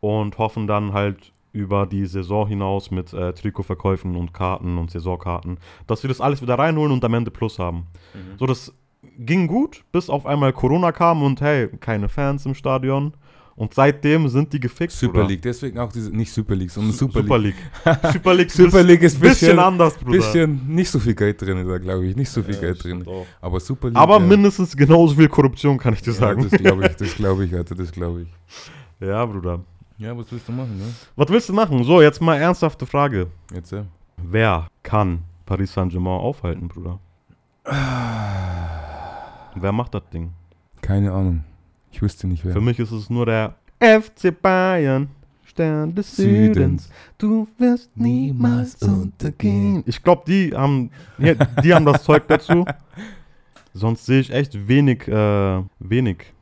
und 0.00 0.36
hoffen 0.38 0.66
dann 0.66 0.92
halt 0.92 1.32
über 1.52 1.86
die 1.86 2.04
Saison 2.06 2.48
hinaus 2.48 2.90
mit 2.90 3.12
äh, 3.12 3.32
Trikotverkäufen 3.32 4.16
und 4.16 4.34
Karten 4.34 4.76
und 4.76 4.90
Saisonkarten, 4.90 5.58
dass 5.86 6.00
sie 6.00 6.08
das 6.08 6.20
alles 6.20 6.42
wieder 6.42 6.58
reinholen 6.58 6.92
und 6.92 7.04
am 7.04 7.14
Ende 7.14 7.30
Plus 7.30 7.58
haben. 7.58 7.86
So, 8.38 8.46
das 8.46 8.74
ging 9.18 9.46
gut, 9.46 9.84
bis 9.92 10.10
auf 10.10 10.26
einmal 10.26 10.52
Corona 10.52 10.90
kam 10.90 11.22
und 11.22 11.40
hey, 11.40 11.68
keine 11.78 12.08
Fans 12.08 12.44
im 12.44 12.54
Stadion 12.54 13.14
Und 13.56 13.72
seitdem 13.72 14.28
sind 14.28 14.52
die 14.52 14.58
gefickt, 14.58 14.92
Super. 14.92 15.24
League, 15.28 15.42
deswegen 15.42 15.78
auch 15.78 15.92
diese, 15.92 16.10
nicht 16.10 16.32
Super 16.32 16.56
League, 16.56 16.70
sondern 16.72 16.92
Su- 16.92 17.06
Super, 17.06 17.20
Super 17.22 17.38
League. 17.38 17.54
League. 17.84 18.12
Super 18.12 18.34
League, 18.34 18.50
Super 18.52 18.82
League 18.82 19.02
ist 19.02 19.14
ein 19.16 19.20
bisschen, 19.20 19.48
bisschen, 19.48 19.58
anders, 19.60 19.94
Bruder. 19.96 20.16
bisschen 20.18 20.66
nicht 20.66 20.90
so 20.90 20.98
viel 20.98 21.14
Geld 21.14 21.40
drin, 21.40 21.66
da 21.68 21.78
glaube 21.78 22.04
ich, 22.06 22.16
nicht 22.16 22.30
so 22.30 22.42
viel 22.42 22.54
Ja, 22.54 22.60
Geld 22.60 22.82
drin. 22.82 23.06
auch. 23.06 23.24
Aber 23.40 23.60
Super 23.60 23.88
League. 23.88 23.96
Aber 23.96 24.14
ja, 24.14 24.18
mindestens 24.26 24.76
genauso 24.76 25.14
viel 25.14 25.28
Korruption, 25.28 25.78
kann 25.78 25.94
ich 25.94 26.02
dir 26.02 26.10
ja, 26.12 26.16
sagen. 26.18 26.48
Das 26.50 26.60
glaube 26.60 26.86
ich, 26.86 26.96
das 26.96 27.14
glaube 27.14 27.44
ich, 27.44 27.54
Alter, 27.56 27.76
das 27.76 27.92
glaube 27.92 28.22
ich. 28.22 28.28
Ja, 29.06 29.24
Bruder. 29.24 29.60
Ja, 29.98 30.16
was 30.18 30.32
willst 30.32 30.48
du 30.48 30.52
machen, 30.52 30.76
ne? 30.76 30.86
Was 31.14 31.28
willst 31.28 31.48
du 31.48 31.52
machen? 31.52 31.84
So, 31.84 32.02
jetzt 32.02 32.20
mal 32.20 32.34
ernsthafte 32.36 32.84
Frage. 32.86 33.28
Jetzt, 33.54 33.70
ja. 33.70 33.86
Wer 34.16 34.66
kann 34.82 35.22
Paris 35.46 35.72
Saint-Germain 35.72 36.18
aufhalten, 36.18 36.66
Bruder? 36.66 36.98
Wer 39.54 39.70
macht 39.72 39.94
das 39.94 40.02
Ding? 40.12 40.32
Keine 40.80 41.12
Ahnung. 41.12 41.44
Ich 41.94 42.02
wüsste 42.02 42.26
nicht, 42.26 42.44
wer. 42.44 42.52
Für 42.52 42.60
mich 42.60 42.80
ist 42.80 42.90
es 42.90 43.08
nur 43.08 43.24
der 43.24 43.54
FC 43.78 44.34
Bayern, 44.42 45.08
Stern 45.44 45.94
des 45.94 46.16
Südens. 46.16 46.56
Südens. 46.56 46.90
Du 47.18 47.46
wirst 47.56 47.96
niemals 47.96 48.74
untergehen. 48.82 49.84
Ich 49.86 50.02
glaube, 50.02 50.24
die 50.26 50.52
haben, 50.52 50.90
die 51.62 51.72
haben 51.72 51.84
das 51.84 52.02
Zeug 52.02 52.26
dazu. 52.26 52.64
Sonst 53.74 54.06
sehe 54.06 54.18
ich 54.18 54.32
echt 54.32 54.66
wenig, 54.66 55.06
äh, 55.06 55.62
wenig. 55.78 56.32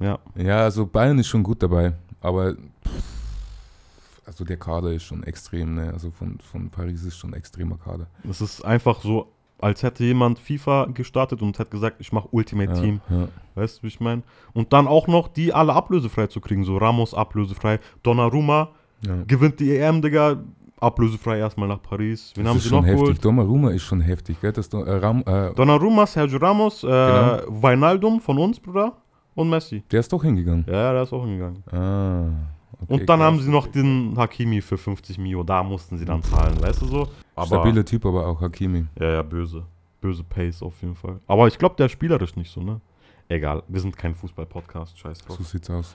Ja, 0.00 0.18
Ja, 0.34 0.62
also 0.62 0.84
Bayern 0.84 1.20
ist 1.20 1.28
schon 1.28 1.44
gut 1.44 1.62
dabei, 1.62 1.92
aber 2.20 2.54
pff, 2.54 4.26
also 4.26 4.44
der 4.44 4.56
Kader 4.56 4.92
ist 4.92 5.04
schon 5.04 5.22
extrem, 5.22 5.76
ne? 5.76 5.92
Also 5.92 6.10
von, 6.10 6.40
von 6.40 6.70
Paris 6.70 7.04
ist 7.04 7.16
schon 7.18 7.30
ein 7.30 7.34
extremer 7.34 7.78
Kader. 7.78 8.08
es 8.28 8.40
ist 8.40 8.64
einfach 8.64 9.00
so, 9.00 9.28
als 9.60 9.82
hätte 9.82 10.04
jemand 10.04 10.38
FIFA 10.38 10.86
gestartet 10.94 11.42
und 11.42 11.58
hätte 11.58 11.70
gesagt, 11.70 11.96
ich 12.00 12.12
mache 12.12 12.28
Ultimate 12.30 12.72
ja, 12.74 12.80
Team. 12.80 13.00
Ja. 13.10 13.28
Weißt 13.54 13.78
du, 13.78 13.82
wie 13.82 13.88
ich 13.88 14.00
meine? 14.00 14.22
Und 14.52 14.72
dann 14.72 14.86
auch 14.86 15.06
noch 15.08 15.28
die 15.28 15.52
alle 15.52 15.72
ablösefrei 15.74 16.26
zu 16.28 16.40
kriegen. 16.40 16.64
So 16.64 16.76
Ramos 16.76 17.12
ablösefrei. 17.14 17.80
Donnarumma 18.02 18.68
Ja. 19.06 19.16
gewinnt 19.26 19.58
die 19.60 19.76
EM, 19.76 20.00
Digga. 20.02 20.36
Ablösefrei 20.80 21.38
erstmal 21.40 21.68
nach 21.68 21.82
Paris. 21.82 22.32
Wen 22.36 22.44
Das 22.44 22.50
haben 22.50 22.56
ist 22.58 22.62
sie 22.62 22.68
schon 22.68 22.78
noch 22.78 22.86
heftig. 22.86 23.00
geholt? 23.02 23.24
Donnarumma 23.24 23.70
ist 23.72 23.82
schon 23.82 24.00
heftig, 24.00 24.40
gell? 24.40 24.52
Das 24.52 24.68
Don 24.68 24.86
äh, 24.86 24.92
Ram 24.92 25.24
äh, 25.26 25.52
Donnarumma, 25.54 26.06
Sergio 26.06 26.38
Ramos, 26.38 26.84
äh, 26.84 26.86
Genau. 26.86 27.62
Wijnaldum 27.62 28.20
von 28.20 28.38
uns, 28.38 28.60
Bruder. 28.60 28.92
Und 29.34 29.50
Messi. 29.50 29.82
der 29.90 30.00
ist 30.00 30.12
doch 30.12 30.22
hingegangen. 30.22 30.64
Ja, 30.68 30.92
der 30.92 31.02
ist 31.02 31.12
auch 31.12 31.24
hingegangen. 31.24 31.64
Ah. 31.72 32.30
Okay, 32.80 32.92
und 32.92 33.08
dann 33.08 33.20
haben 33.20 33.40
sie 33.40 33.50
noch 33.50 33.66
den 33.66 34.14
Hakimi 34.16 34.60
für 34.60 34.78
50 34.78 35.18
Mio. 35.18 35.42
Da 35.42 35.62
mussten 35.62 35.98
sie 35.98 36.04
dann 36.04 36.22
zahlen, 36.22 36.60
weißt 36.60 36.82
du 36.82 36.86
so? 36.86 37.08
Aber, 37.34 37.46
Stabiler 37.46 37.84
Typ, 37.84 38.04
aber 38.06 38.26
auch 38.26 38.40
Hakimi. 38.40 38.86
Ja, 38.98 39.12
ja, 39.14 39.22
böse. 39.22 39.64
Böse 40.00 40.22
Pace 40.24 40.62
auf 40.62 40.80
jeden 40.80 40.94
Fall. 40.94 41.18
Aber 41.26 41.48
ich 41.48 41.58
glaube, 41.58 41.74
der 41.76 41.86
ist 41.86 41.92
spielerisch 41.92 42.36
nicht 42.36 42.50
so, 42.50 42.60
ne? 42.60 42.80
Egal, 43.28 43.62
wir 43.68 43.80
sind 43.80 43.96
kein 43.96 44.14
Fußball-Podcast, 44.14 44.98
scheiß 44.98 45.18
drauf. 45.18 45.36
So 45.36 45.44
sieht's 45.44 45.68
aus. 45.68 45.94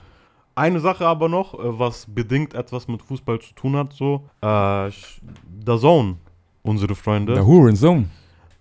Eine 0.54 0.78
Sache 0.78 1.06
aber 1.06 1.28
noch, 1.28 1.54
äh, 1.54 1.78
was 1.78 2.06
bedingt 2.06 2.54
etwas 2.54 2.86
mit 2.86 3.02
Fußball 3.02 3.40
zu 3.40 3.54
tun 3.54 3.76
hat, 3.76 3.92
so, 3.92 4.28
äh, 4.40 4.90
der 5.46 5.78
Zone, 5.78 6.16
unsere 6.62 6.94
Freunde. 6.94 7.34
Der 7.34 7.44
Hurensohn. 7.44 8.10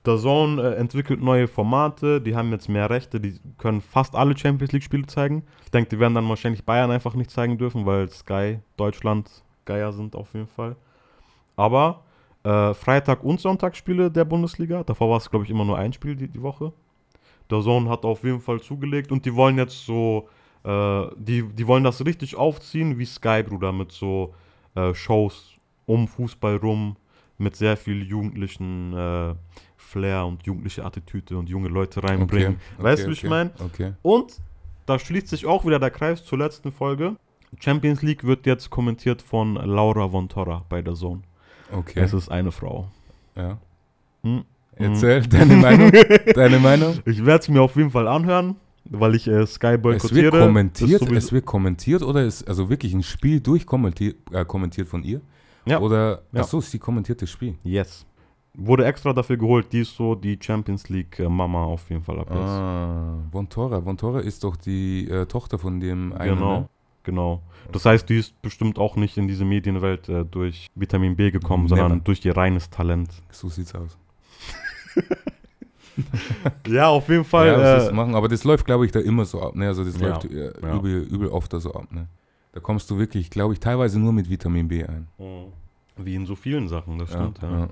Der 0.05 0.17
Zone 0.17 0.61
äh, 0.61 0.75
entwickelt 0.75 1.21
neue 1.21 1.47
Formate, 1.47 2.19
die 2.19 2.35
haben 2.35 2.51
jetzt 2.51 2.67
mehr 2.67 2.89
Rechte, 2.89 3.21
die 3.21 3.39
können 3.57 3.81
fast 3.81 4.15
alle 4.15 4.37
Champions 4.37 4.73
League-Spiele 4.73 5.07
zeigen. 5.07 5.43
Ich 5.63 5.71
denke, 5.71 5.89
die 5.89 5.99
werden 5.99 6.13
dann 6.13 6.27
wahrscheinlich 6.27 6.65
Bayern 6.65 6.91
einfach 6.91 7.13
nicht 7.13 7.31
zeigen 7.31 7.57
dürfen, 7.57 7.85
weil 7.85 8.09
Sky, 8.09 8.59
Deutschland, 8.75 9.29
Geier 9.65 9.93
sind 9.93 10.15
auf 10.15 10.33
jeden 10.33 10.47
Fall. 10.47 10.75
Aber 11.55 12.03
äh, 12.43 12.73
Freitag- 12.73 13.23
und 13.23 13.39
Sonntagsspiele 13.39 14.11
der 14.11 14.25
Bundesliga, 14.25 14.83
davor 14.83 15.09
war 15.09 15.17
es, 15.17 15.29
glaube 15.29 15.45
ich, 15.45 15.51
immer 15.51 15.63
nur 15.63 15.77
ein 15.77 15.93
Spiel 15.93 16.17
die, 16.17 16.27
die 16.27 16.41
Woche. 16.41 16.73
Der 17.49 17.61
Zone 17.61 17.89
hat 17.89 18.03
auf 18.03 18.23
jeden 18.25 18.41
Fall 18.41 18.59
zugelegt 18.59 19.11
und 19.11 19.25
die 19.25 19.33
wollen 19.33 19.57
jetzt 19.57 19.85
so, 19.85 20.27
äh, 20.65 21.05
die, 21.15 21.43
die 21.43 21.67
wollen 21.67 21.85
das 21.85 22.05
richtig 22.05 22.35
aufziehen 22.35 22.99
wie 22.99 23.05
Sky, 23.05 23.43
Bruder, 23.43 23.71
mit 23.71 23.93
so 23.93 24.33
äh, 24.75 24.93
Shows 24.93 25.53
um 25.85 26.09
Fußball 26.09 26.57
rum, 26.57 26.97
mit 27.37 27.55
sehr 27.55 27.77
viel 27.77 28.03
jugendlichen 28.03 28.93
äh, 28.93 29.35
Flair 29.93 30.25
und 30.25 30.45
jugendliche 30.45 30.83
Attitüde 30.83 31.37
und 31.37 31.47
junge 31.49 31.69
Leute 31.69 32.03
reinbringen. 32.03 32.57
weißt 32.79 33.03
du, 33.03 33.07
wie 33.09 33.13
ich 33.13 33.19
okay, 33.19 33.29
meine? 33.29 33.51
Okay. 33.59 33.93
Und 34.01 34.39
da 34.85 34.97
schließt 34.99 35.27
sich 35.29 35.45
auch 35.45 35.65
wieder 35.65 35.79
der 35.79 35.91
Kreis 35.91 36.25
zur 36.25 36.39
letzten 36.39 36.71
Folge. 36.71 37.15
Champions 37.59 38.01
League 38.01 38.23
wird 38.23 38.45
jetzt 38.47 38.69
kommentiert 38.69 39.21
von 39.21 39.55
Laura 39.55 40.09
von 40.09 40.27
Torra 40.27 40.65
bei 40.69 40.81
der 40.81 40.95
Zone. 40.95 41.21
Okay. 41.71 41.99
Es 41.99 42.13
ist 42.13 42.29
eine 42.29 42.51
Frau. 42.51 42.87
ja. 43.35 43.57
Hm. 44.23 44.43
Erzähl 44.75 45.21
deine 45.27 45.55
Meinung. 45.57 45.91
Deine 46.33 46.57
Meinung. 46.57 46.97
Ich 47.05 47.23
werde 47.23 47.41
es 47.43 47.49
mir 47.49 47.61
auf 47.61 47.75
jeden 47.75 47.91
Fall 47.91 48.07
anhören, 48.07 48.55
weil 48.85 49.13
ich 49.13 49.27
äh, 49.27 49.45
Sky 49.45 49.75
Es 49.75 49.81
boykottiere. 49.81 50.31
wird 50.31 50.43
kommentiert, 50.43 51.01
es 51.11 51.31
wird 51.31 51.45
kommentiert 51.45 52.01
oder 52.01 52.23
ist 52.23 52.47
also 52.47 52.69
wirklich 52.71 52.91
ein 52.95 53.03
Spiel 53.03 53.39
durchkommentiert 53.39 54.15
äh, 54.31 54.43
kommentiert 54.45 54.87
von 54.87 55.03
ihr? 55.03 55.21
Ja. 55.65 55.79
Oder 55.79 56.23
Ja. 56.31 56.41
achso, 56.41 56.59
sie 56.59 56.79
kommentiert 56.79 57.21
das 57.21 57.29
Spiel. 57.29 57.53
Yes. 57.63 58.03
Wurde 58.55 58.85
extra 58.85 59.13
dafür 59.13 59.37
geholt. 59.37 59.73
Die 59.73 59.79
ist 59.81 59.95
so 59.95 60.13
die 60.15 60.37
Champions 60.41 60.87
League 60.89 61.19
äh, 61.19 61.27
Mama 61.27 61.63
auf 61.63 61.89
jeden 61.89 62.03
Fall 62.03 62.19
ab 62.19 62.27
jetzt. 62.29 62.39
Ah, 62.39 63.15
Vontora. 63.31 63.83
Vontora 63.83 64.19
ist 64.19 64.43
doch 64.43 64.55
die 64.55 65.07
äh, 65.09 65.25
Tochter 65.25 65.57
von 65.57 65.79
dem 65.79 66.13
einen. 66.13 66.35
Genau, 66.35 66.59
Ne? 66.59 66.69
genau. 67.03 67.41
Das 67.71 67.85
heißt, 67.85 68.07
die 68.09 68.17
ist 68.19 68.39
bestimmt 68.43 68.77
auch 68.77 68.95
nicht 68.95 69.17
in 69.17 69.27
diese 69.27 69.43
Medienwelt 69.43 70.07
äh, 70.07 70.23
durch 70.23 70.67
Vitamin 70.75 71.15
B 71.15 71.31
gekommen, 71.31 71.63
Never. 71.65 71.77
sondern 71.77 72.03
durch 72.03 72.23
ihr 72.25 72.37
reines 72.37 72.69
Talent. 72.69 73.09
So 73.31 73.49
sieht's 73.49 73.73
aus. 73.73 73.97
Ja, 76.67 76.87
auf 76.89 77.07
jeden 77.09 77.23
Fall. 77.23 77.47
ja, 77.47 77.57
das 77.57 77.89
äh, 77.89 77.93
machen, 77.93 78.15
aber 78.15 78.27
das 78.27 78.43
läuft, 78.43 78.65
glaube 78.65 78.85
ich, 78.85 78.91
da 78.91 78.99
immer 78.99 79.25
so 79.25 79.39
ab. 79.41 79.55
Ne? 79.55 79.67
Also 79.67 79.83
das 79.83 79.99
Ja, 79.99 80.07
läuft 80.09 80.25
äh, 80.25 80.51
ja. 80.59 80.75
übel, 80.75 81.03
übel 81.03 81.27
oft 81.27 81.53
da 81.53 81.59
so 81.59 81.71
ab. 81.73 81.91
Ne? 81.91 82.07
Da 82.51 82.59
kommst 82.59 82.89
du 82.89 82.97
wirklich, 82.97 83.29
glaube 83.29 83.53
ich, 83.53 83.59
teilweise 83.59 83.99
nur 83.99 84.11
mit 84.11 84.27
Vitamin 84.27 84.67
B 84.67 84.83
ein. 84.83 85.07
wie 85.97 86.15
in 86.15 86.25
so 86.25 86.35
vielen 86.35 86.67
Sachen, 86.67 86.97
das 86.97 87.09
stimmt. 87.11 87.39
Ja. 87.43 87.67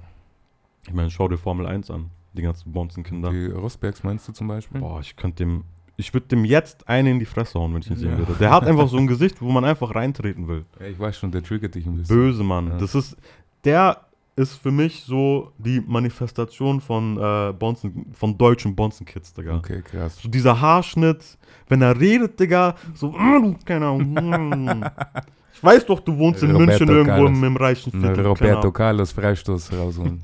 Ich 0.88 0.94
meine, 0.94 1.10
schau 1.10 1.28
dir 1.28 1.38
Formel 1.38 1.66
1 1.68 1.92
an. 1.92 2.10
Die 2.34 2.42
ganzen 2.42 2.72
Bonzenkinder. 2.72 3.30
Die 3.32 3.48
Rosbergs 3.48 4.04
meinst 4.04 4.28
du 4.28 4.32
zum 4.32 4.48
Beispiel? 4.48 4.80
Boah, 4.80 5.00
ich 5.02 5.16
könnte 5.16 5.44
dem. 5.44 5.64
Ich 5.98 6.14
würde 6.14 6.28
dem 6.28 6.46
jetzt 6.46 6.88
einen 6.88 7.08
in 7.10 7.20
die 7.20 7.26
Fresse 7.26 7.60
hauen, 7.60 7.74
wenn 7.74 7.82
ich 7.82 7.90
ihn 7.92 7.98
sehen 7.98 8.12
Ja. 8.12 8.18
würde. 8.20 8.34
Der 8.40 8.50
hat 8.52 8.64
einfach 8.64 8.88
so 8.88 8.98
ein 8.98 9.06
Gesicht, 9.06 9.42
wo 9.42 9.52
man 9.52 9.66
einfach 9.66 9.94
reintreten 9.94 10.48
will. 10.48 10.66
Ja, 10.80 10.88
ich 10.88 10.98
weiß 10.98 11.18
schon, 11.18 11.32
der 11.32 11.44
triggert 11.44 11.76
dich 11.76 11.86
ein 11.86 11.98
bisschen. 11.98 12.16
Böse 12.16 12.44
Mann. 12.44 12.70
Ja. 12.70 12.78
Das 12.78 12.96
ist. 12.96 13.18
Der 13.66 13.98
ist 14.38 14.56
für 14.56 14.72
mich 14.72 15.04
so 15.04 15.52
die 15.58 15.82
Manifestation 15.82 16.80
von 16.80 17.18
äh, 17.18 17.54
Bonzen, 17.54 18.08
von 18.14 18.38
deutschen 18.38 18.76
Bonzenkids, 18.76 19.34
Digga. 19.34 19.58
Okay, 19.58 19.82
krass. 19.84 20.18
So 20.22 20.30
dieser 20.30 20.60
Haarschnitt, 20.60 21.38
wenn 21.68 21.82
er 21.82 22.00
redet, 22.00 22.40
Digga, 22.40 22.76
so, 22.96 23.12
mm, 23.12 23.58
keine 23.66 23.88
Ahnung. 23.88 24.14
mm. 24.14 24.86
Ich 25.54 25.62
weiß 25.64 25.86
doch, 25.86 26.00
du 26.00 26.18
wohnst 26.18 26.42
in 26.42 26.52
Roberto 26.52 26.66
München 26.72 26.88
irgendwo 26.88 27.12
Carlos. 27.12 27.38
im, 27.38 27.44
im 27.44 27.56
reichen 27.58 27.92
Viertel. 27.92 28.26
Roberto. 28.26 28.72
Carlos 28.72 29.12
Freistoß 29.12 29.74
rausholen. 29.74 30.24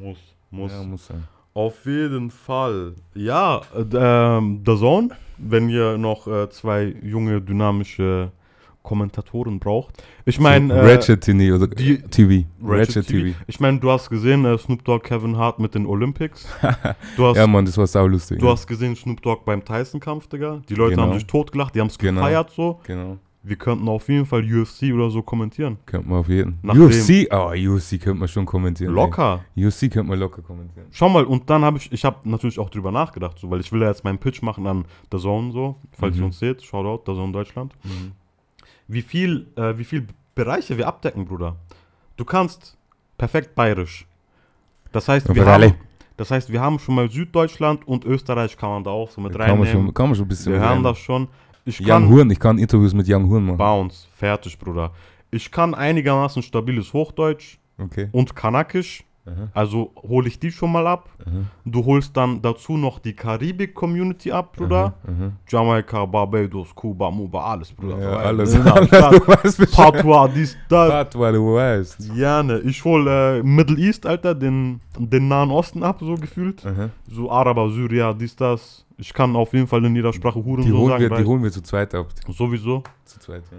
Muss, 0.00 0.18
muss. 0.50 0.72
ja, 0.72 0.82
muss 0.82 1.06
sein. 1.06 1.24
Auf 1.54 1.84
jeden 1.84 2.30
Fall. 2.30 2.94
Ja, 3.14 3.60
äh, 3.76 3.84
ähm, 3.94 4.62
The 4.66 4.76
Zone, 4.76 5.08
wenn 5.38 5.68
ihr 5.68 5.98
noch 5.98 6.26
äh, 6.26 6.48
zwei 6.50 6.94
junge, 7.02 7.40
dynamische 7.42 8.30
Kommentatoren 8.82 9.60
braucht. 9.60 10.02
Ich 10.24 10.40
meine, 10.40 10.72
äh, 10.74 10.80
Ratchet 10.94 11.20
TV 11.20 11.54
oder 11.54 11.68
die- 11.68 11.98
TV. 12.02 12.48
Ratchet 12.62 12.96
Ratchet, 12.96 13.06
TV. 13.06 13.24
TV. 13.28 13.38
ich 13.46 13.60
meine, 13.60 13.78
du 13.78 13.90
hast 13.90 14.08
gesehen 14.10 14.44
äh, 14.44 14.58
Snoop 14.58 14.84
Dogg, 14.84 15.04
Kevin 15.06 15.36
Hart 15.36 15.58
mit 15.60 15.74
den 15.74 15.86
Olympics. 15.86 16.48
Hast, 16.62 17.36
Ja, 17.36 17.46
Mann, 17.46 17.64
das 17.64 17.76
war 17.78 17.86
saulustig. 17.86 18.40
du 18.40 18.46
ja. 18.46 18.52
hast 18.52 18.66
gesehen 18.66 18.96
Snoop 18.96 19.22
Dogg 19.22 19.42
beim 19.44 19.64
Tyson-Kampf, 19.64 20.26
Digga. 20.28 20.62
Die 20.68 20.74
Leute 20.74 20.96
Genau. 20.96 21.02
haben 21.08 21.14
sich 21.14 21.26
totgelacht, 21.26 21.74
die 21.76 21.80
haben 21.80 21.86
es 21.88 21.98
Genau. 21.98 22.22
gefeiert 22.22 22.50
so. 22.50 22.80
Genau. 22.84 23.18
Wir 23.44 23.56
könnten 23.56 23.88
auf 23.88 24.08
jeden 24.08 24.24
Fall 24.24 24.44
UFC 24.44 24.92
oder 24.94 25.10
so 25.10 25.20
kommentieren. 25.20 25.76
Könnte 25.84 26.08
man 26.08 26.20
auf 26.20 26.28
jeden 26.28 26.58
Nachdem- 26.62 26.82
UFC, 26.82 27.26
oh, 27.32 27.50
UFC 27.52 27.98
könnte 28.00 28.20
man 28.20 28.28
schon 28.28 28.46
kommentieren. 28.46 28.94
Locker. 28.94 29.44
Ey. 29.56 29.66
UFC 29.66 29.80
könnte 29.90 30.04
man 30.04 30.18
locker 30.20 30.42
kommentieren. 30.42 30.86
Schau 30.92 31.08
mal, 31.08 31.24
und 31.24 31.50
dann 31.50 31.64
habe 31.64 31.78
ich, 31.78 31.90
ich 31.90 32.04
habe 32.04 32.18
natürlich 32.28 32.60
auch 32.60 32.70
drüber 32.70 32.92
nachgedacht, 32.92 33.38
so, 33.40 33.50
weil 33.50 33.58
ich 33.60 33.72
will 33.72 33.80
ja 33.82 33.88
jetzt 33.88 34.04
meinen 34.04 34.18
Pitch 34.18 34.42
machen 34.42 34.64
an 34.68 34.84
The 35.10 35.18
Zone, 35.18 35.50
so, 35.50 35.74
falls 35.98 36.14
ihr 36.14 36.20
Mhm. 36.20 36.26
uns 36.26 36.38
seht, 36.38 36.62
Shoutout, 36.62 37.02
The 37.10 37.16
Zone 37.18 37.32
Deutschland. 37.32 37.72
Wie 38.86 39.02
viel, 39.02 39.46
äh, 39.56 39.76
wie 39.76 39.84
viel 39.84 40.06
Bereiche 40.34 40.78
wir 40.78 40.86
abdecken, 40.86 41.24
Bruder. 41.24 41.56
Du 42.16 42.24
kannst 42.24 42.76
perfekt 43.18 43.54
bayerisch. 43.54 44.06
Das 44.92 45.08
heißt, 45.08 45.28
wir 45.34 45.42
Für 45.42 45.50
alle. 45.50 45.66
haben, 45.70 45.76
das 46.16 46.30
heißt, 46.30 46.50
wir 46.52 46.60
haben 46.60 46.78
schon 46.78 46.94
mal 46.94 47.10
Süddeutschland 47.10 47.86
und 47.88 48.04
Österreich 48.04 48.56
kann 48.56 48.70
man 48.70 48.84
da 48.84 48.90
auch 48.90 49.10
so 49.10 49.20
mit 49.20 49.32
Kann 49.32 49.40
man, 49.40 49.50
reinnehmen. 49.66 49.86
schon, 49.86 49.94
kann 49.94 50.06
man 50.06 50.14
schon 50.16 50.26
ein 50.26 50.28
bisschen 50.28 50.52
wir 50.52 50.60
rein. 50.60 50.82
das 50.82 50.98
schon. 50.98 51.28
Ich 51.64 51.80
Young 51.86 52.08
Huren, 52.08 52.30
ich 52.30 52.40
kann 52.40 52.58
Interviews 52.58 52.92
mit 52.94 53.08
Young 53.08 53.28
Huren 53.28 53.44
machen. 53.46 53.58
Bounce, 53.58 54.06
fertig, 54.14 54.58
Bruder. 54.58 54.90
Ich 55.30 55.50
kann 55.50 55.74
einigermaßen 55.74 56.42
stabiles 56.42 56.92
Hochdeutsch 56.92 57.58
Okay. 57.78 58.08
und 58.12 58.34
Kanakisch. 58.36 59.04
Aha, 59.24 59.48
Also 59.54 59.92
hole 60.02 60.26
ich 60.26 60.40
die 60.40 60.50
schon 60.50 60.72
mal 60.72 60.84
ab. 60.84 61.08
aha, 61.24 61.30
Du 61.64 61.84
holst 61.84 62.16
dann 62.16 62.42
dazu 62.42 62.76
noch 62.76 62.98
die 62.98 63.12
Karibik-Community 63.12 64.32
ab, 64.32 64.56
Bruder. 64.56 64.94
aha. 65.06 65.30
Jamaika, 65.48 66.04
Barbados, 66.06 66.74
Kuba, 66.74 67.08
Muba, 67.10 67.44
alles, 67.52 67.70
Bruder. 67.72 67.98
Ja, 68.00 68.16
alles. 68.16 68.54
alles 68.56 69.56
du. 69.56 69.66
Patois, 69.76 70.28
dies, 70.34 70.56
das. 70.68 70.90
Patwa, 70.90 71.30
du 71.30 71.54
weißt. 71.54 72.12
Gerne. 72.16 72.58
Ich 72.60 72.84
hol 72.84 73.06
äh, 73.06 73.42
Middle 73.44 73.78
East, 73.78 74.06
Alter, 74.06 74.34
den, 74.34 74.80
den 74.98 75.28
Nahen 75.28 75.52
Osten 75.52 75.84
ab, 75.84 75.98
so 76.00 76.16
gefühlt. 76.16 76.62
So 77.08 77.30
Araber, 77.30 77.70
Syria, 77.70 78.12
dies, 78.12 78.34
das. 78.34 78.84
Ich 79.02 79.12
kann 79.12 79.34
auf 79.34 79.52
jeden 79.52 79.66
Fall 79.66 79.84
in 79.84 79.96
jeder 79.96 80.12
Sprache 80.12 80.38
Die 80.38 80.44
Hurensohn 80.44 80.72
holen, 80.78 80.88
sagen. 80.90 81.10
wir, 81.10 81.16
die 81.18 81.24
holen 81.24 81.42
wir 81.42 81.50
zu 81.50 81.60
zweit 81.60 81.92
ab. 81.92 82.06
Sowieso. 82.28 82.84
Zu 83.04 83.18
zweit, 83.18 83.42
ja. 83.50 83.58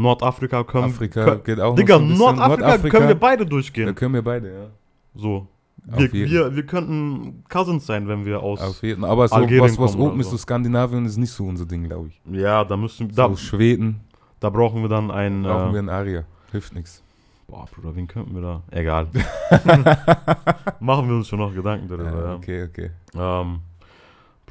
Nordafrika 0.00 0.62
können 0.62 0.84
Afrika 0.84 1.24
können, 1.24 1.42
geht 1.44 1.58
auch 1.60 1.74
Digga, 1.74 1.98
noch 1.98 2.02
so 2.16 2.24
bisschen. 2.26 2.36
Nordafrika, 2.38 2.88
können 2.96 3.08
wir 3.08 3.14
beide 3.16 3.44
Da 3.44 3.50
durchgehen. 3.50 3.94
können 3.94 4.14
wir 4.14 4.22
beide, 4.22 4.48
ja. 4.48 4.66
So. 5.14 5.48
Wir, 5.84 6.12
wir, 6.12 6.54
wir 6.54 6.64
könnten 6.64 7.42
Cousins 7.48 7.84
sein, 7.86 8.06
wenn 8.06 8.24
wir 8.24 8.40
aus. 8.40 8.60
Auf 8.60 8.82
jeden 8.84 9.02
Aber 9.04 9.26
so 9.26 9.34
Algerien 9.34 9.64
was, 9.64 9.78
was 9.78 9.96
oben 9.96 10.20
ist, 10.20 10.30
so. 10.30 10.36
Skandinavien, 10.36 11.04
ist 11.06 11.16
nicht 11.16 11.32
so 11.32 11.44
unser 11.44 11.66
Ding, 11.66 11.88
glaube 11.88 12.08
ich. 12.10 12.20
Ja, 12.32 12.64
da 12.64 12.76
müssen 12.76 13.08
da, 13.12 13.28
so 13.28 13.36
Schweden 13.36 13.98
da 14.38 14.48
brauchen 14.48 14.80
wir 14.82 14.88
dann 14.88 15.10
einen. 15.10 15.42
brauchen 15.42 15.70
Äh, 15.70 15.72
wir 15.72 15.78
einen 15.80 15.88
Aria. 15.88 16.24
Hilft 16.52 16.72
nichts. 16.74 17.02
boah, 17.48 17.66
Bruder, 17.74 17.94
wen 17.96 18.06
könnten 18.06 18.32
wir 18.34 18.42
da? 18.42 18.62
Egal. 18.70 19.08
Machen 20.80 21.08
wir 21.08 21.16
uns 21.16 21.26
schon 21.28 21.40
noch 21.40 21.52
Gedanken 21.52 21.88
darüber. 21.88 22.24
Ja, 22.28 22.34
okay, 22.36 22.62
okay. 22.64 22.90
Ähm, 23.14 23.58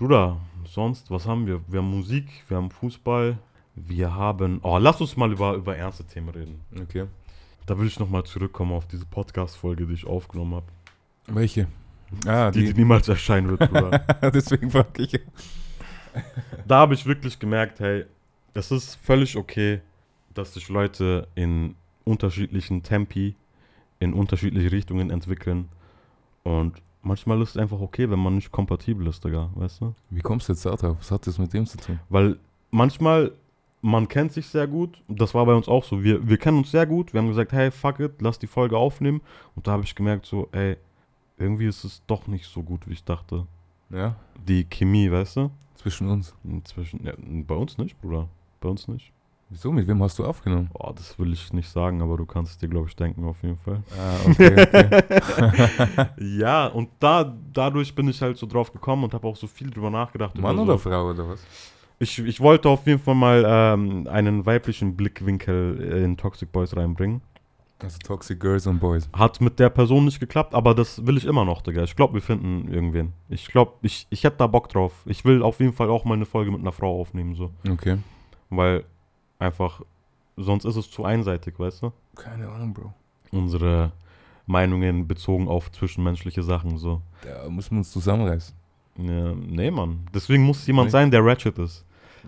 Bruder, 0.02 0.38
sonst, 0.66 1.12
was 1.12 1.28
haben 1.28 1.46
wir? 1.46 1.62
Wir 1.68 1.78
haben 1.78 1.92
Musik, 1.92 2.26
wir 2.48 2.58
haben 2.58 2.72
Fußball, 2.72 3.38
wir 3.76 4.16
haben. 4.16 4.60
Oh, 4.64 4.80
lass 4.80 5.00
uns 5.00 5.16
mal 5.16 5.32
über, 5.32 5.54
über 5.54 5.78
ernste 5.78 6.04
Themen 6.04 6.30
reden. 6.30 6.60
Okay. 6.82 7.06
Da 7.68 7.78
will 7.78 7.86
ich 7.86 8.00
nochmal 8.00 8.24
zurückkommen 8.24 8.72
auf 8.72 8.88
diese 8.88 9.06
Podcast-Folge, 9.06 9.86
die 9.86 9.94
ich 9.94 10.08
aufgenommen 10.08 10.56
habe. 10.56 10.66
Welche? 11.28 11.68
Ah, 12.26 12.50
Die, 12.50 12.62
die. 12.62 12.74
die 12.74 12.80
niemals 12.80 13.10
erscheinen 13.10 13.50
wird, 13.50 13.60
Bruder. 13.72 14.00
Deswegen 14.34 14.72
frage 14.72 15.04
ich. 15.04 15.20
da 16.68 16.80
habe 16.80 16.96
ich 16.96 17.06
wirklich 17.06 17.38
gemerkt, 17.38 17.80
hey, 17.80 18.06
es 18.56 18.72
ist 18.72 18.96
völlig 19.04 19.38
okay, 19.38 19.82
dass 20.34 20.56
sich 20.56 20.68
Leute 20.70 21.28
in 21.36 21.76
unterschiedlichen 22.06 22.82
Tempi, 22.82 23.36
in 24.00 24.14
unterschiedliche 24.14 24.72
Richtungen 24.72 25.12
entwickeln. 25.12 25.70
Und 26.42 26.82
manchmal 27.02 27.42
ist 27.42 27.52
es 27.52 27.58
einfach 27.58 27.80
okay, 27.80 28.10
wenn 28.10 28.20
man 28.20 28.36
nicht 28.36 28.52
kompatibel 28.52 29.08
ist, 29.08 29.24
Digga, 29.24 29.50
weißt 29.56 29.82
du? 29.82 29.94
Wie 30.10 30.22
kommst 30.22 30.48
du 30.48 30.54
jetzt 30.54 30.66
da 30.66 30.76
drauf? 30.76 30.98
Was 31.00 31.12
hat 31.12 31.28
das 31.28 31.38
mit 31.38 31.54
dem 31.54 31.66
zu 31.66 31.78
tun? 31.78 32.00
Weil 32.10 32.38
manchmal, 32.70 33.32
man 33.82 34.08
kennt 34.08 34.32
sich 34.34 34.48
sehr 34.48 34.68
gut. 34.68 35.02
Das 35.08 35.34
war 35.34 35.46
bei 35.46 35.54
uns 35.54 35.68
auch 35.68 35.84
so. 35.84 36.04
Wir, 36.04 36.28
wir 36.28 36.38
kennen 36.38 36.60
uns 36.60 36.72
sehr 36.72 36.86
gut. 36.86 37.14
Wir 37.14 37.22
haben 37.22 37.28
gesagt, 37.28 37.52
hey, 37.52 37.72
fuck 37.72 38.00
it, 38.00 38.22
lass 38.22 38.40
die 38.40 38.48
Folge 38.48 38.78
aufnehmen. 38.78 39.22
Und 39.56 39.68
da 39.68 39.72
habe 39.72 39.84
ich 39.84 39.96
gemerkt, 39.96 40.26
so, 40.26 40.48
ey, 40.52 40.78
irgendwie 41.38 41.68
ist 41.68 41.84
es 41.84 42.04
doch 42.06 42.28
nicht 42.28 42.46
so 42.46 42.62
gut, 42.62 42.88
wie 42.88 42.94
ich 42.94 43.04
dachte. 43.04 43.48
Ja? 43.90 44.16
Die 44.48 44.66
Chemie, 44.66 45.12
weißt 45.12 45.38
du? 45.38 45.52
Zwischen 45.76 46.10
uns. 46.10 46.34
Inzwischen, 46.44 47.04
ja, 47.04 47.14
bei 47.18 47.56
uns 47.56 47.78
nicht, 47.78 48.00
Bruder. 48.02 48.28
Bei 48.60 48.70
uns 48.70 48.88
nicht. 48.88 49.12
Wieso? 49.52 49.70
Mit 49.70 49.86
wem 49.86 50.02
hast 50.02 50.18
du 50.18 50.24
aufgenommen? 50.24 50.70
Oh, 50.74 50.94
das 50.96 51.20
will 51.20 51.34
ich 51.34 51.52
nicht 51.52 51.70
sagen, 51.70 52.02
aber 52.02 52.16
du 52.16 52.26
kannst 52.26 52.54
es 52.54 52.58
dir, 52.58 52.70
glaube 52.70 52.88
ich, 52.88 52.96
denken, 52.96 53.26
auf 53.26 53.44
jeden 53.44 53.58
Fall. 53.58 53.84
Ah, 54.00 54.30
okay, 54.30 54.62
okay. 54.62 56.08
ja, 56.40 56.68
und 56.68 56.88
da, 57.00 57.36
dadurch 57.52 57.94
bin 57.94 58.08
ich 58.08 58.22
halt 58.22 58.38
so 58.38 58.48
drauf 58.48 58.72
gekommen 58.72 59.04
und 59.04 59.14
habe 59.14 59.28
auch 59.28 59.36
so 59.36 59.48
viel 59.48 59.70
drüber 59.70 59.90
nachgedacht. 59.90 60.38
Mann 60.38 60.58
oder 60.58 60.74
so. 60.74 60.90
Frau 60.90 61.10
oder 61.10 61.28
was? 61.28 61.44
Ich, 62.00 62.18
ich 62.20 62.40
wollte 62.40 62.70
auf 62.70 62.88
jeden 62.88 63.00
Fall 63.00 63.14
mal 63.14 63.44
ähm, 63.46 64.08
einen 64.08 64.46
weiblichen 64.46 64.96
Blickwinkel 64.96 65.82
äh, 65.82 66.04
in 66.06 66.16
Toxic 66.16 66.50
Boys 66.50 66.74
reinbringen. 66.78 67.22
Also 67.84 67.98
Toxic 67.98 68.40
Girls 68.40 68.68
und 68.68 68.80
Boys. 68.80 69.10
Hat 69.12 69.42
mit 69.42 69.60
der 69.60 69.70
Person 69.70 70.06
nicht 70.06 70.22
geklappt, 70.22 70.56
aber 70.56 70.74
das 70.74 71.06
will 71.06 71.18
ich 71.18 71.26
immer 71.26 71.44
noch, 71.44 71.62
Digga. 71.62 71.84
Ich 71.84 71.98
glaube, 71.98 72.14
wir 72.14 72.22
finden 72.22 72.72
irgendwen. 72.72 73.12
Ich 73.28 73.48
glaube, 73.48 73.74
ich, 73.82 74.08
ich 74.12 74.24
hätte 74.24 74.38
da 74.38 74.48
Bock 74.48 74.70
drauf. 74.70 74.94
Ich 75.06 75.26
will 75.26 75.44
auf 75.44 75.60
jeden 75.60 75.74
Fall 75.74 75.90
auch 75.90 76.06
mal 76.06 76.14
eine 76.14 76.26
Folge 76.26 76.52
mit 76.52 76.62
einer 76.62 76.72
Frau 76.72 77.02
aufnehmen, 77.02 77.36
so. 77.36 77.52
Okay. 77.70 77.98
Weil 78.50 78.86
einfach, 79.42 79.82
sonst 80.38 80.66
ist 80.66 80.76
es 80.76 80.90
zu 80.90 81.04
einseitig, 81.04 81.60
weißt 81.60 81.84
du? 81.84 81.92
Keine 82.16 82.48
Ahnung, 82.50 82.74
Bro. 82.74 82.94
Unsere 83.32 83.92
Meinungen 84.46 85.08
bezogen 85.08 85.48
auf 85.48 85.72
zwischenmenschliche 85.72 86.44
Sachen, 86.44 86.78
so. 86.78 87.02
Da 87.24 87.50
müssen 87.50 87.72
wir 87.72 87.78
uns 87.80 87.92
zusammenreißen. 87.92 88.56
Ja, 88.98 89.34
nee, 89.34 89.72
Mann. 89.72 90.02
Deswegen 90.14 90.44
muss 90.44 90.66
jemand 90.68 90.88
Nee. 90.88 90.92
sein, 90.92 91.12
der 91.12 91.24
Ratchet 91.26 91.58
ist. 91.60 91.86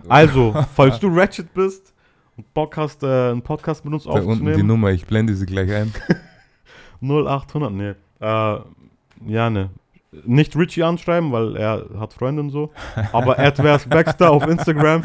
Also, 0.08 0.52
falls 0.74 0.98
du 0.98 1.08
Ratchet 1.08 1.52
bist 1.54 1.92
und 2.36 2.52
Bock 2.54 2.76
hast, 2.76 3.02
äh, 3.02 3.30
einen 3.30 3.42
Podcast 3.42 3.84
mit 3.84 3.92
uns 3.94 4.04
Da 4.04 4.10
unten 4.10 4.24
die 4.26 4.30
aufzunehmen, 4.32 4.66
Nummer, 4.66 4.90
ich 4.90 5.04
blende 5.06 5.34
sie 5.34 5.46
gleich 5.46 5.72
ein. 5.72 5.92
0800, 7.00 7.72
nee. 7.72 7.94
Äh, 8.20 8.58
ja, 9.26 9.50
ne. 9.50 9.70
Nicht 10.24 10.56
Richie 10.56 10.82
anschreiben, 10.82 11.32
weil 11.32 11.56
er 11.56 11.86
hat 11.98 12.12
Freundin 12.14 12.50
so. 12.50 12.70
Aber 13.12 13.38
Advers 13.38 13.86
Baxter 13.86 14.30
auf 14.30 14.46
Instagram. 14.46 15.02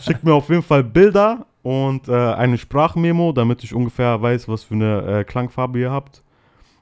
Schickt 0.00 0.24
mir 0.24 0.34
auf 0.34 0.48
jeden 0.48 0.62
Fall 0.62 0.84
Bilder 0.84 1.46
und 1.62 2.08
äh, 2.08 2.12
eine 2.12 2.58
Sprachmemo, 2.58 3.32
damit 3.32 3.62
ich 3.64 3.74
ungefähr 3.74 4.20
weiß, 4.20 4.48
was 4.48 4.64
für 4.64 4.74
eine 4.74 5.20
äh, 5.20 5.24
Klangfarbe 5.24 5.78
ihr 5.78 5.90
habt. 5.90 6.22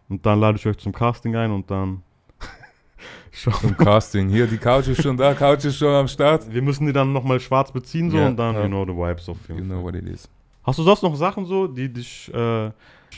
Und 0.09 0.25
dann 0.25 0.41
lade 0.41 0.59
ich 0.59 0.67
euch 0.67 0.79
zum 0.79 0.93
Casting 0.93 1.37
ein 1.37 1.51
und 1.51 1.71
dann. 1.71 2.03
Zum 3.33 3.77
Casting. 3.77 4.29
Hier, 4.31 4.47
die 4.47 4.57
Couch 4.57 4.89
ist 4.89 5.03
schon 5.03 5.17
da, 5.17 5.35
Couch 5.35 5.65
ist 5.65 5.77
schon 5.77 5.95
am 5.95 6.09
Start. 6.09 6.53
Wir 6.53 6.63
müssen 6.63 6.87
die 6.87 6.93
dann 6.93 7.13
nochmal 7.13 7.39
schwarz 7.39 7.71
beziehen 7.71 8.11
so 8.11 8.17
Ja, 8.17 8.27
und 8.27 8.37
dann, 8.37 8.55
ja. 8.55 8.63
you 8.63 8.69
know 8.69 8.85
the 8.85 8.93
vibes 8.93 9.29
auf 9.29 9.37
jeden 9.49 9.61
You 9.61 9.65
know 9.65 9.83
what 9.83 9.95
it 9.95 10.07
is. 10.07 10.29
Hast 10.65 10.79
du 10.79 10.83
sonst 10.83 11.03
noch 11.03 11.15
Sachen 11.15 11.45
so, 11.45 11.67
die 11.67 11.93
dich 11.93 12.33
äh, 12.35 12.71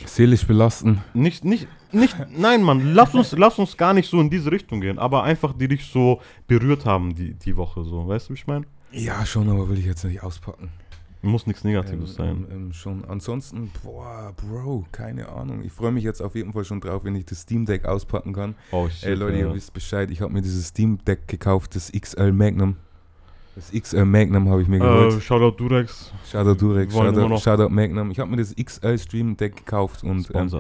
Seelisch 0.07 0.47
belasten. 0.47 1.03
nicht, 1.15 1.45
nicht, 1.45 1.69
nicht, 1.93 2.17
nein, 2.37 2.63
Mann, 2.63 2.95
lass 2.95 3.15
uns, 3.15 3.33
lass 3.33 3.59
uns 3.59 3.77
gar 3.77 3.93
nicht 3.93 4.09
so 4.09 4.21
in 4.21 4.31
diese 4.31 4.51
Richtung 4.51 4.81
gehen, 4.81 4.99
aber 4.99 5.25
einfach 5.25 5.53
die 5.53 5.69
dich 5.69 5.87
so 5.87 6.21
berührt 6.47 6.85
haben 6.87 7.15
die, 7.15 7.35
die 7.35 7.57
Woche 7.57 7.85
so, 7.85 8.09
weißt 8.09 8.29
du, 8.29 8.35
wie 8.35 8.39
ich 8.39 8.47
meine? 8.47 8.67
Ja, 8.93 9.25
schon, 9.27 9.49
aber 9.49 9.69
will 9.69 9.79
ich 9.79 9.87
jetzt 9.87 10.05
nicht 10.05 10.23
auspacken. 10.23 10.71
Muss 11.23 11.47
nichts 11.47 11.65
Negatives 11.65 12.15
sein. 12.15 12.47
Ähm, 12.51 12.57
ähm, 12.57 12.73
schon. 12.73 13.05
Ansonsten, 13.05 13.71
boah, 13.85 14.33
Bro, 14.37 14.87
keine 14.91 15.29
Ahnung. 15.29 15.63
Ich 15.63 15.73
freue 15.73 15.93
mich 15.93 16.03
jetzt 16.03 16.23
auf 16.23 16.35
jeden 16.35 16.55
Fall 16.55 16.65
schon 16.65 16.81
drauf, 16.81 17.05
wenn 17.05 17.15
ich 17.15 17.27
das 17.27 17.43
Steam 17.43 17.67
Deck 17.67 17.85
auspacken 17.85 18.33
kann. 18.33 18.55
Oh, 18.73 18.89
shit, 18.89 19.05
Ey 19.05 19.15
Leute, 19.15 19.39
ja. 19.39 19.49
ihr 19.49 19.55
wisst 19.55 19.75
Bescheid, 19.75 20.11
ich 20.11 20.23
habe 20.23 20.33
mir 20.33 20.41
dieses 20.41 20.69
Steam 20.69 20.99
Deck 21.05 21.29
gekauft, 21.29 21.77
das 21.77 21.93
XL 21.93 22.33
Magnum. 22.33 22.77
Das 23.61 23.83
XL 23.83 24.07
Magnum 24.07 24.49
habe 24.49 24.63
ich 24.63 24.69
mir 24.69 24.77
äh, 24.77 24.79
geholt. 24.79 25.23
Shoutout 25.23 25.57
Durex, 25.59 26.11
Shoutout 26.31 26.55
Durex, 26.55 26.95
Shoutout, 26.95 27.37
Shoutout 27.37 27.69
Magnum. 27.69 28.11
Ich 28.11 28.19
habe 28.19 28.31
mir 28.31 28.39
das 28.39 28.55
XL 28.57 28.99
Stream 28.99 29.37
Deck 29.37 29.55
gekauft 29.55 30.03
und 30.03 30.31
ähm, 30.35 30.51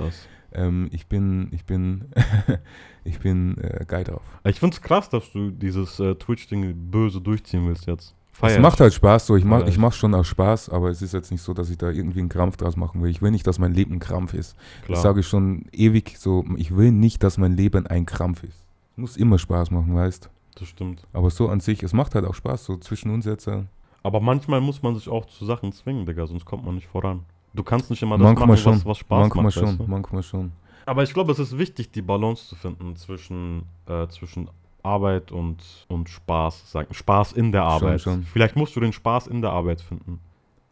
ähm, 0.52 0.88
ich 0.92 1.06
bin, 1.06 1.48
ich 1.52 1.64
bin, 1.64 2.10
ich 3.04 3.18
bin 3.18 3.56
äh, 3.56 3.86
geil 3.86 4.04
drauf. 4.04 4.20
Ich 4.44 4.60
find's 4.60 4.82
krass, 4.82 5.08
dass 5.08 5.32
du 5.32 5.50
dieses 5.50 5.98
äh, 5.98 6.14
Twitch-Ding 6.14 6.74
böse 6.90 7.22
durchziehen 7.22 7.66
willst 7.66 7.86
jetzt. 7.86 8.14
Es 8.34 8.38
Feier 8.38 8.60
macht 8.60 8.74
ich. 8.74 8.80
halt 8.80 8.94
Spaß, 8.94 9.26
so 9.26 9.36
ich 9.36 9.44
mach, 9.44 9.66
ich 9.66 9.78
mach 9.78 9.94
schon 9.94 10.14
auch 10.14 10.24
Spaß, 10.24 10.68
aber 10.68 10.90
es 10.90 11.00
ist 11.00 11.14
jetzt 11.14 11.30
nicht 11.30 11.42
so, 11.42 11.54
dass 11.54 11.70
ich 11.70 11.78
da 11.78 11.90
irgendwie 11.90 12.20
einen 12.20 12.28
Krampf 12.28 12.58
draus 12.58 12.76
machen 12.76 13.02
will. 13.02 13.08
Ich 13.08 13.22
will 13.22 13.30
nicht, 13.30 13.46
dass 13.46 13.58
mein 13.58 13.72
Leben 13.72 13.94
ein 13.94 14.00
Krampf 14.00 14.34
ist. 14.34 14.56
Klar. 14.84 14.96
Das 14.96 15.02
sage 15.02 15.20
ich 15.20 15.26
schon 15.26 15.64
ewig 15.72 16.16
so. 16.18 16.44
Ich 16.56 16.76
will 16.76 16.92
nicht, 16.92 17.22
dass 17.22 17.38
mein 17.38 17.56
Leben 17.56 17.86
ein 17.86 18.04
Krampf 18.04 18.42
ist. 18.42 18.66
Es 18.92 18.98
muss 18.98 19.16
immer 19.16 19.38
Spaß 19.38 19.70
machen, 19.70 19.94
weißt. 19.94 20.28
Das 20.56 20.68
stimmt. 20.68 21.06
Aber 21.12 21.30
so 21.30 21.48
an 21.48 21.60
sich, 21.60 21.82
es 21.82 21.92
macht 21.92 22.14
halt 22.14 22.24
auch 22.24 22.34
Spaß, 22.34 22.64
so 22.64 22.76
zwischen 22.76 23.10
uns 23.10 23.24
jetzt. 23.26 23.46
äh, 23.46 23.64
Aber 24.02 24.20
manchmal 24.20 24.60
muss 24.60 24.82
man 24.82 24.94
sich 24.96 25.08
auch 25.08 25.26
zu 25.26 25.44
Sachen 25.44 25.72
zwingen, 25.72 26.06
Digga, 26.06 26.26
sonst 26.26 26.44
kommt 26.44 26.64
man 26.64 26.74
nicht 26.74 26.88
voran. 26.88 27.24
Du 27.52 27.62
kannst 27.62 27.90
nicht 27.90 28.02
immer 28.02 28.16
das 28.16 28.24
Manchmal 28.24 28.48
machen, 28.48 28.58
schon, 28.58 28.74
was, 28.74 28.86
was 28.86 28.98
Spaß 28.98 29.20
manchmal 29.20 29.44
macht. 29.44 29.54
schon, 29.54 29.64
weißt 29.68 29.78
du? 29.80 29.84
manchmal 29.86 30.22
schon. 30.22 30.52
Aber 30.86 31.02
ich 31.02 31.12
glaube, 31.12 31.32
es 31.32 31.38
ist 31.38 31.58
wichtig, 31.58 31.90
die 31.92 32.02
Balance 32.02 32.48
zu 32.48 32.56
finden 32.56 32.96
zwischen, 32.96 33.62
äh, 33.86 34.06
zwischen 34.08 34.48
Arbeit 34.82 35.30
und, 35.32 35.58
und 35.88 36.08
Spaß. 36.08 36.70
Sagen. 36.70 36.92
Spaß 36.94 37.32
in 37.32 37.52
der 37.52 37.64
Arbeit. 37.64 38.00
schon. 38.00 38.22
Vielleicht 38.22 38.56
musst 38.56 38.74
du 38.76 38.80
den 38.80 38.92
Spaß 38.92 39.26
in 39.26 39.42
der 39.42 39.50
Arbeit 39.50 39.80
finden. 39.80 40.20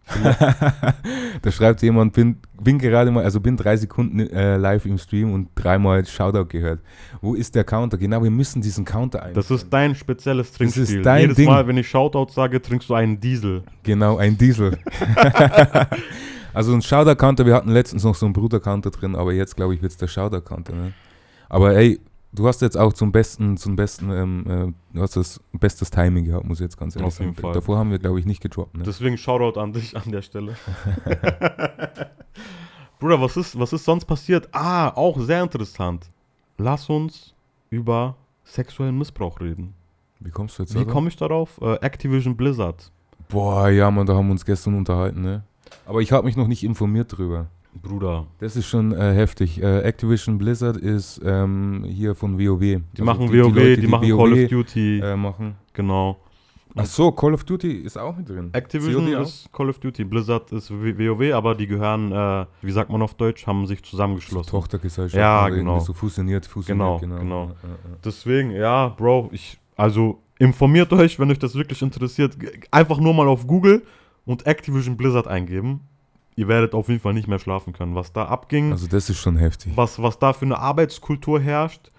da 1.43 1.51
schreibt 1.51 1.83
jemand, 1.83 2.13
bin, 2.13 2.37
bin 2.61 2.79
gerade 2.79 3.11
mal, 3.11 3.25
also 3.25 3.41
bin 3.41 3.57
drei 3.57 3.77
Sekunden 3.77 4.21
äh, 4.21 4.57
live 4.57 4.87
im 4.87 4.99
Stream 4.99 5.33
und 5.33 5.51
dreimal 5.55 6.05
Shoutout 6.07 6.47
gehört. 6.47 6.81
Wo 7.21 7.35
ist 7.35 7.55
der 7.55 7.65
Counter? 7.65 7.99
Genau, 7.99 8.23
wir 8.23 8.31
müssen 8.31 8.63
diesen 8.63 8.85
Counter 8.85 9.23
ein. 9.23 9.35
Das 9.35 9.51
ist 9.51 9.69
dein 9.71 9.95
spezielles 9.95 10.53
Das 10.53 10.61
ist 10.61 10.75
Trinkspiel. 10.75 11.03
dein 11.03 11.21
Jedes 11.23 11.37
Ding. 11.37 11.47
Mal, 11.47 11.67
wenn 11.67 11.77
ich 11.77 11.89
Shoutout 11.89 12.33
sage, 12.33 12.61
trinkst 12.61 12.89
du 12.89 12.95
einen 12.95 13.21
Diesel. 13.21 13.63
Genau, 13.83 14.17
ein 14.17 14.37
Diesel. 14.37 14.79
also 16.55 16.73
ein 16.73 16.83
Shoutout-Counter, 16.83 17.47
wir 17.47 17.55
hatten 17.55 17.71
letztens 17.71 18.05
noch 18.05 18.15
so 18.15 18.27
einen 18.27 18.33
Bruder-Counter 18.33 18.91
drin, 18.91 19.15
aber 19.15 19.33
jetzt 19.33 19.57
glaube 19.57 19.75
ich 19.75 19.83
wird 19.83 19.93
es 19.93 19.99
der 19.99 20.09
Shoutout-Counter. 20.09 20.73
Ne? 20.75 20.93
Aber 21.49 21.75
ey, 21.75 22.01
du 22.33 22.47
hast 22.47 22.63
jetzt 22.63 22.77
auch 22.77 22.93
zum 22.93 23.13
besten, 23.13 23.57
zum 23.57 23.77
besten, 23.77 24.11
ähm, 24.11 24.45
äh, 24.47 24.95
du 24.97 25.03
hast 25.03 25.17
das 25.17 25.41
bestes 25.53 25.91
Timing 25.91 26.25
gehabt, 26.25 26.47
muss 26.47 26.59
ich 26.61 26.65
jetzt 26.65 26.79
ganz 26.79 26.97
ehrlich 26.97 27.07
Auf 27.07 27.19
jeden 27.21 27.35
sagen. 27.35 27.43
Fall. 27.43 27.53
Davor 27.55 27.79
haben 27.79 27.91
wir 27.91 27.99
glaube 27.99 28.19
ich 28.21 28.27
nicht 28.27 28.41
gedroppt. 28.41 28.77
Ne? 28.77 28.85
Deswegen 28.85 29.17
Shoutout 29.17 29.59
an 29.61 29.73
dich 29.73 29.97
an 29.97 30.11
der 30.11 30.23
Stelle. 30.23 30.57
Bruder, 32.99 33.21
was 33.21 33.37
ist, 33.37 33.59
was 33.59 33.73
ist 33.73 33.85
sonst 33.85 34.05
passiert? 34.05 34.49
Ah, 34.53 34.89
auch 34.91 35.19
sehr 35.21 35.43
interessant. 35.43 36.11
Lass 36.57 36.89
uns 36.91 37.35
über 37.71 38.17
sexuellen 38.45 38.99
Missbrauch 38.99 39.41
reden. 39.41 39.75
Wie 40.21 40.31
kommst 40.31 40.59
du 40.59 40.65
jetzt 40.65 40.75
Wie 40.75 40.85
da? 40.85 40.91
komme 40.91 41.09
ich 41.09 41.17
darauf? 41.17 41.61
Äh, 41.61 41.77
Activision 41.77 42.37
Blizzard. 42.37 42.91
Boah, 43.29 43.69
ja, 43.69 43.91
man, 43.91 44.07
da 44.07 44.15
haben 44.15 44.27
wir 44.27 44.33
uns 44.33 44.45
gestern 44.45 44.75
unterhalten, 44.75 45.23
ne? 45.23 45.45
Aber 45.87 46.01
ich 46.01 46.11
habe 46.13 46.27
mich 46.27 46.37
noch 46.37 46.49
nicht 46.49 46.65
informiert 46.65 47.17
drüber. 47.17 47.47
Bruder, 47.75 48.27
Das 48.39 48.57
ist 48.57 48.67
schon 48.67 48.93
äh, 48.93 49.15
heftig. 49.15 49.63
Äh, 49.63 49.81
Activision 49.83 50.39
Blizzard 50.39 50.77
ist 50.77 51.21
ähm, 51.25 51.85
hier 51.89 52.15
von 52.15 52.39
WoW. 52.39 52.61
die 52.61 52.77
Also 52.93 53.05
machen 53.05 53.31
die- 53.31 53.39
WoW, 53.43 53.47
die 53.49 53.53
die, 53.53 53.59
Leute, 53.69 53.81
die 53.83 53.87
machen 53.87 54.09
WoW, 54.11 54.19
Call 54.19 54.33
of 54.45 54.49
Duty, 54.49 54.99
Äh, 55.01 55.17
machen. 55.17 55.55
genau. 55.73 56.17
Ach 56.77 56.85
so, 56.85 57.11
Call 57.13 57.35
of 57.35 57.45
Duty 57.45 57.73
ist 57.79 57.97
auch 57.99 58.17
mit 58.17 58.29
drin. 58.29 58.51
Activision 58.53 59.05
COD 59.07 59.17
auch? 59.17 59.23
ist 59.23 59.53
Call 59.53 59.69
of 59.69 59.79
Duty, 59.81 60.05
Blizzard 60.05 60.53
ist 60.53 60.71
WoW, 60.71 61.33
aber 61.35 61.55
die 61.55 61.67
gehören, 61.67 62.13
äh, 62.13 62.47
wie 62.63 62.71
sagt 62.71 62.91
man 62.91 63.03
auf 63.03 63.15
Deutsch, 63.15 63.47
haben 63.47 63.67
sich 63.67 63.79
So 63.81 63.85
zusammengeschlossen. 63.91 64.51
Tochtergesellschaft. 64.51 65.19
Ja, 65.19 65.47
irgendwie 65.49 65.61
genau. 65.65 65.81
So 65.81 65.93
fusioniert, 65.93 66.47
fusioniert. 66.47 67.01
Genau, 67.01 67.19
genau. 67.19 67.45
Ja, 67.47 67.51
ja, 67.63 67.69
ja. 67.91 67.97
Deswegen, 68.05 68.51
ja, 68.53 68.89
Bro, 68.89 69.31
ich, 69.33 69.59
also 69.77 70.21
informiert 70.39 70.93
euch, 70.93 71.19
wenn 71.19 71.31
euch 71.31 71.39
das 71.39 71.55
wirklich 71.55 71.81
interessiert. 71.83 72.37
Einfach 72.71 72.99
nur 73.01 73.15
mal 73.15 73.27
auf 73.29 73.47
Google 73.47 73.83
und 74.25 74.47
Activision 74.47 74.97
Blizzard 74.97 75.27
eingeben. 75.27 75.81
Ihr 76.39 76.47
werdet 76.47 76.73
auf 76.75 76.89
jeden 76.89 77.01
Fall 77.01 77.15
nicht 77.15 77.27
mehr 77.27 77.41
schlafen 77.41 77.73
können. 77.73 77.95
Was 77.97 78.13
da 78.13 78.27
abging, 78.27 78.71
Also 78.71 78.87
das 78.87 79.11
ist 79.11 79.19
schon 79.19 79.37
heftig. 79.37 79.73
was, 79.77 80.01
was 80.01 80.19
da 80.21 80.33
für 80.33 80.45
eine 80.45 80.59
Arbeitskultur 80.59 81.41
herrscht. 81.41 81.91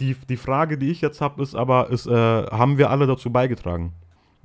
Die, 0.00 0.16
die 0.28 0.38
Frage, 0.38 0.78
die 0.78 0.90
ich 0.90 1.02
jetzt 1.02 1.20
habe, 1.20 1.42
ist 1.42 1.54
aber, 1.54 1.90
ist, 1.90 2.06
äh, 2.06 2.10
haben 2.12 2.78
wir 2.78 2.88
alle 2.90 3.06
dazu 3.06 3.30
beigetragen? 3.30 3.92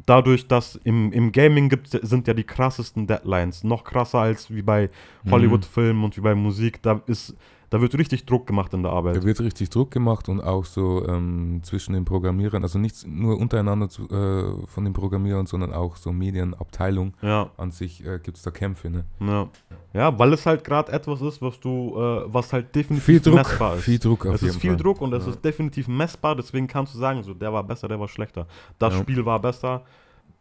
Dadurch, 0.06 0.48
dass 0.50 0.76
im, 0.76 1.12
im 1.14 1.32
Gaming 1.32 1.70
gibt, 1.70 1.88
sind 1.90 2.28
ja 2.28 2.34
die 2.34 2.44
krassesten 2.44 3.08
Deadlines. 3.08 3.64
Noch 3.64 3.84
krasser 3.86 4.20
als 4.20 4.54
wie 4.54 4.62
bei 4.62 4.90
Mhm. 5.24 5.32
Hollywood-Filmen 5.32 6.04
und 6.04 6.18
wie 6.18 6.22
bei 6.22 6.36
Musik. 6.36 6.82
Da, 6.84 7.02
ist, 7.08 7.34
da 7.70 7.82
wird 7.82 7.98
richtig 7.98 8.26
Druck 8.26 8.48
gemacht 8.48 8.74
in 8.74 8.84
der 8.84 8.92
Arbeit. 8.94 9.18
Da 9.18 9.24
wird 9.24 9.40
richtig 9.42 9.70
Druck 9.70 9.92
gemacht 9.92 10.30
und 10.30 10.42
auch 10.42 10.66
so 10.66 11.06
ähm, 11.08 11.60
zwischen 11.64 11.94
den 11.94 12.06
Programmierern, 12.06 12.64
also 12.64 12.80
nicht 12.80 13.06
nur 13.08 13.38
untereinander 13.38 13.90
zu, 13.90 14.04
äh, 14.10 14.66
von 14.68 14.84
den 14.86 14.94
Programmierern, 14.94 15.46
sondern 15.48 15.74
auch 15.74 15.96
so 15.98 16.12
Medienabteilung 16.14 17.14
Ja, 17.22 17.50
an 17.58 17.72
sich 17.72 18.06
äh, 18.06 18.20
gibt 18.24 18.38
es 18.38 18.44
da 18.44 18.52
Kämpfe. 18.52 18.90
Ne? 18.90 19.06
ja. 19.20 19.48
ja, 19.94 20.18
weil 20.20 20.34
es 20.34 20.46
halt 20.46 20.64
gerade 20.64 20.92
etwas 20.92 21.22
ist, 21.22 21.42
was 21.42 21.60
du, 21.60 21.96
äh, 21.98 22.24
was 22.34 22.54
halt 22.54 22.74
definitiv 22.74 23.04
Viel 23.06 23.20
Druck, 23.20 23.36
messbar 23.36 23.76
ist. 23.76 23.84
viel 23.84 24.00
Druck 24.00 24.26
auf 24.26 24.36
es 24.36 24.42
jeden 24.42 24.56
ist 24.56 24.62
viel 24.62 24.72
Fall. 24.72 24.78
Druck 24.78 25.02
und 25.02 25.14
es 25.14 25.26
Ja. 25.26 25.32
ist 25.32 25.44
definitiv 25.44 25.88
messbar, 25.88 26.36
deswegen 26.36 26.68
kannst 26.68 26.94
du 26.94 27.00
sagen, 27.00 27.22
so 27.24 27.34
der 27.34 27.52
war 27.52 27.64
besser, 27.64 27.88
der 27.88 28.00
war 28.00 28.08
schlechter. 28.08 28.48
Das 28.80 28.94
Ja. 28.94 29.00
Spiel 29.02 29.26
war 29.26 29.40
besser, 29.42 29.84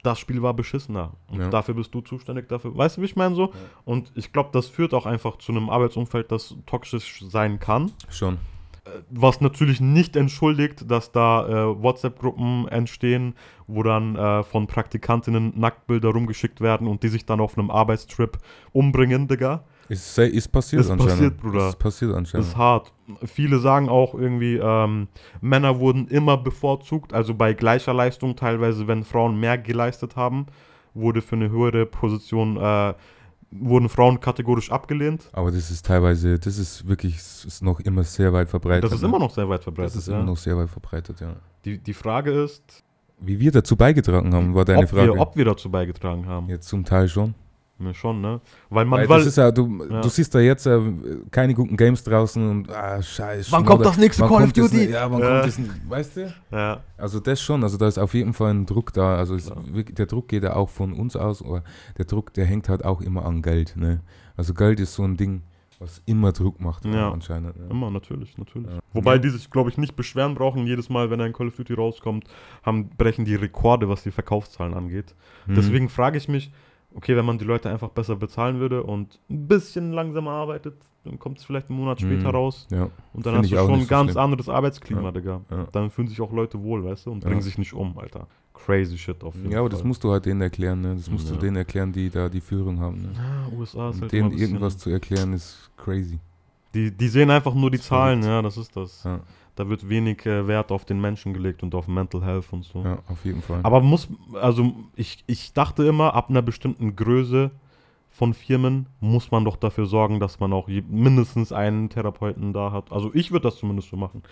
das 0.02 0.18
Spiel 0.18 0.42
war 0.42 0.54
beschissener. 0.54 1.12
Und 1.30 1.40
Ja. 1.40 1.50
dafür 1.50 1.74
bist 1.74 1.94
du 1.94 2.00
zuständig, 2.00 2.48
dafür. 2.48 2.76
Weißt 2.76 2.96
du, 2.96 3.00
wie 3.02 3.06
ich 3.06 3.16
meine 3.16 3.34
so? 3.34 3.52
Und 3.84 4.12
ich 4.14 4.32
glaube, 4.32 4.50
das 4.52 4.66
führt 4.68 4.94
auch 4.94 5.06
einfach 5.06 5.36
zu 5.38 5.52
einem 5.52 5.68
Arbeitsumfeld, 5.70 6.30
das 6.30 6.54
toxisch 6.66 7.24
sein 7.28 7.58
kann. 7.58 7.92
Schon. 8.08 8.38
Was 9.10 9.40
natürlich 9.40 9.80
nicht 9.80 10.14
entschuldigt, 10.14 10.88
dass 10.88 11.10
da 11.10 11.48
äh, 11.48 11.82
WhatsApp-Gruppen 11.82 12.68
entstehen, 12.68 13.34
wo 13.66 13.82
dann 13.82 14.14
äh, 14.14 14.44
von 14.44 14.68
Praktikantinnen 14.68 15.58
Nacktbilder 15.58 16.10
rumgeschickt 16.10 16.60
werden 16.60 16.86
und 16.86 17.02
die 17.02 17.08
sich 17.08 17.26
dann 17.26 17.40
auf 17.40 17.58
einem 17.58 17.70
Arbeitstrip 17.70 18.38
umbringen, 18.72 19.26
Digga. 19.26 19.64
Ist, 19.88 20.18
ist 20.18 20.48
passiert 20.48 20.82
Ist 20.82 20.90
anscheinend. 20.90 21.12
passiert, 21.12 21.36
Bruder. 21.38 21.68
Ist 21.68 21.78
passiert 21.78 22.14
anscheinend. 22.14 22.46
Ist 22.46 22.56
hart. 22.56 22.92
Viele 23.24 23.58
sagen 23.58 23.88
auch 23.88 24.14
irgendwie, 24.14 24.56
ähm, 24.56 25.08
Männer 25.40 25.78
wurden 25.78 26.08
immer 26.08 26.36
bevorzugt, 26.36 27.12
also 27.12 27.34
bei 27.34 27.52
gleicher 27.54 27.94
Leistung 27.94 28.34
teilweise, 28.34 28.88
wenn 28.88 29.04
Frauen 29.04 29.38
mehr 29.38 29.58
geleistet 29.58 30.16
haben, 30.16 30.46
wurde 30.94 31.22
für 31.22 31.36
eine 31.36 31.50
höhere 31.50 31.86
Position, 31.86 32.56
äh, 32.56 32.94
wurden 33.52 33.88
Frauen 33.88 34.18
kategorisch 34.18 34.72
abgelehnt. 34.72 35.28
Aber 35.32 35.52
das 35.52 35.70
ist 35.70 35.86
teilweise, 35.86 36.38
das 36.38 36.58
ist 36.58 36.88
wirklich, 36.88 37.16
ist 37.16 37.62
noch 37.62 37.78
immer 37.80 38.02
sehr 38.02 38.32
weit 38.32 38.48
verbreitet. 38.48 38.84
Das 38.84 38.92
ist 38.92 39.02
ne? 39.02 39.08
immer 39.08 39.20
noch 39.20 39.30
sehr 39.30 39.48
weit 39.48 39.62
verbreitet. 39.62 39.94
Das 39.94 40.02
ist 40.02 40.08
ja. 40.08 40.16
immer 40.16 40.24
noch 40.24 40.36
sehr 40.36 40.56
weit 40.56 40.68
verbreitet, 40.68 41.20
ja. 41.20 41.36
die, 41.64 41.78
die 41.78 41.94
Frage 41.94 42.32
ist, 42.32 42.82
Wie 43.20 43.38
wir 43.38 43.52
dazu 43.52 43.76
beigetragen 43.76 44.34
haben, 44.34 44.54
war 44.54 44.64
deine 44.64 44.82
ob 44.82 44.88
Frage. 44.88 45.14
wir, 45.14 45.20
ob 45.20 45.36
wir 45.36 45.44
dazu 45.44 45.70
beigetragen 45.70 46.26
haben. 46.26 46.48
Jetzt 46.48 46.68
zum 46.68 46.84
Teil 46.84 47.08
schon. 47.08 47.34
Ja, 47.78 47.92
schon, 47.92 48.22
ne? 48.22 48.40
Weil 48.70 48.86
man, 48.86 49.00
Weil 49.00 49.08
weil, 49.10 49.18
das 49.18 49.26
ist 49.26 49.36
ja, 49.36 49.50
du, 49.50 49.84
Ja. 49.90 50.00
du 50.00 50.08
siehst 50.08 50.34
da 50.34 50.38
jetzt 50.40 50.66
äh, 50.66 50.80
keine 51.30 51.52
guten 51.52 51.76
Games 51.76 52.02
draußen 52.02 52.48
und 52.48 52.70
ah, 52.70 53.02
scheiße. 53.02 53.52
Wann 53.52 53.66
kommt 53.66 53.84
das 53.84 53.98
nächste 53.98 54.26
Call 54.26 54.44
of 54.44 54.52
Duty? 54.54 54.76
ne- 54.76 54.90
Ja, 54.92 55.10
wann 55.10 55.20
Ja. 55.20 55.40
kommt 55.42 55.46
das, 55.46 55.60
weißt 55.90 56.16
du? 56.16 56.34
ja, 56.52 56.80
Also 56.96 57.20
das 57.20 57.38
schon, 57.40 57.62
also 57.62 57.76
da 57.76 57.86
ist 57.86 57.98
auf 57.98 58.14
jeden 58.14 58.32
Fall 58.32 58.54
ein 58.54 58.64
Druck 58.64 58.94
da. 58.94 59.16
Also 59.16 59.34
es, 59.34 59.52
der 59.90 60.06
Druck 60.06 60.28
geht 60.28 60.42
ja 60.44 60.56
auch 60.56 60.70
von 60.70 60.94
uns 60.94 61.16
aus, 61.16 61.42
aber 61.42 61.62
der 61.98 62.06
Druck, 62.06 62.32
der 62.32 62.46
hängt 62.46 62.70
halt 62.70 62.82
auch 62.82 63.02
immer 63.02 63.26
an 63.26 63.42
Geld. 63.42 63.76
Ne? 63.76 64.00
Also 64.38 64.54
Geld 64.54 64.80
ist 64.80 64.94
so 64.94 65.02
ein 65.02 65.18
Ding, 65.18 65.42
was 65.78 66.00
immer 66.06 66.32
Druck 66.32 66.58
macht 66.58 66.86
Ja. 66.86 67.12
anscheinend. 67.12 67.58
Ne? 67.60 67.66
immer, 67.68 67.90
natürlich, 67.90 68.38
natürlich. 68.38 68.70
Ja. 68.70 68.78
Wobei 68.94 69.12
Ja. 69.16 69.18
die 69.18 69.28
sich, 69.28 69.50
glaube 69.50 69.68
ich, 69.68 69.76
nicht 69.76 69.94
beschweren 69.96 70.34
brauchen. 70.34 70.66
Jedes 70.66 70.88
Mal, 70.88 71.10
wenn 71.10 71.20
ein 71.20 71.34
Call 71.34 71.48
of 71.48 71.56
Duty 71.56 71.74
rauskommt, 71.74 72.24
haben, 72.62 72.88
brechen 72.96 73.26
die 73.26 73.34
Rekorde, 73.34 73.86
was 73.86 74.02
die 74.02 74.10
Verkaufszahlen 74.10 74.72
angeht. 74.72 75.14
Mhm. 75.46 75.54
Deswegen 75.56 75.88
frage 75.90 76.16
ich 76.16 76.28
mich, 76.28 76.50
okay, 76.96 77.14
wenn 77.16 77.24
man 77.24 77.38
die 77.38 77.44
Leute 77.44 77.70
einfach 77.70 77.90
besser 77.90 78.16
bezahlen 78.16 78.58
würde 78.58 78.82
und 78.82 79.20
ein 79.30 79.46
bisschen 79.46 79.92
langsamer 79.92 80.32
arbeitet, 80.32 80.74
dann 81.04 81.18
kommt 81.20 81.38
es 81.38 81.44
vielleicht 81.44 81.70
einen 81.70 81.78
Monat 81.78 82.00
später 82.00 82.30
Mhm. 82.30 82.34
raus 82.34 82.66
Ja, 82.70 82.90
und 83.12 83.24
dann 83.26 83.34
Find 83.34 83.44
hast 83.44 83.52
du 83.52 83.56
schon 83.56 83.72
ein 83.74 83.80
so 83.82 83.86
ganz 83.86 84.10
schlimm. 84.12 84.24
anderes 84.24 84.48
Arbeitsklima, 84.48 85.02
Ja. 85.02 85.10
Digga. 85.12 85.40
Ja. 85.50 85.68
Dann 85.70 85.90
fühlen 85.90 86.08
sich 86.08 86.20
auch 86.20 86.32
Leute 86.32 86.60
wohl, 86.62 86.82
weißt 86.84 87.06
du, 87.06 87.12
und 87.12 87.22
Ja. 87.22 87.28
bringen 87.28 87.42
sich 87.42 87.58
nicht 87.58 87.72
um, 87.74 87.96
Alter. 87.98 88.26
Crazy 88.54 88.96
shit 88.98 89.22
auf 89.22 89.34
jeden 89.36 89.52
ja 89.52 89.58
aber 89.60 89.68
Fall. 89.68 89.78
das 89.78 89.84
musst 89.84 90.02
du 90.02 90.10
halt 90.10 90.24
denen 90.26 90.40
erklären. 90.40 90.80
Ne? 90.80 90.94
Das 90.96 91.08
musst 91.10 91.28
Ja. 91.28 91.34
du 91.34 91.40
denen 91.40 91.56
erklären, 91.56 91.92
die 91.92 92.08
da 92.10 92.28
die 92.28 92.40
Führung 92.40 92.80
haben. 92.80 93.02
Ne? 93.02 93.08
Ah, 93.18 93.54
USA 93.54 93.90
ist 93.90 93.96
Und 93.96 94.02
halt 94.02 94.12
denen 94.12 94.32
irgendwas 94.32 94.78
zu 94.78 94.90
erklären 94.90 95.32
ist 95.34 95.70
crazy. 95.76 96.18
die, 96.74 96.90
die 96.90 97.08
sehen 97.08 97.30
einfach 97.30 97.54
nur 97.54 97.70
die 97.70 97.78
Zahlen, 97.80 98.22
ja, 98.22 98.40
das 98.42 98.56
ist 98.56 98.74
das. 98.76 99.06
Da 99.56 99.68
wird 99.68 99.88
wenig 99.88 100.24
äh, 100.26 100.46
Wert 100.46 100.70
auf 100.70 100.84
den 100.84 101.00
Menschen 101.00 101.34
gelegt 101.34 101.62
und 101.62 101.74
auf 101.74 101.88
Mental 101.88 102.22
Health 102.24 102.52
und 102.52 102.64
so. 102.64 102.82
ja 102.82 102.98
auf 103.08 103.24
jeden 103.24 103.42
Fall. 103.42 103.60
Aber 103.62 103.80
muss, 103.80 104.08
also 104.40 104.74
ich, 104.94 105.24
ich 105.26 105.52
dachte 105.52 105.84
immer, 105.84 106.14
ab 106.14 106.30
einer 106.30 106.42
bestimmten 106.42 106.94
Größe 106.94 107.50
von 108.10 108.32
Firmen 108.32 108.86
muss 109.00 109.30
man 109.30 109.44
doch 109.44 109.56
dafür 109.56 109.86
sorgen, 109.86 110.20
dass 110.20 110.40
man 110.40 110.52
auch 110.52 110.68
je, 110.68 110.82
mindestens 110.88 111.52
einen 111.52 111.90
Therapeuten 111.90 112.52
da 112.52 112.72
hat. 112.72 112.92
Also 112.92 113.10
ich 113.12 113.32
würde 113.32 113.44
das 113.44 113.56
zumindest 113.56 113.90
so 113.90 113.96
machen. 113.96 114.22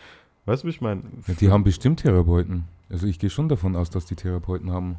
Weißt 0.47 0.63
du, 0.63 0.67
wie 0.67 0.71
ich 0.71 0.81
meine? 0.81 1.03
ja, 1.27 1.35
die 1.35 1.51
haben 1.51 1.65
bestimmt 1.65 2.01
Therapeuten. 2.01 2.65
Also 2.91 3.07
ich 3.07 3.19
gehe 3.19 3.31
schon 3.31 3.49
davon 3.49 3.77
aus, 3.77 3.91
dass 3.91 4.07
die 4.07 4.15
Therapeuten 4.15 4.71
haben. 4.71 4.97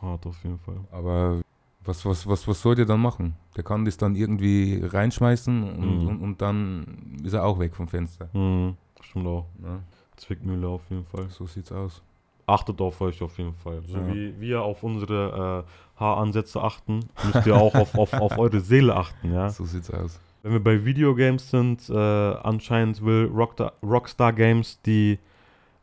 Hart 0.00 0.26
auf 0.26 0.42
jeden 0.44 0.58
Fall. 0.58 0.76
Aber 0.92 1.42
was, 1.88 2.04
was, 2.06 2.26
was, 2.28 2.46
was 2.46 2.62
soll 2.62 2.74
der 2.76 2.84
dann 2.84 3.00
machen? 3.00 3.34
Der 3.56 3.64
kann 3.64 3.84
das 3.84 3.96
dann 3.96 4.14
irgendwie 4.14 4.80
reinschmeißen 4.84 5.62
und, 5.62 6.02
Mhm. 6.02 6.08
und, 6.08 6.20
und 6.22 6.42
dann 6.42 7.16
ist 7.24 7.32
er 7.32 7.44
auch 7.44 7.58
weg 7.58 7.74
vom 7.74 7.88
Fenster. 7.88 8.28
Hm, 8.32 8.76
stimmt 9.00 9.26
auch. 9.26 9.46
Ne? 9.58 9.80
Zwickmühle 10.16 10.68
auf 10.68 10.82
jeden 10.90 11.04
Fall. 11.06 11.28
So 11.30 11.46
sieht's 11.46 11.72
aus. 11.72 12.02
Achtet 12.46 12.80
auf 12.80 13.00
euch 13.00 13.22
auf 13.22 13.36
jeden 13.38 13.54
Fall. 13.54 13.82
So 13.86 13.98
Ja. 13.98 14.14
wie 14.14 14.40
wir 14.40 14.62
auf 14.62 14.82
unsere 14.82 15.64
äh, 15.66 16.00
Haaransätze 16.00 16.62
achten, 16.62 17.00
müsst 17.24 17.46
ihr 17.46 17.56
auch 17.56 17.74
auf, 17.74 17.94
auf, 17.96 18.12
auf 18.14 18.38
eure 18.38 18.60
Seele 18.60 18.94
achten, 18.96 19.32
ja. 19.32 19.48
So 19.50 19.64
sieht's 19.64 19.90
aus. 19.90 20.20
Wenn 20.42 20.52
wir 20.52 20.62
bei 20.62 20.84
Videogames 20.84 21.50
sind, 21.50 21.90
äh, 21.90 21.94
anscheinend 21.96 23.04
will 23.04 23.26
Rockstar, 23.34 23.72
Rockstar 23.82 24.32
Games 24.32 24.80
die 24.82 25.18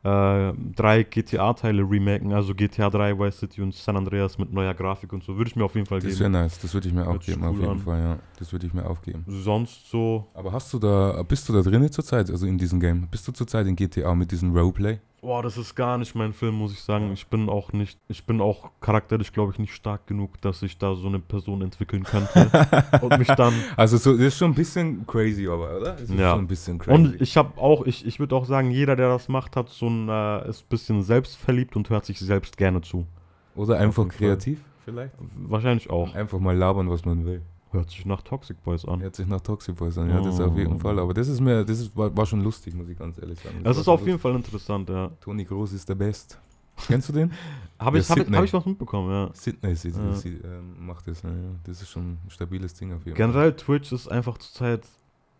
äh, 0.05 0.53
drei 0.75 1.01
GTA-Teile 1.03 1.81
remaken, 1.81 2.31
also 2.31 2.53
GTA 2.53 2.89
3, 2.91 3.17
Vice 3.17 3.39
City 3.39 3.61
und 3.61 3.73
San 3.73 3.97
Andreas 3.97 4.37
mit 4.37 4.53
neuer 4.53 4.73
Grafik 4.75 5.11
und 5.13 5.23
so. 5.23 5.35
Würde 5.35 5.49
ich 5.49 5.55
mir 5.55 5.65
auf 5.65 5.73
jeden 5.73 5.87
Fall 5.87 5.99
Das 5.99 6.11
wäre 6.19 6.29
geben. 6.29 6.43
nice. 6.43 6.59
Das 6.59 6.73
würde 6.73 6.87
ich 6.87 6.93
mir 6.93 7.05
Hört 7.05 7.23
sich 7.23 7.33
aufgeben, 7.35 7.47
auf 7.47 7.55
cool 7.55 7.61
jeden 7.61 7.71
an. 7.73 7.79
Fall, 7.79 7.99
ja. 7.99 8.19
Das 8.37 8.51
würde 8.51 8.67
ich 8.67 8.73
mir 8.73 8.85
aufgeben. 8.87 9.25
Sonst 9.27 9.89
so, 9.89 10.27
Aber 10.35 10.51
hast 10.51 10.71
du 10.73 10.79
da, 10.79 11.23
bist 11.23 11.49
du 11.49 11.53
da 11.53 11.61
drin 11.61 11.89
zurzeit, 11.91 12.29
also 12.29 12.45
in 12.45 12.57
diesem 12.57 12.79
Game? 12.79 13.07
Bist 13.09 13.27
du 13.27 13.31
zurzeit 13.31 13.65
in 13.65 13.75
GTA 13.75 14.13
mit 14.13 14.31
diesem 14.31 14.55
Roleplay? 14.55 14.99
Boah, 15.25 15.41
das 15.41 15.57
ist 15.57 15.73
gar 15.75 15.97
nicht 15.97 16.13
mein 16.15 16.33
Film, 16.33 16.55
muss 16.55 16.71
ich 16.71 16.79
sagen. 16.81 17.11
Ich 17.11 17.25
bin 17.27 17.49
auch 17.49 17.73
nicht, 17.73 17.99
ich 18.07 18.25
bin 18.25 18.39
auch 18.41 18.69
charakterlich, 18.79 19.33
glaube 19.33 19.51
ich, 19.53 19.59
nicht 19.59 19.73
stark 19.73 20.05
genug, 20.07 20.39
dass 20.41 20.61
ich 20.61 20.77
da 20.77 20.93
so 20.95 21.07
eine 21.07 21.19
Person 21.19 21.61
entwickeln 21.63 22.03
könnte 22.03 22.49
und 23.01 23.17
mich 23.17 23.27
dann 23.29 23.53
Also 23.75 23.97
so, 23.97 24.11
das 24.13 24.21
ist 24.21 24.37
schon 24.37 24.51
ein 24.51 24.55
bisschen 24.55 25.05
crazy, 25.07 25.47
aber, 25.47 25.77
oder? 25.77 25.91
Das 25.93 26.01
ist 26.03 26.11
Ja. 26.11 26.31
schon 26.31 26.41
ein 26.41 26.47
bisschen 26.47 26.77
crazy. 26.77 26.93
Und 26.95 27.21
ich 27.21 27.35
habe 27.37 27.59
auch, 27.59 27.85
ich, 27.85 28.05
ich 28.05 28.19
würde 28.19 28.35
auch 28.35 28.45
sagen, 28.45 28.69
jeder, 28.69 28.95
der 28.95 29.09
das 29.09 29.27
macht, 29.27 29.55
hat 29.55 29.69
so 29.69 29.87
ein, 29.89 30.07
äh, 30.09 30.47
ist 30.47 30.61
ein 30.63 30.69
bisschen 30.69 31.01
selbstverliebt 31.03 31.75
und 31.75 31.89
hört 31.89 32.05
sich 32.05 32.19
selbst 32.19 32.55
gerne 32.57 32.81
zu. 32.81 33.07
Oder 33.55 33.79
einfach 33.79 34.07
kreativ, 34.07 34.59
vielleicht? 34.83 35.13
Wahrscheinlich 35.35 35.89
auch. 35.89 36.13
Einfach 36.13 36.39
mal 36.39 36.55
labern, 36.55 36.89
was 36.89 37.03
man 37.05 37.25
will. 37.25 37.41
Hört 37.75 37.89
sich 37.89 38.05
nach 38.05 38.21
Toxic 38.21 38.61
Boys 38.63 38.85
an. 38.85 39.01
Hört 39.01 39.15
sich 39.15 39.27
nach 39.27 39.41
Toxic 39.41 39.75
Boys 39.75 39.97
an, 39.97 40.09
ja, 40.09 40.21
das 40.21 40.39
auf 40.39 40.57
jeden 40.57 40.73
Oh. 40.75 40.79
Fall. 40.79 40.97
Aber 40.99 41.13
das 41.13 41.27
ist 41.27 41.39
mir, 41.41 41.63
das 41.65 41.79
ist, 41.79 41.95
war, 41.95 42.15
war 42.15 42.25
schon 42.25 42.41
lustig, 42.41 42.73
muss 42.73 42.87
ich 42.89 42.97
ganz 42.97 43.17
ehrlich 43.17 43.39
sagen. 43.39 43.57
Das 43.63 43.75
war 43.75 43.81
ist 43.81 43.87
auf 43.87 43.99
jeden 44.01 44.11
lustig. 44.13 44.21
Fall 44.21 44.35
interessant, 44.35 44.89
ja. 44.89 45.11
Tony 45.21 45.43
Groß 45.43 45.73
ist 45.73 45.87
der 45.89 45.95
Best. 45.95 46.39
Kennst 46.87 47.09
du 47.09 47.13
den? 47.13 47.31
Habe 47.79 47.97
Ja, 47.97 48.03
ich, 48.03 48.09
hab 48.09 48.17
ich, 48.17 48.33
hab 48.35 48.43
ich 48.43 48.53
was 48.53 48.65
mitbekommen, 48.65 49.09
ja. 49.11 49.29
Sydney 49.33 49.75
sie, 49.75 49.89
Ja. 49.89 50.13
sie, 50.13 50.29
ähm, 50.43 50.85
macht 50.85 51.07
das. 51.07 51.21
Ja. 51.23 51.29
Das 51.65 51.81
ist 51.81 51.89
schon 51.89 52.13
ein 52.13 52.29
stabiles 52.29 52.73
Ding 52.73 52.93
auf 52.93 53.05
jeden 53.05 53.15
Generell 53.17 53.53
Twitch 53.55 53.91
ist 53.91 54.07
einfach 54.07 54.37
zurzeit. 54.37 54.81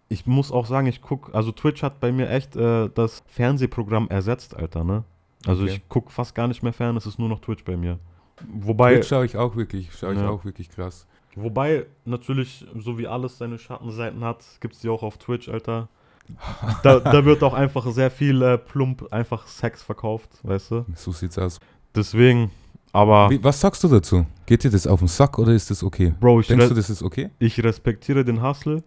Ich 0.07 0.25
muss 0.27 0.51
auch 0.51 0.65
sagen, 0.65 0.87
ich 0.87 1.01
guck, 1.01 1.33
also 1.33 1.51
Twitch 1.51 1.81
hat 1.83 1.99
bei 1.99 2.11
mir 2.11 2.29
echt 2.29 2.55
äh, 2.55 2.89
das 2.93 3.23
Fernsehprogramm 3.27 4.07
ersetzt, 4.09 4.55
Alter, 4.55 4.83
ne? 4.83 5.03
Also 5.47 5.63
Okay. 5.63 5.73
ich 5.73 5.81
guck 5.89 6.11
fast 6.11 6.35
gar 6.35 6.47
nicht 6.47 6.61
mehr 6.63 6.73
fern, 6.73 6.95
es 6.97 7.05
ist 7.05 7.17
nur 7.19 7.29
noch 7.29 7.39
Twitch 7.39 7.63
bei 7.63 7.75
mir. 7.77 7.99
Fall. 8.37 8.47
Wobei, 8.61 8.93
Twitch 8.95 9.07
schaue 9.07 9.25
ich 9.25 9.37
auch 9.37 9.55
wirklich, 9.55 9.91
schaue 9.93 10.13
ich 10.13 10.19
Ja. 10.19 10.29
auch 10.29 10.43
wirklich 10.45 10.69
krass. 10.69 11.07
Wobei 11.35 11.85
natürlich, 12.05 12.65
so 12.77 12.97
wie 12.97 13.07
alles 13.07 13.37
seine 13.37 13.57
Schattenseiten 13.57 14.23
hat, 14.23 14.43
gibt 14.59 14.75
es 14.75 14.81
die 14.81 14.89
auch 14.89 15.03
auf 15.03 15.17
Twitch, 15.17 15.49
Alter. 15.49 15.89
Da, 16.81 16.99
da 16.99 17.23
wird 17.23 17.43
auch 17.43 17.53
einfach 17.53 17.85
sehr 17.91 18.09
viel 18.09 18.41
äh, 18.41 18.57
plump 18.57 19.11
einfach 19.13 19.45
Sex 19.47 19.83
verkauft, 19.83 20.29
weißt 20.41 20.71
du? 20.71 20.85
So 20.95 21.11
sieht's 21.11 21.37
aus. 21.37 21.59
Deswegen, 21.95 22.49
aber 22.91 23.29
Wie, 23.29 23.43
was 23.43 23.61
sagst 23.61 23.83
du 23.83 23.87
dazu? 23.87 24.25
Geht 24.45 24.63
dir 24.63 24.71
das 24.71 24.87
auf 24.87 24.99
den 24.99 25.07
Sack 25.07 25.37
oder 25.37 25.53
ist 25.53 25.69
das 25.69 25.83
okay? 25.83 26.13
Bro, 26.19 26.39
ich, 26.39 26.47
Denkst 26.47 26.69
du, 26.69 26.73
das 26.73 26.89
ist 26.89 27.03
okay? 27.03 27.29
ich 27.39 27.63
respektiere 27.63 28.25
den 28.25 28.41
Hustle, 28.41 28.83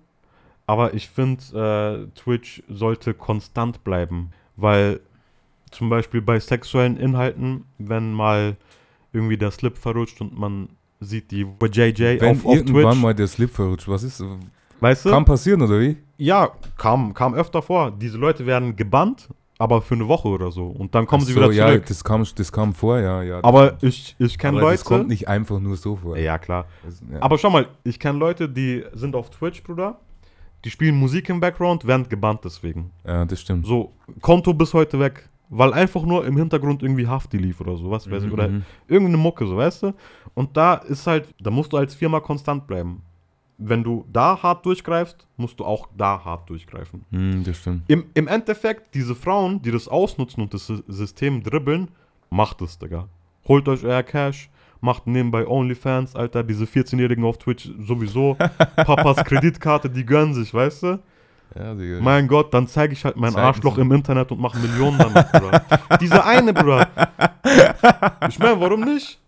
aber 0.66 0.94
ich 0.94 1.09
finde, 1.09 2.09
äh, 2.12 2.18
Twitch 2.18 2.62
sollte 2.68 3.14
konstant 3.14 3.84
bleiben, 3.84 4.30
weil 4.57 5.01
zum 5.70 5.90
Beispiel 5.90 6.22
bei 6.22 6.40
sexuellen 6.40 6.96
Inhalten, 6.96 7.64
wenn 7.78 8.12
mal 8.12 8.57
irgendwie 9.12 9.36
der 9.36 9.51
Slip 9.51 9.78
verrutscht 9.78 10.20
und 10.20 10.38
man 10.38 10.70
sieht 11.01 11.30
die 11.30 11.46
JJ 11.72 12.20
Wenn 12.20 12.36
auf, 12.36 12.46
auf 12.46 12.55
irgendwann 12.57 12.92
Twitch, 12.92 13.03
mal 13.03 13.14
der 13.14 13.26
Slip 13.26 13.51
verrutscht, 13.51 13.88
was 13.88 14.03
ist? 14.03 14.24
weißt 14.80 15.07
du? 15.07 15.11
Kann 15.11 15.24
passieren, 15.24 15.62
oder 15.62 15.80
wie? 15.80 15.96
Ja, 16.16 16.51
kam, 16.76 17.14
kam 17.14 17.34
öfter 17.34 17.62
vor. 17.62 17.90
Diese 17.90 18.18
Leute 18.18 18.46
werden 18.46 18.74
gebannt 18.76 19.28
aber 19.59 19.82
für 19.82 19.94
eine 19.94 20.07
Woche 20.07 20.28
oder 20.28 20.51
so. 20.53 20.66
Und 20.68 20.94
dann 20.94 21.07
kommen 21.07 21.22
Ach 21.24 21.26
sie 21.26 21.32
so, 21.32 21.40
wieder 21.40 21.53
ja, 21.53 21.66
zurück. 21.66 21.86
das 21.86 22.05
kam, 22.05 22.24
das 22.34 22.53
kam 22.53 22.72
vor, 22.72 23.01
ja, 23.01 23.22
ja. 23.22 23.40
aber 23.42 23.76
ich, 23.82 24.14
ich 24.18 24.38
kenne 24.38 24.59
aber 24.61 24.70
das 24.70 24.84
kommt 24.84 25.01
Leute. 25.01 25.11
nicht 25.11 25.28
einfach 25.28 25.59
nur 25.59 25.76
so 25.76 25.96
vor. 25.96 26.16
Ja, 26.16 26.38
klar. 26.38 26.66
Das, 26.84 27.03
ja. 27.12 27.20
Aber 27.20 27.36
schau 27.38 27.51
mal, 27.51 27.66
ich 27.82 27.99
kenne 27.99 28.18
Leute, 28.18 28.49
die 28.49 28.84
sind 28.94 29.16
auf 29.16 29.30
Twitch, 29.30 29.62
Bruder. 29.64 29.99
Die 30.64 30.70
spielen 30.70 30.96
Musik 30.96 31.28
im 31.28 31.40
Background, 31.40 31.86
werden 31.86 32.09
gebannt 32.09 32.40
deswegen. 32.44 32.90
ja, 33.05 33.24
das 33.24 33.40
stimmt. 33.40 33.66
So, 33.66 33.92
Konto 34.20 34.55
bis 34.55 34.74
heute 34.74 34.99
weg. 34.99 35.28
Weil 35.51 35.72
einfach 35.72 36.03
nur 36.03 36.26
im 36.26 36.36
Hintergrund 36.36 36.82
irgendwie 36.82 37.07
Hafti 37.07 37.38
lief 37.38 37.61
oder 37.61 37.76
so, 37.76 37.90
was 37.90 38.11
weiß 38.11 38.22
ich. 38.22 38.28
Mhm, 38.28 38.32
Oder 38.34 38.49
mhm. 38.49 38.64
irgendeine 38.86 39.16
Mucke, 39.16 39.46
so 39.46 39.57
weißt 39.57 39.82
du? 39.84 39.94
Und 40.34 40.57
da 40.57 40.74
ist 40.74 41.07
halt, 41.07 41.34
da 41.40 41.51
musst 41.51 41.72
du 41.72 41.78
als 41.78 41.94
Firma 41.94 42.20
konstant 42.20 42.66
bleiben. 42.66 43.03
Wenn 43.57 43.82
du 43.82 44.05
da 44.12 44.40
hart 44.42 44.64
durchgreifst, 44.66 45.26
musst 45.36 45.59
du 45.59 45.64
auch 45.64 45.88
da 45.96 46.22
hart 46.24 46.49
durchgreifen. 46.49 47.05
Hm, 47.11 47.42
das 47.44 47.57
stimmt. 47.57 47.82
Im, 47.88 48.05
Im 48.14 48.28
Endeffekt, 48.28 48.94
diese 48.94 49.14
Frauen, 49.14 49.61
die 49.62 49.70
das 49.72 49.88
ausnutzen 49.88 50.42
und 50.42 50.53
das 50.55 50.68
Sy- 50.68 50.84
System 50.86 51.42
dribbeln, 51.42 51.88
macht 52.30 52.61
es, 52.62 52.78
Digga. 52.78 53.09
Holt 53.49 53.66
euch 53.68 53.82
euer 53.84 54.03
Cash, 54.05 54.51
macht 54.80 55.07
nebenbei 55.09 55.46
OnlyFans, 55.49 56.14
Alter, 56.14 56.44
diese 56.44 56.66
14-Jährigen 56.66 57.24
auf 57.24 57.38
Twitch 57.38 57.68
sowieso. 57.80 58.36
Papas 58.76 59.24
Kreditkarte, 59.24 59.88
die 59.90 60.05
gönnen 60.05 60.34
sich, 60.34 60.53
weißt 60.55 60.82
du? 60.84 60.99
Ja. 61.55 61.74
Mein 62.01 62.28
Gott, 62.28 62.53
dann 62.53 62.66
zeige 62.68 62.92
ich 62.92 63.05
halt 63.05 63.16
mein 63.16 63.32
Zeigen 63.32 63.46
Arschloch 63.46 63.74
Sie. 63.76 63.80
im 63.80 63.92
Internet 63.92 64.30
und 64.30 64.40
mache 64.40 64.59
Millionen 64.59 64.99
damit, 64.99 65.32
Bruder. 65.32 65.64
Diese 66.01 66.24
eine, 66.24 66.53
Bruder. 66.53 66.88
Ich 68.28 68.38
meine, 68.38 68.61
warum 68.61 68.80
nicht? 68.80 69.18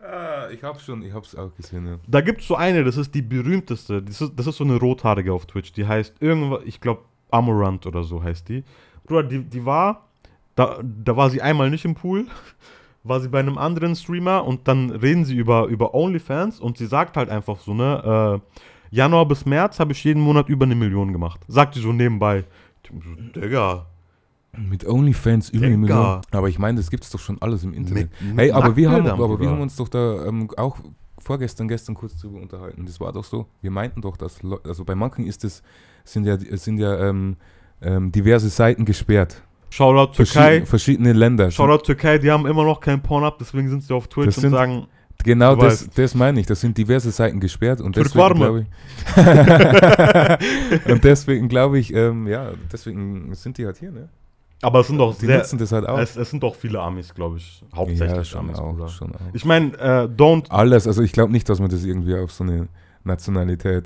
Ah, 0.00 0.48
ich 0.50 0.62
hab's 0.64 0.84
schon, 0.84 1.02
ich 1.02 1.12
hab's 1.12 1.34
auch 1.36 1.54
gesehen, 1.54 1.86
ja. 1.86 1.98
Da 2.06 2.20
gibt 2.20 2.40
es 2.40 2.48
so 2.48 2.56
eine, 2.56 2.82
das 2.82 2.96
ist 2.96 3.14
die 3.14 3.22
berühmteste. 3.22 4.02
Das 4.02 4.20
ist, 4.20 4.32
das 4.36 4.46
ist 4.46 4.56
so 4.56 4.64
eine 4.64 4.76
rothaarige 4.76 5.32
auf 5.32 5.46
Twitch. 5.46 5.72
Die 5.72 5.86
heißt 5.86 6.16
irgendwas, 6.20 6.60
ich 6.64 6.80
glaube, 6.80 7.02
Amorant 7.30 7.86
oder 7.86 8.02
so 8.02 8.22
heißt 8.22 8.48
die. 8.48 8.64
Bruder, 9.04 9.22
die, 9.22 9.44
die 9.44 9.64
war, 9.64 10.08
da, 10.56 10.78
da 10.82 11.16
war 11.16 11.30
sie 11.30 11.40
einmal 11.42 11.70
nicht 11.70 11.84
im 11.84 11.94
Pool, 11.94 12.26
war 13.04 13.20
sie 13.20 13.28
bei 13.28 13.38
einem 13.38 13.58
anderen 13.58 13.94
Streamer 13.94 14.44
und 14.44 14.66
dann 14.66 14.90
reden 14.90 15.24
sie 15.24 15.36
über, 15.36 15.66
über 15.66 15.94
OnlyFans 15.94 16.58
und 16.60 16.78
sie 16.78 16.86
sagt 16.86 17.16
halt 17.16 17.28
einfach 17.28 17.58
so, 17.60 17.74
ne, 17.74 18.40
äh, 18.42 18.60
Januar 18.90 19.26
bis 19.26 19.44
März 19.46 19.78
habe 19.80 19.92
ich 19.92 20.02
jeden 20.04 20.22
Monat 20.22 20.48
über 20.48 20.64
eine 20.64 20.74
Million 20.74 21.12
gemacht. 21.12 21.40
Sagt 21.48 21.74
sie 21.74 21.80
so 21.80 21.92
nebenbei. 21.92 22.44
So, 22.86 22.94
Digga, 23.40 23.86
Mit 24.56 24.86
OnlyFans 24.86 25.50
über 25.50 25.66
eine. 25.66 25.76
Million. 25.76 26.20
Aber 26.30 26.48
ich 26.48 26.58
meine, 26.58 26.78
das 26.78 26.90
gibt's 26.90 27.10
doch 27.10 27.18
schon 27.20 27.40
alles 27.42 27.64
im 27.64 27.74
Internet. 27.74 28.10
Mit- 28.20 28.38
Hey, 28.38 28.50
aber 28.52 28.74
wir, 28.76 28.90
haben, 28.90 29.06
aber 29.06 29.38
wir 29.40 29.50
haben 29.50 29.60
uns 29.60 29.76
doch 29.76 29.88
da 29.88 30.24
ähm, 30.26 30.48
auch 30.56 30.78
vorgestern, 31.18 31.68
gestern 31.68 31.94
kurz 31.94 32.16
drüber 32.16 32.40
unterhalten. 32.40 32.86
Das 32.86 32.98
war 33.00 33.12
doch 33.12 33.24
so. 33.24 33.46
Wir 33.60 33.70
meinten 33.70 34.00
doch, 34.00 34.16
dass 34.16 34.42
Leu- 34.42 34.58
also 34.64 34.84
bei 34.84 34.94
manchen 34.94 35.26
ist 35.26 35.44
es 35.44 35.62
sind 36.04 36.24
ja 36.24 36.38
sind 36.38 36.78
ja 36.78 37.08
ähm, 37.08 37.36
ähm, 37.82 38.10
diverse 38.10 38.48
Seiten 38.48 38.84
gesperrt. 38.86 39.42
Shoutout 39.70 40.12
Türkei. 40.14 40.64
Verschiedene, 40.64 41.12
Länder. 41.12 41.50
Shoutout 41.50 41.82
Türkei, 41.84 42.16
die 42.16 42.30
haben 42.30 42.46
immer 42.46 42.64
noch 42.64 42.80
kein 42.80 43.02
Porn-Up, 43.02 43.38
deswegen 43.38 43.68
sind 43.68 43.82
sie 43.82 43.92
auf 43.94 44.08
Twitch 44.08 44.34
Das 44.34 44.42
und 44.42 44.50
sagen, 44.50 44.86
Genau 45.24 45.56
Du 45.56 45.62
das, 45.62 45.86
weißt. 45.86 45.98
das 45.98 46.14
meine 46.14 46.40
ich. 46.40 46.46
Das 46.46 46.60
sind 46.60 46.78
diverse 46.78 47.10
Seiten 47.10 47.40
gesperrt 47.40 47.80
und 47.80 47.96
deswegen 47.96 48.34
glaube 48.34 48.66
ich. 48.66 49.16
und 50.92 51.02
deswegen 51.04 51.48
glaube 51.48 51.78
ich, 51.78 51.92
ähm, 51.92 52.26
ja, 52.28 52.52
deswegen 52.72 53.34
sind 53.34 53.58
die 53.58 53.66
halt 53.66 53.78
hier, 53.78 53.90
ne? 53.90 54.08
aber 54.62 54.80
es 54.80 54.88
sind 54.88 54.98
doch 54.98 55.16
Die 55.16 55.26
sehr, 55.26 55.38
nutzen 55.38 55.58
das 55.58 55.72
halt 55.72 55.86
auch. 55.88 55.98
es, 55.98 56.16
es 56.16 56.30
sind 56.30 56.42
doch 56.42 56.54
viele 56.54 56.80
Amis, 56.80 57.14
glaube 57.14 57.36
ich, 57.36 57.62
hauptsächlich 57.74 58.32
ja, 58.32 58.40
Amis, 58.40 58.58
auch, 58.58 58.88
schon 58.88 59.14
auch. 59.14 59.20
Ich 59.32 59.44
meine, 59.44 59.72
äh, 59.78 60.08
don't, 60.08 60.50
Alles, 60.50 60.86
also 60.86 61.02
ich 61.02 61.12
glaube 61.12 61.32
nicht, 61.32 61.48
dass 61.48 61.60
man 61.60 61.70
das 61.70 61.84
irgendwie 61.84 62.16
auf 62.16 62.32
so 62.32 62.44
eine 62.44 62.68
Nationalität 63.04 63.84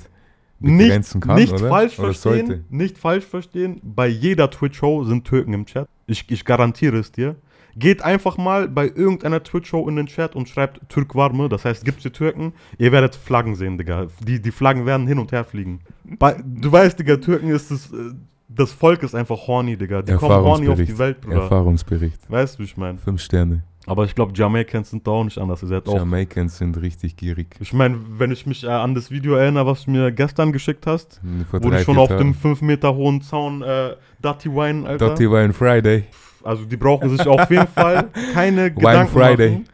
nicht, 0.61 0.79
begrenzen 0.89 1.21
kann, 1.21 1.37
nicht 1.37 1.53
oder? 1.53 1.69
falsch 1.69 1.99
oder 1.99 2.13
verstehen, 2.15 2.47
sollte. 2.47 2.65
nicht 2.71 2.99
falsch 2.99 3.25
verstehen, 3.25 3.81
bei 3.83 4.07
jeder 4.07 4.51
Twitch-Show 4.51 5.05
sind 5.05 5.25
Türken 5.27 5.53
im 5.53 5.67
Chat. 5.67 5.89
Ich, 6.07 6.31
ich 6.31 6.45
garantiere 6.45 6.99
es 6.99 7.13
dir. 7.13 7.37
Geht 7.77 8.03
einfach 8.03 8.37
mal 8.37 8.69
bei 8.69 8.87
irgendeiner 8.87 9.43
Twitch-Show 9.43 9.89
in 9.89 9.97
den 9.97 10.07
Chat 10.07 10.35
und 10.37 10.49
schreibt 10.49 10.89
Türkwarme, 10.89 11.49
das 11.49 11.65
heißt, 11.65 11.85
gibt's 11.85 12.03
die 12.03 12.11
Türken, 12.11 12.53
ihr 12.79 12.93
werdet 12.93 13.15
Flaggen 13.15 13.55
sehen, 13.55 13.79
Digga. 13.79 14.09
Die, 14.21 14.41
die 14.41 14.51
Flaggen 14.51 14.87
werden 14.87 15.07
hin 15.07 15.19
und 15.19 15.33
her 15.33 15.45
fliegen. 15.45 15.81
Bei, 16.05 16.37
du 16.45 16.71
weißt, 16.71 16.99
Digga, 16.99 17.17
Türken 17.17 17.49
ist 17.49 17.71
das, 17.71 17.93
äh, 17.93 18.13
das 18.49 18.73
Volk 18.73 19.03
ist 19.03 19.15
einfach 19.15 19.47
horny, 19.47 19.77
Digga. 19.77 20.03
Die 20.03 20.15
kommen 20.15 20.45
horny 20.45 20.69
auf 20.69 20.77
die 20.77 20.99
Welt, 20.99 21.21
Bruder. 21.21 21.43
Erfahrungsbericht. 21.43 22.31
Weißt 22.31 22.57
du, 22.57 22.61
wie 22.61 22.65
ich 22.65 22.77
meine? 22.77 22.99
Fünf 22.99 23.21
Sterne. 23.23 23.63
Aber 23.87 24.05
ich 24.05 24.15
glaube, 24.15 24.33
Jamaicans 24.35 24.91
sind 24.91 25.07
da 25.07 25.11
auch 25.11 25.25
nicht 25.25 25.39
anders. 25.39 25.63
Ihr 25.63 25.69
seid 25.69 25.89
auch. 25.89 25.97
Jamaicans 25.97 26.59
sind 26.59 26.81
richtig 26.81 27.17
gierig. 27.17 27.57
Ich 27.59 27.73
meine, 27.73 27.99
wenn 28.17 28.31
ich 28.31 28.47
mich 28.47 28.63
äh, 28.63 28.69
an 28.69 28.95
das 28.95 29.11
Video 29.11 29.35
erinnere, 29.35 29.67
was 29.67 29.85
du 29.85 29.91
mir 29.91 30.13
gestern 30.13 30.53
geschickt 30.53 30.87
hast, 30.87 31.21
Vor 31.51 31.65
wo 31.65 31.71
die 31.71 31.79
schon 31.79 31.99
auf 31.99 32.17
dem 32.17 32.35
5 32.35 32.63
Meter 32.63 32.95
hohen 32.95 33.23
Zaun 33.23 33.63
äh, 33.63 33.97
Dirty 34.23 34.51
Wine, 34.51 34.89
Alter. 34.89 35.09
Dirty 35.09 35.31
Wine 35.31 35.53
Friday. 35.53 36.05
Also 36.45 36.65
die 36.65 36.77
brauchen 36.77 37.09
sich 37.11 37.27
auf 37.27 37.51
jeden 37.51 37.67
Fall 37.75 38.09
keine 38.35 38.63
Wine 38.67 38.75
Gedanken 38.75 39.13
Friday. 39.13 39.51
machen, 39.51 39.65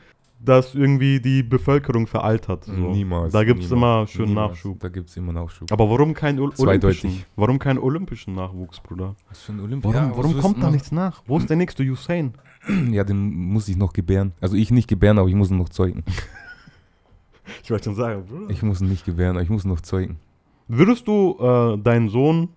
dass 0.41 0.75
irgendwie 0.75 1.21
die 1.21 1.43
Bevölkerung 1.43 2.07
veraltert. 2.07 2.65
So. 2.65 2.73
Niemals. 2.73 3.33
Da 3.33 3.43
gibt 3.45 3.63
es 3.63 3.71
immer 3.71 4.07
schön 4.07 4.27
niemals. 4.29 4.53
Nachschub. 4.53 4.79
Da 4.81 4.89
gibt 4.89 5.09
es 5.11 5.17
immer 5.17 5.33
Nachschub. 5.33 5.71
Aber 5.73 5.91
warum 5.91 6.15
kein 6.15 6.39
Ol 6.39 6.53
Zweideutig. 6.55 7.03
olympischen? 7.05 7.25
Warum 7.37 7.59
keinen 7.59 7.79
olympischen 7.79 8.35
Nachwuchs, 8.35 8.81
Bruder? 8.81 9.15
Was 9.29 9.43
für 9.43 9.53
ein 9.53 9.61
Olympia? 9.61 9.93
Warum, 9.93 10.11
Ja, 10.11 10.17
warum 10.17 10.39
kommt 10.41 10.59
da 10.59 10.67
noch? 10.67 10.73
nichts 10.73 10.93
nach? 10.93 11.23
Wo 11.27 11.39
ist 11.39 11.51
der 11.51 11.57
nächste 11.57 11.83
Usain? 11.83 12.35
Ja, 12.91 13.05
den 13.05 13.31
muss 13.33 13.69
ich 13.69 13.77
noch 13.77 13.93
gebären. 13.93 14.33
Also 14.41 14.57
ich 14.57 14.71
nicht 14.71 14.89
gebären, 14.89 15.19
aber 15.19 15.29
ich 15.29 15.35
muss 15.35 15.51
ihn 15.51 15.59
noch 15.59 15.69
zeugen. 15.71 16.05
Ich 17.63 17.71
wollte 17.71 17.85
schon 17.85 17.95
sagen, 17.95 18.25
Bruder. 18.27 18.51
Ich 18.51 18.63
muss 18.63 18.81
ihn 18.81 18.89
nicht 18.89 19.05
gebären, 19.07 19.37
aber 19.37 19.43
ich 19.43 19.49
muss 19.49 19.65
ihn 19.65 19.69
noch 19.71 19.81
zeugen. 19.81 20.19
Würdest 20.69 21.09
du 21.09 21.37
äh, 21.41 21.79
deinen 21.79 22.09
Sohn 22.11 22.51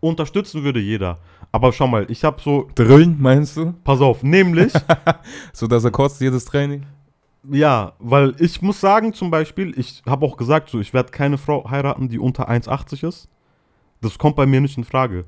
unterstützen, 0.00 0.64
würde 0.64 0.80
jeder. 0.80 1.18
Aber 1.50 1.72
schau 1.72 1.86
mal, 1.86 2.06
ich 2.10 2.24
habe 2.24 2.40
so, 2.42 2.68
Drillen, 2.74 3.16
meinst 3.20 3.56
du? 3.56 3.72
pass 3.84 4.00
auf, 4.00 4.22
nämlich, 4.22 4.72
So 5.52 5.66
dass 5.66 5.84
er 5.84 5.90
kotzt 5.90 6.20
jedes 6.20 6.44
Training? 6.44 6.84
ja, 7.50 7.92
weil 7.98 8.34
ich 8.38 8.60
muss 8.60 8.80
sagen, 8.80 9.14
zum 9.14 9.30
Beispiel, 9.30 9.72
ich 9.78 10.02
habe 10.06 10.26
auch 10.26 10.36
gesagt, 10.36 10.68
so, 10.68 10.80
ich 10.80 10.92
werde 10.92 11.10
keine 11.10 11.38
Frau 11.38 11.68
heiraten, 11.70 12.08
die 12.08 12.18
unter 12.18 12.50
1,80 12.50 13.06
ist. 13.08 13.28
Das 14.02 14.18
kommt 14.18 14.36
bei 14.36 14.44
mir 14.46 14.60
nicht 14.60 14.76
in 14.76 14.84
Frage. 14.84 15.24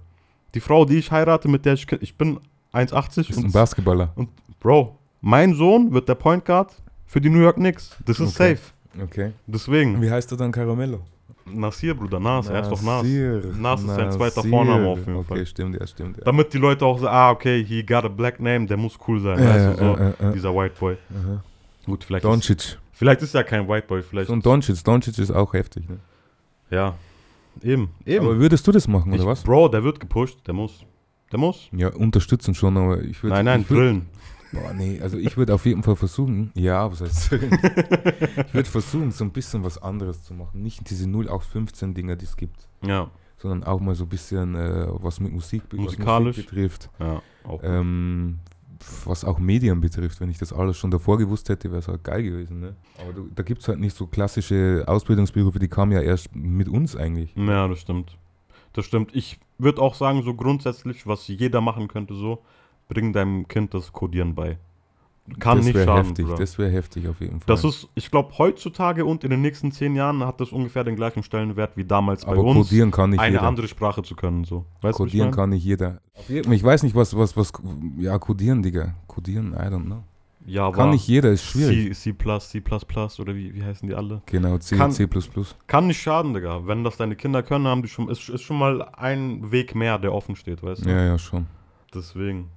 Die 0.55 0.61
Frau, 0.61 0.85
die 0.85 0.99
ich 0.99 1.11
heirate, 1.11 1.49
mit 1.49 1.65
der 1.65 1.75
ich, 1.75 1.91
ich 2.01 2.17
bin 2.19 2.39
1,80 2.75 3.31
Ist 3.31 3.39
ein 3.39 3.45
und, 3.47 3.53
Basketballer. 3.53 4.13
und, 4.17 4.29
Bro, 4.61 4.99
mein 5.23 5.55
Sohn 5.55 5.93
wird 5.93 6.09
der 6.09 6.15
Point 6.17 6.45
Guard 6.45 6.75
für 7.07 7.21
die 7.21 7.31
New 7.31 7.41
York 7.41 7.57
Knicks. 7.57 7.97
Das 8.05 8.21
ist 8.21 8.39
Okay. 8.39 8.57
safe. 8.57 9.03
Okay. 9.05 9.33
Deswegen, 9.47 10.03
Wie 10.03 10.11
heißt 10.11 10.31
er 10.33 10.37
dann 10.37 10.53
Caramello? 10.53 11.01
Nasir, 11.55 11.95
Bruder, 11.95 12.21
Nas, 12.21 12.49
er 12.49 12.63
ist 12.63 12.71
doch 12.71 12.83
Nas. 12.83 13.03
Nasir. 13.03 13.43
Nas 13.59 13.81
ist 13.81 13.87
sein 13.87 14.13
zweiter 14.13 14.37
Nasir. 14.37 14.51
Vorname 14.51 14.89
auf 14.89 14.99
jeden 14.99 15.17
okay, 15.17 15.27
Fall. 15.29 15.47
stimmt, 15.47 15.81
ja, 15.81 15.87
stimmt. 15.87 16.19
Ja. 16.19 16.25
Damit 16.25 16.53
die 16.53 16.59
Leute 16.59 16.85
auch 16.85 16.99
sagen, 16.99 17.15
ah, 17.15 17.31
okay, 17.31 17.65
he 17.65 17.83
got 17.83 18.05
a 18.05 18.09
black 18.09 18.41
name, 18.41 18.67
der 18.67 18.77
muss 18.77 18.99
cool 19.07 19.21
sein. 19.21 19.39
Ja, 19.39 19.49
weißt 19.51 19.65
ja, 19.65 19.73
du, 19.73 19.79
so, 19.79 20.25
ja, 20.25 20.33
dieser 20.33 20.55
White 20.55 20.75
Boy. 20.79 20.97
Aha. 21.11 21.43
Gut, 21.87 22.05
vielleicht 22.05 22.25
ist, 22.25 22.31
Doncic. 22.31 22.79
vielleicht 22.93 23.23
ist 23.23 23.35
er 23.35 23.45
kein 23.45 23.69
White 23.69 23.87
Boy, 23.87 24.03
vielleicht. 24.03 24.31
Und 24.31 24.45
Doncic. 24.45 24.83
Doncic 24.85 25.19
ist 25.19 25.31
auch 25.31 25.53
heftig. 25.53 25.89
Ne? 25.89 25.99
ja, 26.71 26.95
eben, 27.63 27.91
eben. 28.07 28.27
Aber 28.27 28.39
würdest 28.39 28.67
du 28.67 28.73
das 28.73 28.87
machen, 28.89 29.13
ich, 29.13 29.21
oder 29.21 29.31
was? 29.31 29.43
Bro, 29.43 29.69
der 29.69 29.83
wird 29.83 30.01
gepusht, 30.01 30.39
der 30.47 30.55
muss. 30.55 30.85
Der 31.33 31.39
muss. 31.39 31.69
Ja, 31.73 31.89
unterstützen 31.89 32.55
schon, 32.55 32.77
aber 32.77 33.03
ich 33.03 33.23
würde. 33.23 33.37
nein, 33.37 33.45
nein, 33.45 33.61
ich 33.63 33.71
würd, 33.71 33.79
drillen. 33.79 34.07
Boah, 34.53 34.73
nee, 34.75 35.01
also 35.01 35.17
ich 35.17 35.37
würde 35.37 35.55
auf 35.55 35.65
jeden 35.67 35.83
Fall 35.83 35.97
versuchen, 35.97 36.51
ja, 36.55 36.91
was 36.91 37.01
heißt 37.01 37.33
ich 37.33 38.55
würde 38.55 38.69
versuchen, 38.69 39.11
so 39.13 39.25
ein 39.25 39.31
bisschen 39.31 39.63
was 39.65 39.79
anderes 39.81 40.23
zu 40.25 40.35
machen. 40.35 40.63
Nicht 40.63 40.89
diese 40.91 41.05
0815 41.07 41.95
Dinger, 41.95 42.17
die 42.17 42.25
es 42.25 42.37
gibt, 42.37 42.69
Ja, 42.85 43.11
sondern 43.37 43.65
auch 43.65 43.81
mal 43.81 43.95
so 43.95 44.05
ein 44.05 44.09
bisschen 44.09 44.55
äh, 44.55 44.87
was 44.91 45.21
mit 45.21 45.33
Musik, 45.33 45.63
was 45.71 45.79
Musikalisch. 45.79 46.37
Musik 46.37 46.51
betrifft. 46.51 46.91
ja, 46.99 47.23
auch. 47.45 47.61
Ähm, 47.63 48.39
was 49.05 49.25
auch 49.25 49.39
Medien 49.39 49.81
betrifft, 49.81 50.21
wenn 50.21 50.31
ich 50.31 50.39
das 50.39 50.53
alles 50.55 50.79
schon 50.79 50.91
davor 50.91 51.19
gewusst 51.19 51.49
hätte, 51.51 51.71
wäre 51.71 51.81
es 51.81 51.89
halt 51.89 52.03
geil 52.03 52.23
gewesen. 52.23 52.61
Ne? 52.61 52.77
Aber 52.99 53.13
du, 53.13 53.29
da 53.35 53.43
gibt 53.43 53.61
es 53.61 53.69
halt 53.69 53.79
nicht 53.79 53.95
so 53.95 54.07
klassische 54.07 54.85
Ausbildungsberufe, 54.87 55.59
die 55.59 55.69
kamen 55.69 55.93
ja 55.93 56.01
erst 56.01 56.35
mit 56.35 56.67
uns 56.69 56.97
eigentlich. 56.97 57.35
ja, 57.37 57.69
das 57.69 57.81
stimmt. 57.81 58.17
Das 58.73 58.87
stimmt. 58.87 59.15
Ich 59.15 59.39
würde 59.59 59.83
auch 59.83 59.95
sagen, 59.95 60.23
so 60.23 60.33
grundsätzlich, 60.35 61.07
was 61.07 61.29
jeder 61.29 61.61
machen 61.61 61.89
könnte, 61.89 62.15
so, 62.15 62.43
bring 62.91 63.15
deinem 63.15 63.49
Kind 63.49 63.73
das 63.73 63.93
Codieren 63.93 64.35
bei. 64.35 64.59
Kann 65.39 65.59
das 65.59 65.67
nicht 65.67 65.75
wäre 65.77 65.87
schaden, 65.87 66.07
heftig, 66.07 66.27
das 66.37 66.59
wäre 66.59 66.71
heftig 66.71 67.09
auf 67.09 67.21
jeden 67.21 67.41
Fall. 67.41 67.47
Das 67.47 67.63
ist, 67.65 67.89
ich 67.95 68.11
glaube, 68.11 68.37
heutzutage 68.39 69.05
und 69.05 69.23
in 69.23 69.31
den 69.31 69.41
nächsten 69.41 69.71
zehn 69.71 69.95
Jahren 69.95 70.25
hat 70.27 70.41
das 70.41 70.51
ungefähr 70.51 70.83
den 70.83 70.97
gleichen 70.97 71.23
Stellenwert 71.23 71.77
wie 71.77 71.85
damals 71.85 72.25
bei 72.25 72.33
Aber 72.33 72.43
uns, 72.43 72.69
codieren 72.69 72.91
kann 72.91 73.11
nicht 73.11 73.21
eine 73.21 73.37
jeder. 73.37 73.47
andere 73.47 73.69
Sprache 73.69 74.03
zu 74.03 74.17
können. 74.17 74.45
So. 74.45 74.65
Weißt 74.81 74.97
Codieren 74.97 75.31
kann 75.31 75.51
nicht 75.51 75.65
jeder. 75.65 76.01
Ich 76.29 76.65
weiß 76.65 76.83
nicht, 76.83 76.97
was, 76.97 77.17
was, 77.17 77.37
was, 77.37 77.53
ja, 77.99 78.19
codieren, 78.19 78.63
Digga. 78.63 78.95
Codieren, 79.07 79.53
I 79.53 79.67
don't 79.73 79.85
know. 79.85 80.03
Ja, 80.47 80.67
aber 80.67 80.77
Kann 80.79 80.91
nicht 80.91 81.07
jeder, 81.07 81.31
ist 81.31 81.45
schwierig. 81.45 81.97
C, 81.97 82.15
C++, 82.17 82.61
C++ 82.61 82.63
oder 83.23 83.35
wie, 83.35 83.55
wie 83.55 83.63
heißen 83.63 83.87
die 83.89 83.95
alle? 83.95 84.23
Genau, 84.27 84.57
C, 84.59 84.77
Kann- 84.77 84.91
C++. 84.91 85.07
Kann 85.67 85.87
nicht 85.87 86.01
schaden, 86.01 86.35
Digga. 86.35 86.67
Wenn 86.67 86.83
das 86.83 86.97
deine 86.97 87.15
Kinder 87.15 87.43
können, 87.43 87.67
haben 87.67 87.83
die 87.83 87.89
schon, 87.89 88.09
ist, 88.09 88.29
ist 88.29 88.43
schon 88.43 88.59
mal 88.59 88.83
ein 88.97 89.53
Weg 89.53 89.75
mehr, 89.75 89.99
der 89.99 90.13
offen 90.15 90.35
steht, 90.35 90.63
weißt 90.63 90.87
du? 90.87 90.91
Ja, 90.91 91.05
ja, 91.05 91.19
schon. 91.19 91.47
Deswegen. 91.95 92.49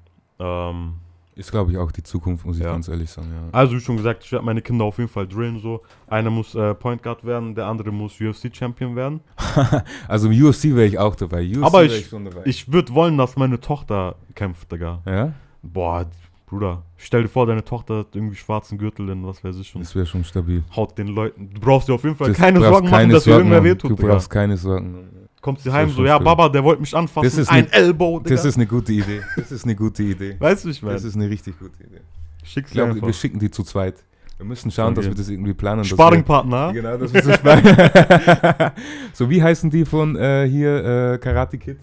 Ähm, 0.44 0.94
Ist, 1.36 1.50
glaube 1.50 1.72
ich, 1.72 1.78
auch 1.78 1.92
die 1.92 2.04
Zukunft, 2.04 2.46
muss 2.46 2.58
ich 2.58 2.64
Ja. 2.64 2.72
ganz 2.74 2.88
ehrlich 2.88 3.10
sagen. 3.10 3.30
Ja. 3.34 3.58
Also 3.58 3.76
wie 3.76 3.80
schon 3.80 3.98
gesagt, 3.98 4.24
ich 4.24 4.32
werde 4.32 4.46
meine 4.46 4.62
Kinder 4.62 4.86
auf 4.86 4.98
jeden 5.00 5.10
Fall 5.10 5.28
drillen 5.28 5.60
so. 5.60 5.82
Einer 6.08 6.30
muss 6.30 6.54
äh, 6.54 6.76
Point 6.76 7.02
Guard 7.02 7.26
werden, 7.26 7.56
der 7.56 7.66
andere 7.66 7.92
muss 7.92 8.20
UFC 8.22 8.56
Champion 8.56 8.96
werden. 8.96 9.22
Also 10.08 10.30
im 10.30 10.44
UFC 10.46 10.66
wäre 10.76 10.86
ich 10.86 11.00
auch 11.00 11.16
dabei. 11.16 11.44
UFC 11.48 11.64
Aber 11.64 11.84
ich- 11.86 12.08
schon 12.08 12.26
dabei. 12.26 12.42
Ich 12.46 12.72
würde 12.72 12.94
wollen, 12.94 13.18
dass 13.18 13.36
meine 13.36 13.60
Tochter 13.60 14.16
kämpft, 14.36 14.72
Digga. 14.72 15.02
ja, 15.08 15.34
Boah, 15.64 16.06
Bruder, 16.46 16.84
stell 16.98 17.24
dir 17.24 17.30
vor, 17.30 17.48
deine 17.48 17.64
Tochter 17.64 18.00
hat 18.00 18.08
irgendwie 18.14 18.36
schwarzen 18.36 18.78
Gürtel 18.78 19.10
in 19.10 19.26
was 19.26 19.44
weiß 19.44 19.56
ich 19.58 19.74
und 19.74 19.82
das 19.82 19.96
wäre 19.96 20.06
schon 20.06 20.24
stabil. 20.24 20.64
haut 20.76 20.96
den 21.00 21.08
Leuten. 21.08 21.50
Du 21.52 21.60
brauchst 21.60 21.88
dir 21.90 21.94
auf 21.94 22.04
jeden 22.04 22.16
Fall 22.16 22.28
Das 22.28 22.38
keine 22.38 22.60
Sorgen 22.60 22.86
machen, 22.86 22.90
keine 22.92 23.14
dass 23.14 23.24
dir 23.24 23.32
irgendwer 23.32 23.58
machen. 23.60 23.70
wehtut, 23.72 23.90
Du 23.92 23.96
Digga. 23.96 24.08
brauchst 24.10 24.30
keine 24.30 24.56
Sorgen. 24.58 25.08
Kommt 25.44 25.60
sie 25.60 25.72
heim 25.72 25.90
so, 25.92 26.04
ja, 26.04 26.16
schlimm. 26.16 26.24
Baba, 26.26 26.50
der 26.50 26.64
wollte 26.64 26.82
mich 26.82 26.96
anfassen. 26.96 27.26
Das 27.26 27.38
ist 27.38 27.50
ein 27.50 27.66
ne- 27.66 27.74
Elbow, 27.74 28.18
Digga. 28.20 28.34
Das 28.36 28.46
ist 28.46 28.56
eine 28.56 28.66
gute 28.66 28.94
Idee. 28.94 29.22
Das 29.36 29.52
ist 29.52 29.66
eine 29.66 29.76
gute 29.76 30.02
Idee. 30.02 30.36
weißt 30.40 30.66
du, 30.66 30.70
ich 30.70 30.82
meine. 30.82 30.94
Das 30.96 31.04
ist 31.04 31.16
eine 31.16 31.30
richtig 31.30 31.60
gute 31.60 31.84
Idee. 31.84 32.00
Schick's 32.44 32.70
Ich 32.72 32.74
glaube, 32.74 32.94
einfach. 32.94 33.06
wir 33.08 33.14
schicken 33.14 33.38
die 33.40 33.52
zu 33.52 33.62
zweit. 33.64 33.96
Wir 34.38 34.46
müssen 34.48 34.72
schauen, 34.72 34.96
dass 34.96 35.06
Okay. 35.06 35.14
wir 35.14 35.18
das 35.18 35.30
irgendwie 35.30 35.54
planen. 35.54 35.80
dass 35.80 35.90
Sparringpartner. 35.90 36.74
Genau, 36.74 36.98
das 36.98 37.12
ist 37.12 37.26
so 39.14 39.26
so, 39.26 39.30
wie 39.30 39.44
heißen 39.44 39.70
die 39.70 39.86
von 39.86 40.16
äh, 40.16 40.48
hier 40.50 41.14
äh, 41.14 41.18
Karate 41.20 41.58
Kid? 41.58 41.78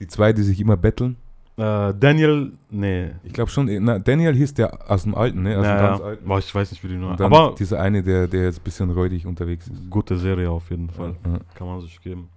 Die 0.00 0.06
zwei, 0.08 0.32
die 0.32 0.42
sich 0.42 0.58
immer 0.60 0.76
betteln. 0.76 1.16
Äh, 1.56 1.92
Daniel, 1.94 2.52
nee. 2.70 3.10
Ich 3.24 3.32
glaube 3.34 3.50
schon, 3.50 3.68
na, 3.84 3.98
Daniel 3.98 4.34
hieß 4.34 4.54
der 4.54 4.90
aus 4.90 5.02
dem 5.02 5.14
Alten, 5.14 5.42
ne? 5.42 5.58
Aus 5.58 5.64
Ja, 5.66 5.76
dem 5.76 5.82
ganz 5.86 5.98
ja. 6.00 6.04
Alten. 6.06 6.26
Boah, 6.26 6.38
ich 6.38 6.54
weiß 6.54 6.70
nicht, 6.70 6.82
wie 6.82 6.88
die 6.88 6.96
nur. 6.96 7.20
Aber 7.20 7.54
dieser 7.58 7.78
eine, 7.80 8.02
der, 8.02 8.26
der 8.26 8.44
jetzt 8.44 8.60
ein 8.60 8.64
bisschen 8.64 8.90
räudig 8.90 9.26
unterwegs 9.26 9.68
ist. 9.68 9.90
gute 9.90 10.16
Serie 10.16 10.50
auf 10.50 10.70
jeden 10.70 10.88
Fall. 10.90 11.14
Ja. 11.26 11.38
Kann 11.54 11.66
man 11.66 11.80
sich 11.82 12.00
geben. 12.00 12.28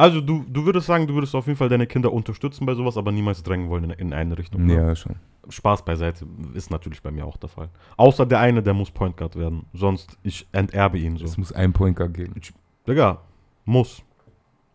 Also 0.00 0.20
du, 0.20 0.44
du 0.48 0.64
würdest 0.64 0.86
sagen, 0.86 1.06
du 1.06 1.14
würdest 1.14 1.34
auf 1.34 1.46
jeden 1.46 1.58
Fall 1.58 1.68
deine 1.68 1.86
Kinder 1.86 2.10
unterstützen 2.12 2.64
bei 2.64 2.74
sowas, 2.74 2.96
aber 2.96 3.12
niemals 3.12 3.42
drängen 3.42 3.68
wollen 3.68 3.84
in, 3.84 3.90
in 3.90 4.12
eine 4.14 4.38
Richtung. 4.38 4.64
ne? 4.64 4.74
Ja, 4.74 4.96
schon. 4.96 5.16
Spaß 5.48 5.84
beiseite. 5.84 6.26
Ist 6.54 6.70
natürlich 6.70 7.02
bei 7.02 7.10
mir 7.10 7.26
auch 7.26 7.36
der 7.36 7.48
Fall. 7.48 7.68
Außer 7.96 8.24
der 8.24 8.40
eine, 8.40 8.62
der 8.62 8.72
muss 8.74 8.90
Point 8.90 9.16
Guard 9.16 9.36
werden. 9.36 9.64
Sonst, 9.74 10.16
ich 10.22 10.46
enterbe 10.52 10.98
ihn 10.98 11.16
so. 11.16 11.24
Es 11.24 11.36
muss 11.36 11.52
ein 11.52 11.72
Point 11.72 11.96
Guard 11.96 12.14
geben. 12.14 12.32
Digga, 12.88 13.18
muss. 13.64 14.02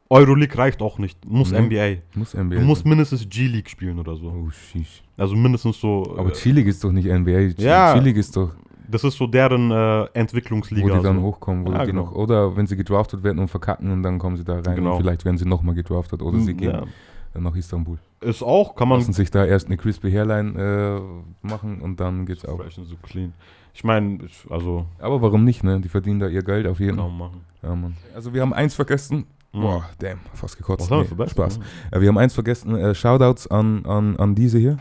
Euroleague 0.10 0.56
reicht 0.58 0.82
auch 0.84 1.00
nicht. 1.00 1.26
Muss 1.26 1.52
Nee. 1.52 1.62
NBA. 1.62 2.02
Muss 2.20 2.36
NBA 2.36 2.56
Du 2.58 2.62
musst 2.62 2.84
sein. 2.84 2.90
mindestens 2.90 3.28
G-League 3.28 3.70
spielen 3.70 3.98
oder 3.98 4.16
so. 4.16 4.28
Oh, 4.28 4.50
sheesh. 4.52 5.02
Also 5.18 5.36
mindestens 5.36 5.80
so. 5.82 6.16
Aber 6.18 6.30
äh, 6.30 6.34
Chile 6.34 6.62
ist 6.62 6.84
doch 6.84 6.92
nicht 6.92 7.06
NBA. 7.08 7.32
Ch- 7.32 7.62
Ja. 7.62 7.96
Chile 7.98 8.12
ist 8.12 8.36
doch, 8.38 8.54
das 8.90 9.04
ist 9.04 9.18
so 9.18 9.28
deren 9.28 9.72
äh, 9.72 9.74
wo 9.74 10.08
Entwicklungsliga. 10.14 10.98
die 10.98 11.04
dann 11.04 11.18
so. 11.18 11.22
hochkommen. 11.24 11.66
Wo 11.68 11.72
Ja, 11.72 11.80
die 11.86 11.92
genau. 11.92 12.06
noch, 12.06 12.12
oder 12.14 12.56
wenn 12.58 12.68
sie 12.68 12.76
gedraftet 12.76 13.24
werden 13.24 13.40
und 13.40 13.48
verkacken 13.48 13.92
und 13.92 14.04
dann 14.04 14.20
kommen 14.20 14.38
sie 14.38 14.44
da 14.44 14.60
rein. 14.60 14.76
Genau. 14.76 14.94
Und 14.96 15.02
vielleicht 15.02 15.26
werden 15.26 15.38
sie 15.38 15.46
nochmal 15.46 15.76
gedraftet 15.76 16.22
oder 16.22 16.40
sie 16.40 16.54
gehen 16.54 16.72
Ja. 16.72 17.40
nach 17.42 17.56
Istanbul. 17.56 17.98
Ist 18.22 18.42
auch, 18.44 18.76
kann 18.76 18.88
man 18.88 19.00
Lassen 19.00 19.14
sich 19.14 19.30
da 19.30 19.46
erst 19.46 19.68
eine 19.68 19.78
crispy 19.78 20.12
Hairline 20.12 21.02
äh, 21.44 21.48
machen 21.48 21.82
und 21.82 22.00
dann 22.00 22.26
geht's 22.26 22.46
auch. 22.46 22.60
So 22.72 22.96
clean. 23.04 23.34
Ich 23.74 23.84
meine, 23.84 24.20
also 24.50 24.86
Aber 25.00 25.22
warum 25.22 25.44
nicht, 25.44 25.64
ne? 25.64 25.82
Die 25.82 25.90
verdienen 25.90 26.20
da 26.20 26.28
ihr 26.28 26.42
Geld 26.44 26.66
auf 26.66 26.80
jeden 26.80 26.98
Fall. 26.98 27.10
machen. 27.12 27.42
Ja, 27.62 27.76
Mann. 27.76 27.98
Also 28.16 28.34
wir 28.34 28.42
haben 28.42 28.54
eins 28.54 28.74
vergessen. 28.74 29.26
Mhm. 29.52 29.62
Boah, 29.62 29.86
damn, 30.00 30.20
fast 30.34 30.58
gekotzt. 30.58 30.90
Was 30.90 30.92
haben 30.92 31.18
wir 31.18 31.26
Nee? 31.26 31.30
Spaß. 31.30 31.60
Äh, 31.92 32.00
wir 32.02 32.08
haben 32.08 32.18
eins 32.18 32.34
vergessen. 32.34 32.76
Äh, 32.76 32.96
Shoutouts 32.96 33.48
an, 33.48 33.86
an, 33.86 34.16
an 34.18 34.34
diese 34.36 34.58
hier. 34.60 34.78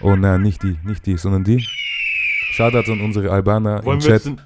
Oh 0.00 0.16
nein, 0.16 0.42
nicht 0.42 0.62
die, 0.62 0.76
nicht 0.84 1.04
die, 1.06 1.16
sondern 1.16 1.44
die. 1.44 1.64
Shoutouts 2.56 2.88
an 2.88 3.00
unsere 3.02 3.30
Albaner 3.30 3.84
Wollen 3.84 3.98
im 4.00 4.04
wir 4.06 4.18
Chat. 4.18 4.24
jetzt 4.24 4.26
in 4.26 4.40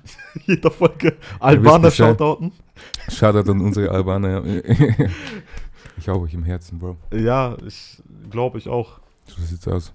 jeder 0.46 0.70
Folge 0.70 1.16
Albaner 1.38 1.78
Bescheid. 1.90 2.18
shoutouten? 2.18 2.52
Shoutout 3.08 3.50
an 3.50 3.60
unsere 3.60 3.90
Albaner. 3.90 4.42
ich 5.98 6.08
hau 6.08 6.20
euch 6.22 6.34
im 6.34 6.42
Herzen, 6.44 6.78
Bro. 6.78 6.96
Ja, 7.12 7.56
ich 7.66 8.02
glaube 8.30 8.58
ich 8.58 8.68
auch. 8.68 8.98
So 9.26 9.40
sieht's 9.42 9.68
aus. 9.68 9.92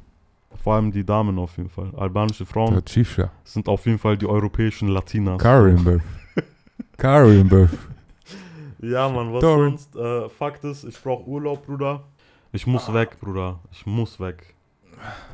Vor 0.64 0.76
allem 0.76 0.92
die 0.92 1.04
Damen 1.06 1.38
auf 1.38 1.58
jeden 1.58 1.70
Fall. 1.70 1.92
Albanische 1.98 2.46
Frauen 2.46 2.74
Der 2.74 2.86
Chiefsha. 2.86 3.30
sind 3.44 3.68
auf 3.68 3.86
jeden 3.86 4.00
Fall 4.00 4.18
die 4.18 4.26
europäischen 4.28 4.88
Latinas. 4.88 5.42
Karimbev. 5.42 6.02
Karimbev. 6.98 7.70
Ja, 8.80 9.10
Mann, 9.10 9.34
was 9.34 9.42
Sorry. 9.42 9.70
sonst? 9.72 9.96
Äh, 9.96 10.30
Fakt 10.30 10.64
ist, 10.64 10.86
ich 10.86 11.02
brauche 11.02 11.28
Urlaub, 11.28 11.66
Bruder. 11.66 12.04
Ich 12.54 12.66
muss 12.66 12.94
weg, 12.94 13.18
Bruder. 13.20 13.60
Ich 13.72 13.86
muss 13.86 14.20
weg. 14.20 14.56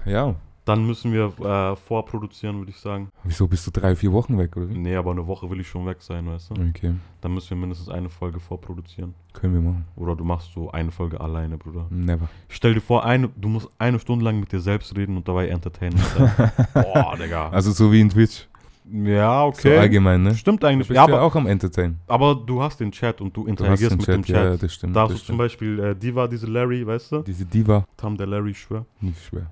Ja. 0.05 0.33
Dann 0.63 0.85
müssen 0.85 1.11
wir 1.11 1.33
äh, 1.43 1.75
vorproduzieren, 1.75 2.59
würde 2.59 2.69
ich 2.69 2.77
sagen. 2.77 3.09
Wieso 3.23 3.47
bist 3.47 3.65
du 3.65 3.71
drei, 3.71 3.95
vier 3.95 4.11
Wochen 4.13 4.37
weg, 4.37 4.55
oder? 4.55 4.67
Nee, 4.67 4.95
aber 4.95 5.09
eine 5.11 5.25
Woche 5.25 5.49
will 5.49 5.59
ich 5.59 5.67
schon 5.67 5.87
weg 5.87 5.97
sein, 6.01 6.27
weißt 6.27 6.51
du? 6.51 6.61
Okay, 6.69 6.93
Dann 7.21 7.33
müssen 7.33 7.49
wir 7.51 7.57
mindestens 7.57 7.89
eine 7.89 8.09
Folge 8.09 8.39
vorproduzieren. 8.39 9.15
können 9.33 9.55
wir 9.55 9.61
machen. 9.61 9.85
Oder 9.95 10.15
du 10.15 10.23
machst 10.23 10.51
so 10.53 10.69
eine 10.71 10.91
Folge 10.91 11.19
alleine, 11.19 11.57
Bruder. 11.57 11.87
Never. 11.89 12.29
Stell 12.47 12.75
dir 12.75 12.81
vor, 12.81 13.03
eine, 13.05 13.29
du 13.35 13.49
musst 13.49 13.69
eine 13.79 13.97
Stunde 13.99 14.23
lang 14.23 14.39
mit 14.39 14.51
dir 14.51 14.59
selbst 14.59 14.95
reden 14.95 15.17
und 15.17 15.27
dabei 15.27 15.47
entertainen. 15.47 15.97
sein. 15.97 16.51
Boah, 16.75 17.15
Digga. 17.17 17.49
Also 17.49 17.71
so 17.71 17.91
wie 17.91 18.01
in 18.01 18.09
Twitch. 18.09 18.47
Ja, 18.93 19.41
So 19.43 19.47
okay. 19.47 19.77
allgemein, 19.77 20.21
ne? 20.21 20.35
Stimmt 20.35 20.61
Du 20.63 20.67
eigentlich. 20.67 20.87
bist 20.89 20.95
Ja, 20.97 21.07
ja, 21.07 21.13
aber, 21.13 21.21
auch 21.23 21.35
am 21.35 21.47
Entertain. 21.47 21.97
aber 22.07 22.35
du 22.35 22.61
hast 22.61 22.79
den 22.79 22.91
Chat 22.91 23.19
und 23.21 23.35
du 23.35 23.43
Du 23.43 23.47
interagierst 23.47 23.91
den 23.91 23.97
mit 23.97 24.05
Chat, 24.05 24.15
dem 24.15 24.23
Chat. 24.25 24.35
ja, 24.35 24.57
das 24.57 24.73
stimmt. 24.73 24.95
da 24.95 25.03
hast 25.03 25.13
du 25.13 25.17
zum. 25.17 25.37
Beispiel 25.37 25.79
äh, 25.79 25.95
Diva, 25.95 26.27
diese 26.27 26.45
Larry, 26.47 26.85
weißt 26.85 27.11
du? 27.13 27.21
Diese 27.23 27.45
Diva, 27.45 27.85
Tam 27.97 28.17
der 28.17 28.27
Larry, 28.27 28.53
schwör. 28.53 28.85
nicht 28.99 29.23
schwer. 29.23 29.47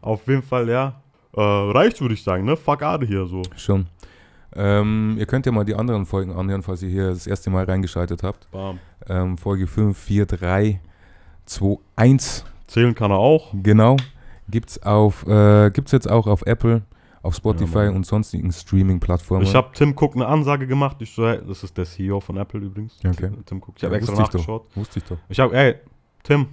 Auf 0.00 0.26
jeden 0.26 0.42
Fall, 0.42 0.68
ja. 0.68 1.00
Äh, 1.36 1.40
reicht, 1.40 2.00
würde 2.00 2.14
ich 2.14 2.22
sagen, 2.22 2.44
ne? 2.44 2.56
Fuck 2.56 2.82
Ade 2.82 3.06
hier 3.06 3.26
so. 3.26 3.42
Schon. 3.56 3.86
Ähm, 4.54 5.14
ihr 5.18 5.26
könnt 5.26 5.46
ja 5.46 5.52
mal 5.52 5.64
die 5.64 5.74
anderen 5.76 6.06
Folgen 6.06 6.32
anhören, 6.32 6.62
falls 6.62 6.82
ihr 6.82 6.88
hier 6.88 7.10
das 7.10 7.26
erste 7.26 7.50
Mal 7.50 7.64
reingeschaltet 7.64 8.22
habt. 8.24 8.50
Bam. 8.50 8.80
Ähm, 9.08 9.38
Folge 9.38 9.66
5, 9.68 9.96
4, 9.96 10.26
3, 10.26 10.80
2, 11.46 11.76
1. 11.96 12.44
Zählen 12.66 12.94
kann 12.94 13.10
er 13.12 13.18
auch. 13.18 13.52
Genau. 13.62 13.96
Gibt's 14.48 14.82
auf, 14.82 15.24
äh, 15.28 15.70
gibt's 15.70 15.92
jetzt 15.92 16.10
auch 16.10 16.26
auf 16.26 16.42
Apple, 16.46 16.82
auf 17.22 17.36
Spotify 17.36 17.86
Mann. 17.86 17.96
und 17.96 18.06
sonstigen 18.06 18.50
Streaming-Plattformen. 18.50 19.44
Ich 19.44 19.54
habe 19.54 19.70
Tim 19.72 19.94
Cook 19.96 20.16
eine 20.16 20.26
Ansage 20.26 20.66
gemacht. 20.66 20.96
Ich 21.00 21.12
so, 21.14 21.28
hey, 21.28 21.38
das 21.46 21.62
ist 21.62 21.76
der 21.78 21.84
CEO 21.84 22.18
von 22.18 22.36
Apple 22.36 22.60
übrigens. 22.60 22.98
Okay. 23.06 23.30
Tim 23.46 23.58
Cook. 23.58 23.74
Ich 23.76 23.84
habe 23.84 23.94
Ja, 23.94 23.98
extra 24.00 24.16
wusste 24.16 24.22
ich 24.24 24.28
doch. 24.28 24.34
nachgeschaut. 24.64 24.76
Wusste 24.76 24.98
ich 24.98 25.04
doch. 25.04 25.16
Ich 25.28 25.38
habe, 25.38 25.56
ey, 25.56 25.76
Tim, 26.24 26.46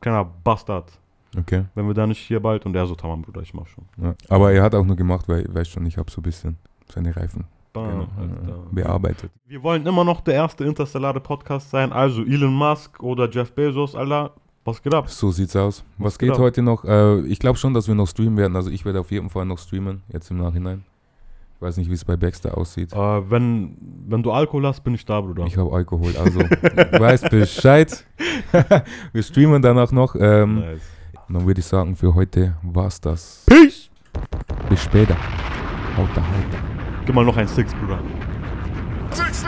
kleiner 0.00 0.24
Bastard. 0.24 0.90
Okay. 1.38 1.64
Wenn 1.74 1.86
wir 1.86 1.94
da 1.94 2.06
nicht 2.06 2.18
hier 2.18 2.40
bald 2.40 2.66
und 2.66 2.76
er 2.76 2.86
so, 2.86 2.94
tamam, 2.94 3.22
Bruder, 3.22 3.40
ich 3.40 3.54
mach 3.54 3.66
schon. 3.66 3.84
Ja. 4.02 4.14
Aber 4.28 4.52
er 4.52 4.62
hat 4.62 4.74
auch 4.74 4.84
nur 4.84 4.96
gemacht, 4.96 5.28
weil, 5.28 5.46
weißt 5.52 5.70
schon, 5.70 5.86
ich 5.86 5.96
habe 5.96 6.10
so 6.10 6.20
ein 6.20 6.24
bisschen 6.24 6.58
seine 6.92 7.16
Reifen 7.16 7.44
Bam, 7.72 8.06
genau, 8.18 8.54
äh, 8.54 8.74
bearbeitet. 8.74 9.30
Wir 9.46 9.62
wollen 9.62 9.86
immer 9.86 10.04
noch 10.04 10.20
der 10.20 10.34
erste 10.34 10.64
interstellare 10.64 11.20
Podcast 11.20 11.70
sein. 11.70 11.90
Also 11.92 12.22
Elon 12.22 12.52
Musk 12.52 13.02
oder 13.02 13.30
Jeff 13.30 13.52
Bezos, 13.52 13.94
Alter. 13.94 14.32
Was 14.64 14.80
geht 14.82 14.94
ab? 14.94 15.08
So 15.08 15.30
sieht's 15.30 15.56
aus. 15.56 15.82
Was 15.96 16.06
Was 16.06 16.18
geht 16.18 16.30
geht 16.30 16.38
heute 16.38 16.62
noch? 16.62 16.84
Äh, 16.84 17.20
ich 17.22 17.38
glaube 17.38 17.58
schon, 17.58 17.74
dass 17.74 17.88
wir 17.88 17.94
noch 17.94 18.06
streamen 18.06 18.36
werden. 18.36 18.54
Also 18.54 18.70
ich 18.70 18.84
werde 18.84 19.00
auf 19.00 19.10
jeden 19.10 19.30
Fall 19.30 19.46
noch 19.46 19.58
streamen, 19.58 20.02
jetzt 20.12 20.30
im 20.30 20.38
Nachhinein. 20.38 20.84
Ich 21.56 21.62
weiß 21.62 21.78
nicht, 21.78 21.88
wie 21.88 21.94
es 21.94 22.04
bei 22.04 22.16
Baxter 22.16 22.56
aussieht. 22.56 22.92
Äh, 22.92 23.30
wenn, 23.30 23.76
wenn 24.06 24.22
du 24.22 24.32
Alkohol 24.32 24.66
hast, 24.66 24.84
bin 24.84 24.94
ich 24.94 25.04
da, 25.04 25.20
Bruder. 25.20 25.46
Ich 25.46 25.56
habe 25.56 25.72
Alkohol, 25.72 26.14
also 26.16 26.40
du 26.42 27.00
weißt 27.00 27.30
Bescheid. 27.30 28.04
wir 29.12 29.22
streamen 29.22 29.62
danach 29.62 29.90
noch. 29.92 30.14
Ähm, 30.14 30.60
nice. 30.60 30.82
Und 31.32 31.38
Dann 31.38 31.46
würde 31.46 31.60
ich 31.60 31.66
sagen, 31.66 31.96
für 31.96 32.14
heute 32.14 32.56
war's 32.62 33.00
das. 33.00 33.44
Peace! 33.46 33.88
Bis 34.68 34.82
später. 34.82 35.16
Haut 35.96 36.10
da, 36.14 36.20
haut 36.20 36.52
da. 36.52 36.58
Gib 37.06 37.14
mal 37.14 37.24
noch 37.24 37.36
ein 37.38 37.48
Six, 37.48 37.72
Bruder. 37.74 38.00
Six. 39.12 39.42